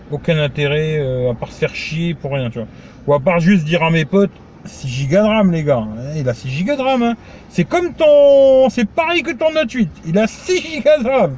Aucun 0.10 0.38
intérêt 0.40 0.98
euh, 0.98 1.32
à 1.32 1.36
part 1.36 1.52
se 1.52 1.60
faire 1.60 1.74
chier 1.74 2.16
pour 2.16 2.34
rien, 2.34 2.50
tu 2.50 2.60
vois. 2.60 2.68
Ou 3.08 3.14
à 3.14 3.20
part 3.20 3.40
juste 3.40 3.64
dire 3.64 3.84
à 3.84 3.92
mes 3.92 4.06
potes, 4.06 4.32
6 4.66 4.88
gigas 4.88 5.24
de 5.24 5.28
RAM, 5.28 5.52
les 5.52 5.64
gars. 5.64 5.88
Il 6.16 6.28
a 6.28 6.34
6 6.34 6.50
gigas 6.50 6.76
de 6.76 6.82
RAM. 6.82 7.04
Hein. 7.04 7.16
C'est 7.50 7.66
comme 7.66 7.94
ton. 7.94 8.70
C'est 8.70 8.88
pareil 8.88 9.24
que 9.24 9.32
ton 9.32 9.52
Note 9.52 9.72
8. 9.72 9.90
Il 10.08 10.18
a 10.18 10.28
6 10.28 10.62
gigas 10.62 11.00
de 11.00 11.08
RAM. 11.08 11.38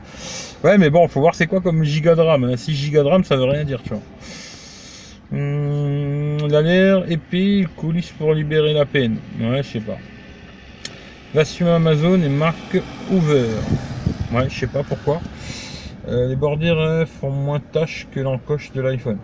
Ouais, 0.64 0.78
mais 0.78 0.90
bon, 0.90 1.08
faut 1.08 1.20
voir 1.20 1.36
c'est 1.36 1.48
quoi 1.48 1.62
comme 1.62 1.84
giga 1.84 2.16
de 2.16 2.22
RAM. 2.22 2.56
6 2.56 2.72
hein. 2.72 2.74
gigas 2.74 3.04
de 3.04 3.08
RAM, 3.08 3.24
ça 3.24 3.36
veut 3.36 3.46
rien 3.46 3.64
dire, 3.64 3.82
tu 3.84 3.90
vois. 3.90 4.02
Hum, 5.34 6.38
la 6.48 6.62
l'air 6.62 7.12
épée, 7.12 7.68
coulisse 7.76 8.12
pour 8.12 8.34
libérer 8.34 8.74
la 8.74 8.86
peine. 8.86 9.18
Ouais, 9.40 9.64
je 9.64 9.70
sais 9.70 9.80
pas. 9.80 9.98
Version 11.34 11.74
Amazon 11.74 12.22
et 12.22 12.30
marque 12.30 12.80
Hoover. 13.12 13.48
Ouais, 14.32 14.48
je 14.50 14.60
sais 14.60 14.68
pas 14.68 14.84
pourquoi. 14.84 15.22
Euh, 16.08 16.28
les 16.28 16.36
bordures 16.36 16.80
euh, 16.80 17.06
font 17.06 17.32
moins 17.32 17.60
de 17.60 17.64
tâches 17.64 18.08
que 18.12 18.20
l'encoche 18.20 18.72
de 18.74 18.82
l'iPhone. 18.82 19.18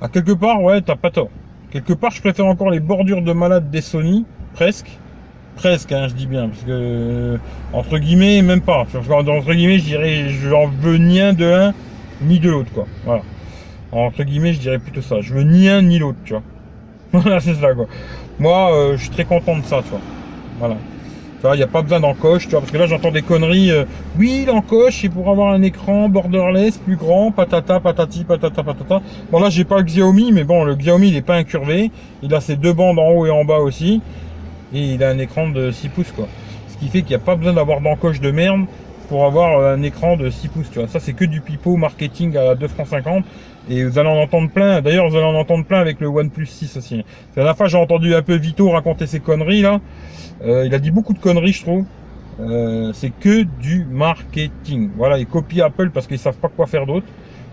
À 0.00 0.08
quelque 0.08 0.32
part, 0.32 0.62
ouais, 0.62 0.82
t'as 0.82 0.96
pas 0.96 1.10
tort. 1.10 1.30
Quelque 1.70 1.92
part, 1.92 2.10
je 2.10 2.20
préfère 2.20 2.46
encore 2.46 2.70
les 2.70 2.80
bordures 2.80 3.22
de 3.22 3.32
malade 3.32 3.70
des 3.70 3.80
Sony, 3.80 4.24
presque. 4.54 4.98
Presque, 5.56 5.92
hein, 5.92 6.08
je 6.08 6.14
dis 6.14 6.26
bien, 6.26 6.48
parce 6.48 6.62
que 6.62 6.70
euh, 6.70 7.36
entre 7.72 7.98
guillemets, 7.98 8.42
même 8.42 8.62
pas. 8.62 8.86
Entre 8.94 9.54
guillemets, 9.54 9.78
je 9.78 9.84
dirais, 9.84 10.28
je 10.28 10.48
veux 10.48 10.96
ni 10.96 11.20
un 11.20 11.32
de 11.32 11.44
l'un 11.44 11.74
ni 12.22 12.38
de 12.38 12.50
l'autre, 12.50 12.72
quoi. 12.72 12.86
Voilà 13.04 13.22
entre 13.92 14.22
guillemets, 14.22 14.52
je 14.52 14.60
dirais 14.60 14.78
plutôt 14.78 15.02
ça. 15.02 15.20
Je 15.20 15.34
veux 15.34 15.42
ni 15.42 15.68
un 15.68 15.82
ni 15.82 15.98
l'autre, 15.98 16.18
tu 16.24 16.32
vois. 16.32 16.42
Voilà, 17.12 17.40
c'est 17.40 17.54
ça, 17.54 17.74
quoi. 17.74 17.86
Moi, 18.38 18.72
euh, 18.72 18.96
je 18.96 19.02
suis 19.02 19.10
très 19.10 19.24
content 19.24 19.58
de 19.58 19.64
ça, 19.64 19.82
tu 19.82 19.90
vois. 19.90 20.00
Voilà. 20.58 20.76
Il 21.42 21.56
n'y 21.56 21.62
a 21.62 21.66
pas 21.66 21.80
besoin 21.80 22.00
d'encoche, 22.00 22.44
tu 22.44 22.50
vois, 22.50 22.60
parce 22.60 22.70
que 22.70 22.76
là, 22.76 22.86
j'entends 22.86 23.10
des 23.10 23.22
conneries. 23.22 23.70
Euh, 23.70 23.84
oui, 24.18 24.44
l'encoche, 24.46 24.98
c'est 25.00 25.08
pour 25.08 25.30
avoir 25.30 25.54
un 25.54 25.62
écran 25.62 26.10
borderless 26.10 26.76
plus 26.76 26.96
grand, 26.96 27.30
patata, 27.30 27.80
patati, 27.80 28.24
patata, 28.24 28.62
patata. 28.62 29.00
Bon, 29.32 29.40
là, 29.40 29.48
j'ai 29.48 29.64
pas 29.64 29.78
le 29.78 29.84
Xiaomi, 29.84 30.32
mais 30.32 30.44
bon, 30.44 30.64
le 30.64 30.74
Xiaomi, 30.74 31.08
il 31.08 31.16
est 31.16 31.22
pas 31.22 31.36
incurvé. 31.36 31.90
Il 32.22 32.34
a 32.34 32.42
ses 32.42 32.56
deux 32.56 32.74
bandes 32.74 32.98
en 32.98 33.08
haut 33.08 33.24
et 33.24 33.30
en 33.30 33.46
bas 33.46 33.58
aussi. 33.58 34.02
Et 34.74 34.94
il 34.94 35.02
a 35.02 35.08
un 35.08 35.18
écran 35.18 35.48
de 35.48 35.70
6 35.70 35.88
pouces, 35.88 36.12
quoi. 36.12 36.28
Ce 36.68 36.76
qui 36.76 36.90
fait 36.90 37.00
qu'il 37.00 37.16
n'y 37.16 37.22
a 37.22 37.24
pas 37.24 37.36
besoin 37.36 37.54
d'avoir 37.54 37.80
d'encoche 37.80 38.20
de 38.20 38.30
merde 38.30 38.66
pour 39.08 39.24
avoir 39.24 39.64
un 39.64 39.82
écran 39.82 40.18
de 40.18 40.28
6 40.28 40.48
pouces, 40.48 40.70
tu 40.70 40.78
vois. 40.78 40.88
Ça, 40.88 41.00
c'est 41.00 41.14
que 41.14 41.24
du 41.24 41.40
pipeau 41.40 41.76
marketing 41.76 42.36
à 42.36 42.54
2 42.54 42.68
francs 42.68 42.86
50. 42.86 43.24
Et 43.68 43.84
vous 43.84 43.98
allez 43.98 44.08
en 44.08 44.20
entendre 44.20 44.50
plein. 44.50 44.80
D'ailleurs, 44.80 45.08
vous 45.08 45.16
allez 45.16 45.26
en 45.26 45.34
entendre 45.34 45.64
plein 45.64 45.80
avec 45.80 46.00
le 46.00 46.08
OnePlus 46.08 46.46
6 46.46 46.76
aussi. 46.76 46.96
La 46.96 47.04
dernière 47.36 47.56
fois, 47.56 47.68
j'ai 47.68 47.76
entendu 47.76 48.14
un 48.14 48.22
peu 48.22 48.34
Vito 48.34 48.68
raconter 48.70 49.06
ses 49.06 49.20
conneries, 49.20 49.62
là. 49.62 49.80
Euh, 50.42 50.64
il 50.66 50.74
a 50.74 50.78
dit 50.78 50.90
beaucoup 50.90 51.12
de 51.12 51.18
conneries, 51.18 51.52
je 51.52 51.62
trouve. 51.62 51.84
Euh, 52.40 52.92
c'est 52.94 53.10
que 53.10 53.42
du 53.42 53.84
marketing. 53.90 54.90
Voilà, 54.96 55.18
ils 55.18 55.26
copient 55.26 55.66
Apple 55.66 55.90
parce 55.90 56.06
qu'ils 56.06 56.18
savent 56.18 56.38
pas 56.38 56.48
quoi 56.48 56.66
faire 56.66 56.86
d'autre. 56.86 57.06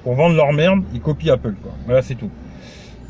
Pour 0.04 0.16
vendre 0.16 0.36
leur 0.36 0.54
merde, 0.54 0.84
ils 0.94 1.02
copient 1.02 1.34
Apple, 1.34 1.56
quoi. 1.62 1.74
Voilà, 1.86 2.02
c'est 2.02 2.16
tout. 2.16 2.32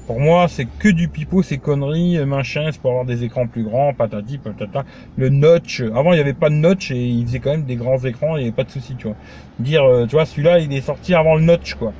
Pour 0.08 0.22
moi, 0.22 0.48
c'est 0.48 0.66
que 0.80 0.88
du 0.88 1.10
pipeau, 1.10 1.44
ces 1.44 1.58
conneries, 1.58 2.18
machin, 2.26 2.70
c'est 2.72 2.80
pour 2.80 2.92
avoir 2.92 3.06
des 3.06 3.26
écrans 3.26 3.46
plus 3.46 3.64
grands, 3.64 3.94
patati, 3.94 4.38
patata. 4.38 4.86
Le 5.18 5.28
notch, 5.28 5.82
avant 5.82 6.14
il 6.14 6.16
n'y 6.16 6.22
avait 6.22 6.34
pas 6.34 6.50
de 6.50 6.56
notch 6.56 6.92
et 6.92 6.96
ils 6.96 7.26
faisaient 7.26 7.40
quand 7.40 7.52
même 7.52 7.66
des 7.66 7.76
grands 7.76 7.98
écrans, 8.00 8.38
il 8.38 8.44
avait 8.44 8.52
pas 8.54 8.64
de 8.64 8.72
souci, 8.72 8.96
tu 8.98 9.08
vois. 9.08 9.18
Dire, 9.60 9.84
euh, 9.84 10.06
tu 10.06 10.14
vois, 10.14 10.26
celui-là, 10.26 10.60
il 10.60 10.72
est 10.72 10.80
sorti 10.80 11.14
avant 11.14 11.36
le 11.36 11.42
notch, 11.42 11.76
quoi. 11.76 11.92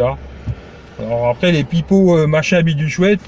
Alors 0.00 1.28
après, 1.28 1.52
les 1.52 1.64
pipeaux, 1.64 2.16
euh, 2.16 2.26
machin, 2.26 2.62
bidule 2.62 2.88
chouette, 2.88 3.20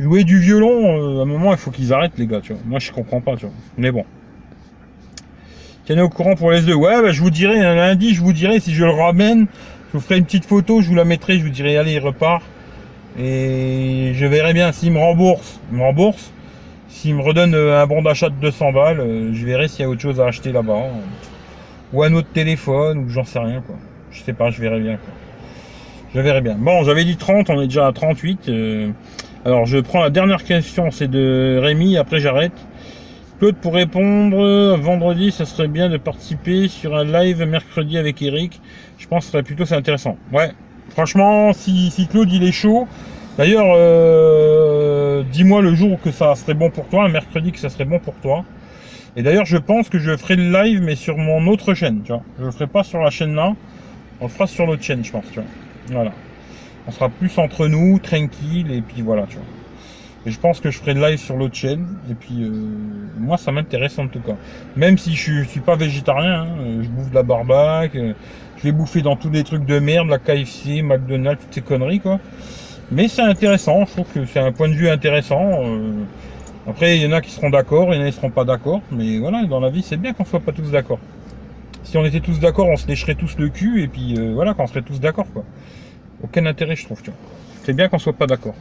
jouer 0.00 0.24
du 0.24 0.38
violon, 0.38 1.16
euh, 1.16 1.20
à 1.20 1.22
un 1.22 1.24
moment, 1.24 1.52
il 1.52 1.58
faut 1.58 1.70
qu'ils 1.70 1.92
arrêtent, 1.92 2.18
les 2.18 2.26
gars, 2.26 2.40
tu 2.40 2.52
vois. 2.52 2.62
Moi, 2.64 2.78
je 2.78 2.92
comprends 2.92 3.20
pas, 3.20 3.36
tu 3.36 3.46
vois. 3.46 3.54
Mais 3.76 3.90
bon. 3.90 4.04
Tenez 5.84 6.02
au 6.02 6.08
courant 6.08 6.36
pour 6.36 6.50
les 6.50 6.62
deux. 6.62 6.74
Ouais, 6.74 7.00
bah, 7.02 7.10
je 7.10 7.20
vous 7.20 7.30
dirai, 7.30 7.58
un 7.60 7.74
lundi, 7.74 8.14
je 8.14 8.20
vous 8.20 8.32
dirai 8.32 8.60
si 8.60 8.72
je 8.72 8.84
le 8.84 8.90
ramène. 8.90 9.46
Je 9.92 9.98
vous 9.98 10.00
ferai 10.00 10.18
une 10.18 10.24
petite 10.24 10.46
photo, 10.46 10.80
je 10.80 10.88
vous 10.88 10.94
la 10.94 11.04
mettrai, 11.04 11.38
je 11.38 11.42
vous 11.42 11.50
dirai, 11.50 11.76
allez, 11.76 11.94
il 11.94 11.98
repart. 11.98 12.42
Et 13.18 14.12
je 14.14 14.24
verrai 14.24 14.54
bien 14.54 14.72
s'il 14.72 14.92
me 14.92 14.98
rembourse, 14.98 15.60
il 15.70 15.78
me 15.78 15.82
rembourse. 15.82 16.32
S'il 16.88 17.14
me 17.14 17.22
redonne 17.22 17.54
euh, 17.54 17.82
un 17.82 17.86
bon 17.86 18.02
d'achat 18.02 18.28
de 18.28 18.34
200 18.34 18.72
balles, 18.72 19.32
je 19.32 19.46
verrai 19.46 19.66
s'il 19.66 19.80
y 19.80 19.84
a 19.84 19.88
autre 19.88 20.00
chose 20.00 20.20
à 20.20 20.26
acheter 20.26 20.52
là-bas. 20.52 20.84
Ou 21.92 22.02
un 22.02 22.12
autre 22.14 22.28
téléphone, 22.32 22.98
ou 22.98 23.08
j'en 23.08 23.24
sais 23.24 23.38
rien, 23.38 23.60
quoi. 23.60 23.76
Je 24.10 24.22
sais 24.22 24.32
pas, 24.32 24.50
je 24.50 24.60
verrai 24.60 24.80
bien, 24.80 24.96
quoi. 24.96 25.12
Je 26.14 26.20
verrai 26.20 26.40
bien. 26.40 26.56
Bon, 26.58 26.84
j'avais 26.84 27.04
dit 27.04 27.16
30, 27.16 27.50
on 27.50 27.60
est 27.60 27.66
déjà 27.66 27.86
à 27.86 27.92
38. 27.92 28.48
Euh. 28.48 28.90
alors, 29.44 29.66
je 29.66 29.78
prends 29.78 30.00
la 30.00 30.10
dernière 30.10 30.44
question, 30.44 30.90
c'est 30.90 31.08
de 31.08 31.58
Rémi, 31.60 31.96
après 31.96 32.20
j'arrête. 32.20 32.52
Claude, 33.38 33.56
pour 33.56 33.74
répondre, 33.74 34.76
vendredi, 34.76 35.32
ça 35.32 35.46
serait 35.46 35.68
bien 35.68 35.88
de 35.88 35.96
participer 35.96 36.68
sur 36.68 36.94
un 36.94 37.04
live 37.04 37.42
mercredi 37.44 37.98
avec 37.98 38.22
Eric. 38.22 38.60
Je 38.98 39.08
pense 39.08 39.20
que 39.20 39.24
ce 39.24 39.32
serait 39.32 39.42
plutôt 39.42 39.64
c'est 39.64 39.74
intéressant. 39.74 40.16
Ouais, 40.32 40.52
Franchement, 40.92 41.54
si, 41.54 42.06
Claude 42.10 42.30
il 42.30 42.44
est 42.44 42.52
chaud, 42.52 42.86
d'ailleurs, 43.38 43.72
euh, 43.74 45.22
dis-moi 45.32 45.62
le 45.62 45.74
jour 45.74 45.98
que 46.02 46.10
ça 46.10 46.34
serait 46.34 46.52
bon 46.52 46.68
pour 46.68 46.86
toi, 46.88 47.04
un 47.04 47.08
mercredi 47.08 47.50
que 47.50 47.58
ça 47.58 47.70
serait 47.70 47.86
bon 47.86 47.98
pour 47.98 48.14
toi. 48.16 48.44
Et 49.16 49.22
d'ailleurs, 49.22 49.46
je 49.46 49.56
pense 49.56 49.88
que 49.88 49.98
je 49.98 50.14
ferai 50.18 50.36
le 50.36 50.50
live, 50.50 50.82
mais 50.82 50.94
sur 50.94 51.16
mon 51.16 51.46
autre 51.46 51.72
chaîne, 51.72 52.02
tu 52.04 52.12
vois. 52.12 52.22
Je 52.38 52.44
le 52.44 52.50
ferai 52.50 52.66
pas 52.66 52.84
sur 52.84 53.00
la 53.00 53.08
chaîne 53.08 53.34
là, 53.34 53.54
on 54.20 54.24
le 54.24 54.30
fera 54.30 54.46
sur 54.46 54.66
l'autre 54.66 54.82
chaîne, 54.82 55.02
je 55.02 55.12
pense, 55.12 55.24
tu 55.32 55.40
vois. 55.40 55.48
Voilà. 55.88 56.12
On 56.86 56.90
sera 56.90 57.08
plus 57.08 57.36
entre 57.38 57.68
nous, 57.68 57.98
tranquille, 57.98 58.72
et 58.72 58.80
puis 58.80 59.02
voilà, 59.02 59.24
tu 59.28 59.36
vois. 59.36 59.44
Et 60.24 60.30
je 60.30 60.38
pense 60.38 60.60
que 60.60 60.70
je 60.70 60.78
ferai 60.78 60.94
le 60.94 61.00
live 61.00 61.18
sur 61.18 61.36
l'autre 61.36 61.54
chaîne. 61.54 61.86
Et 62.10 62.14
puis, 62.14 62.42
euh, 62.42 62.50
moi, 63.18 63.36
ça 63.36 63.50
m'intéresse 63.50 63.98
en 63.98 64.06
tout 64.06 64.20
cas. 64.20 64.36
Même 64.76 64.96
si 64.96 65.14
je, 65.14 65.42
suis 65.42 65.60
pas 65.60 65.74
végétarien, 65.74 66.42
hein, 66.42 66.80
je 66.80 66.88
bouffe 66.88 67.10
de 67.10 67.14
la 67.14 67.24
barbaque, 67.24 67.96
euh, 67.96 68.12
je 68.58 68.62
vais 68.62 68.72
bouffer 68.72 69.02
dans 69.02 69.16
tous 69.16 69.30
les 69.30 69.42
trucs 69.42 69.64
de 69.64 69.78
merde, 69.80 70.08
la 70.08 70.18
KFC, 70.18 70.82
McDonald's, 70.82 71.42
toutes 71.42 71.54
ces 71.54 71.60
conneries, 71.60 72.00
quoi. 72.00 72.20
Mais 72.92 73.08
c'est 73.08 73.22
intéressant, 73.22 73.84
je 73.86 73.92
trouve 73.92 74.06
que 74.12 74.26
c'est 74.26 74.38
un 74.38 74.52
point 74.52 74.68
de 74.68 74.74
vue 74.74 74.88
intéressant. 74.88 75.64
Euh. 75.64 76.04
après, 76.68 76.96
il 76.96 77.02
y 77.02 77.06
en 77.06 77.12
a 77.12 77.20
qui 77.20 77.30
seront 77.30 77.50
d'accord, 77.50 77.92
il 77.92 78.00
y 78.00 78.02
en 78.02 78.06
a 78.06 78.10
qui 78.10 78.16
seront 78.16 78.30
pas 78.30 78.44
d'accord. 78.44 78.80
Mais 78.92 79.18
voilà, 79.18 79.44
dans 79.44 79.60
la 79.60 79.70
vie, 79.70 79.82
c'est 79.82 79.96
bien 79.96 80.12
qu'on 80.12 80.24
soit 80.24 80.40
pas 80.40 80.52
tous 80.52 80.70
d'accord. 80.70 81.00
Si 81.84 81.96
on 81.98 82.04
était 82.04 82.20
tous 82.20 82.38
d'accord, 82.38 82.68
on 82.68 82.76
se 82.76 82.86
lécherait 82.86 83.14
tous 83.14 83.36
le 83.38 83.48
cul, 83.48 83.82
et 83.82 83.88
puis 83.88 84.14
euh, 84.16 84.32
voilà, 84.34 84.54
qu'on 84.54 84.66
serait 84.66 84.82
tous 84.82 85.00
d'accord, 85.00 85.26
quoi. 85.32 85.44
Aucun 86.22 86.46
intérêt, 86.46 86.76
je 86.76 86.84
trouve, 86.84 87.02
tu 87.02 87.10
vois. 87.10 87.18
C'est 87.64 87.72
bien 87.72 87.88
qu'on 87.88 87.98
soit 87.98 88.12
pas 88.12 88.26
d'accord. 88.26 88.54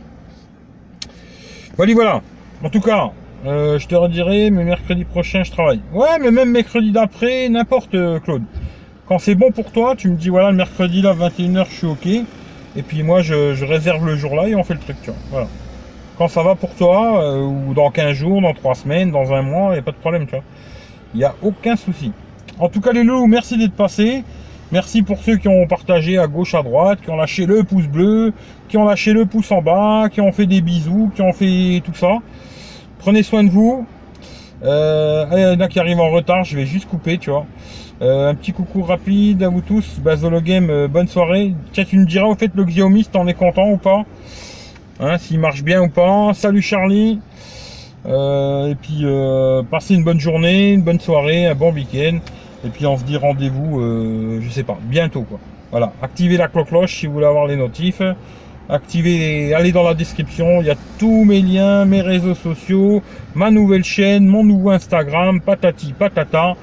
Voilà, 1.77 1.93
voilà. 1.93 2.21
En 2.63 2.69
tout 2.69 2.81
cas, 2.81 3.11
euh, 3.45 3.79
je 3.79 3.87
te 3.87 3.95
redirai, 3.95 4.49
mais 4.49 4.63
mercredi 4.63 5.05
prochain, 5.05 5.43
je 5.43 5.51
travaille. 5.51 5.81
Ouais, 5.93 6.19
mais 6.19 6.31
même 6.31 6.51
mercredi 6.51 6.91
d'après, 6.91 7.49
n'importe, 7.49 7.95
Claude. 8.23 8.43
Quand 9.07 9.19
c'est 9.19 9.35
bon 9.35 9.51
pour 9.51 9.71
toi, 9.71 9.95
tu 9.95 10.09
me 10.09 10.15
dis 10.15 10.29
voilà, 10.29 10.51
le 10.51 10.57
mercredi 10.57 11.01
là, 11.01 11.13
21h, 11.13 11.65
je 11.69 11.75
suis 11.75 11.87
ok. 11.87 12.07
Et 12.75 12.81
puis 12.83 13.03
moi, 13.03 13.21
je, 13.21 13.63
réserve 13.65 14.05
le 14.05 14.15
jour 14.15 14.35
là 14.35 14.47
et 14.47 14.55
on 14.55 14.63
fait 14.63 14.73
le 14.75 14.79
truc, 14.79 14.95
tu 15.01 15.09
vois. 15.09 15.19
Voilà. 15.29 15.47
Quand 16.17 16.27
ça 16.27 16.43
va 16.43 16.55
pour 16.55 16.75
toi, 16.75 17.21
euh, 17.23 17.41
ou 17.41 17.73
dans 17.73 17.89
15 17.89 18.13
jours, 18.13 18.41
dans 18.41 18.53
3 18.53 18.75
semaines, 18.75 19.11
dans 19.11 19.33
un 19.33 19.41
mois, 19.41 19.69
il 19.71 19.73
n'y 19.73 19.79
a 19.79 19.81
pas 19.81 19.91
de 19.91 19.97
problème, 19.97 20.25
tu 20.25 20.35
vois. 20.35 20.43
Il 21.13 21.17
n'y 21.17 21.23
a 21.23 21.35
aucun 21.41 21.75
souci. 21.75 22.13
En 22.61 22.69
tout 22.69 22.79
cas, 22.79 22.91
les 22.91 23.03
loups, 23.03 23.25
merci 23.25 23.57
d'être 23.57 23.73
passés. 23.73 24.23
Merci 24.71 25.01
pour 25.01 25.17
ceux 25.17 25.37
qui 25.37 25.47
ont 25.47 25.65
partagé 25.65 26.19
à 26.19 26.27
gauche, 26.27 26.53
à 26.53 26.61
droite, 26.61 26.99
qui 27.03 27.09
ont 27.09 27.15
lâché 27.15 27.47
le 27.47 27.63
pouce 27.63 27.87
bleu, 27.87 28.33
qui 28.69 28.77
ont 28.77 28.85
lâché 28.85 29.13
le 29.13 29.25
pouce 29.25 29.51
en 29.51 29.63
bas, 29.63 30.09
qui 30.11 30.21
ont 30.21 30.31
fait 30.31 30.45
des 30.45 30.61
bisous, 30.61 31.09
qui 31.15 31.23
ont 31.23 31.33
fait 31.33 31.81
tout 31.83 31.95
ça. 31.95 32.19
Prenez 32.99 33.23
soin 33.23 33.43
de 33.43 33.49
vous. 33.49 33.87
Euh, 34.63 35.25
il 35.31 35.39
y 35.39 35.45
en 35.57 35.59
a 35.59 35.67
qui 35.67 35.79
arrivent 35.79 36.01
en 36.01 36.11
retard, 36.11 36.43
je 36.43 36.55
vais 36.55 36.67
juste 36.67 36.87
couper, 36.87 37.17
tu 37.17 37.31
vois. 37.31 37.47
Euh, 38.03 38.29
un 38.29 38.35
petit 38.35 38.53
coucou 38.53 38.83
rapide 38.83 39.41
à 39.41 39.49
vous 39.49 39.61
tous. 39.61 39.97
Basolo 39.99 40.39
Game, 40.39 40.69
euh, 40.69 40.87
bonne 40.87 41.07
soirée. 41.07 41.55
Tiens, 41.73 41.83
tu 41.83 41.97
me 41.97 42.05
diras 42.05 42.27
au 42.27 42.35
fait 42.35 42.51
le 42.53 42.63
Xiaomi 42.63 43.05
si 43.05 43.09
t'en 43.09 43.25
es 43.25 43.33
content 43.33 43.71
ou 43.71 43.77
pas? 43.77 44.03
Hein, 44.99 45.17
S'il 45.17 45.39
marche 45.39 45.63
bien 45.63 45.81
ou 45.81 45.89
pas. 45.89 46.31
Salut 46.35 46.61
Charlie. 46.61 47.19
Et 48.05 48.75
puis, 48.79 49.03
passez 49.71 49.95
une 49.95 50.03
bonne 50.03 50.19
journée, 50.19 50.73
une 50.73 50.83
bonne 50.83 50.99
soirée, 50.99 51.47
un 51.47 51.55
bon 51.55 51.73
week-end. 51.73 52.19
Et 52.65 52.69
puis, 52.69 52.85
on 52.85 52.97
se 52.97 53.03
dit 53.03 53.17
rendez-vous, 53.17 53.81
je 54.41 54.49
sais 54.49 54.63
pas, 54.63 54.77
bientôt 54.83 55.23
quoi. 55.23 55.39
Voilà, 55.71 55.93
activez 56.01 56.35
la 56.35 56.49
cloche 56.49 56.97
si 56.97 57.07
vous 57.07 57.13
voulez 57.13 57.25
avoir 57.25 57.47
les 57.47 57.55
notifs. 57.55 58.01
Activez, 58.69 59.53
allez 59.53 59.71
dans 59.71 59.83
la 59.83 59.93
description, 59.93 60.61
il 60.61 60.67
y 60.67 60.69
a 60.69 60.75
tous 60.97 61.25
mes 61.25 61.41
liens, 61.41 61.85
mes 61.85 62.01
réseaux 62.01 62.35
sociaux, 62.35 63.01
ma 63.35 63.51
nouvelle 63.51 63.83
chaîne, 63.83 64.25
mon 64.25 64.43
nouveau 64.43 64.69
Instagram, 64.69 65.41
patati 65.41 65.93
patata. 65.93 66.55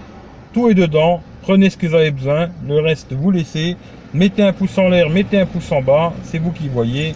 Tout 0.53 0.71
est 0.71 0.75
dedans. 0.75 1.21
Prenez 1.43 1.71
ce 1.71 1.77
que 1.77 1.87
vous 1.87 1.95
avez 1.95 2.11
besoin. 2.11 2.49
Le 2.67 2.81
reste, 2.81 3.13
vous 3.13 3.31
laissez. 3.31 3.77
Mettez 4.15 4.43
un 4.43 4.53
pouce 4.53 4.79
en 4.79 4.89
l'air, 4.89 5.11
mettez 5.11 5.41
un 5.41 5.47
pouce 5.47 5.71
en 5.73 5.83
bas. 5.83 6.13
C'est 6.23 6.39
vous 6.39 6.53
qui 6.53 6.69
voyez. 6.69 7.15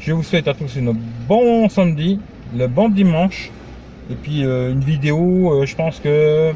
Je 0.00 0.12
vous 0.12 0.22
souhaite 0.22 0.48
à 0.48 0.54
tous 0.54 0.76
une 0.76 0.94
bon 1.26 1.68
samedi, 1.68 2.20
le 2.54 2.66
bon 2.66 2.90
dimanche. 2.90 3.50
Et 4.10 4.14
puis 4.14 4.44
euh, 4.44 4.72
une 4.72 4.80
vidéo, 4.80 5.52
euh, 5.52 5.64
je 5.64 5.74
pense 5.74 6.00
que 6.00 6.52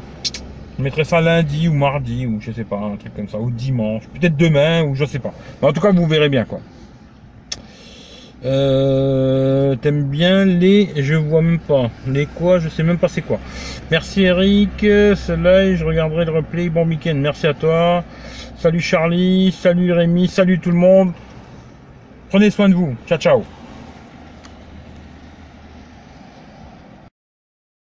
je 0.79 0.83
mettrai 0.83 1.03
ça 1.03 1.19
lundi 1.19 1.67
ou 1.67 1.73
mardi 1.73 2.25
ou 2.25 2.39
je 2.39 2.51
sais 2.51 2.63
pas, 2.63 2.77
un 2.77 2.95
truc 2.95 3.13
comme 3.13 3.27
ça, 3.27 3.37
ou 3.37 3.51
dimanche, 3.51 4.03
peut-être 4.07 4.37
demain 4.37 4.83
ou 4.83 4.95
je 4.95 5.03
sais 5.03 5.19
pas. 5.19 5.33
Mais 5.61 5.67
en 5.67 5.73
tout 5.73 5.81
cas, 5.81 5.91
vous 5.91 6.07
verrez 6.07 6.29
bien 6.29 6.45
quoi. 6.45 6.61
Euh, 8.45 9.75
T'aimes 9.75 10.05
bien 10.05 10.45
les, 10.45 10.89
je 10.95 11.15
vois 11.15 11.41
même 11.41 11.59
pas 11.59 11.91
les 12.07 12.25
quoi, 12.25 12.59
je 12.59 12.69
sais 12.69 12.83
même 12.83 12.97
pas 12.97 13.09
c'est 13.09 13.21
quoi. 13.21 13.39
Merci 13.91 14.23
Eric, 14.23 14.71
cela 14.79 15.75
je 15.75 15.83
regarderai 15.83 16.23
le 16.23 16.31
replay. 16.31 16.69
Bon 16.69 16.87
week-end, 16.87 17.15
merci 17.15 17.45
à 17.45 17.53
toi. 17.53 18.05
Salut 18.57 18.79
Charlie, 18.79 19.51
salut 19.51 19.91
Rémi, 19.91 20.29
salut 20.29 20.59
tout 20.59 20.71
le 20.71 20.77
monde. 20.77 21.11
Prenez 22.29 22.51
soin 22.51 22.69
de 22.69 22.75
vous. 22.75 22.95
Ciao 23.05 23.17
ciao. 23.17 23.58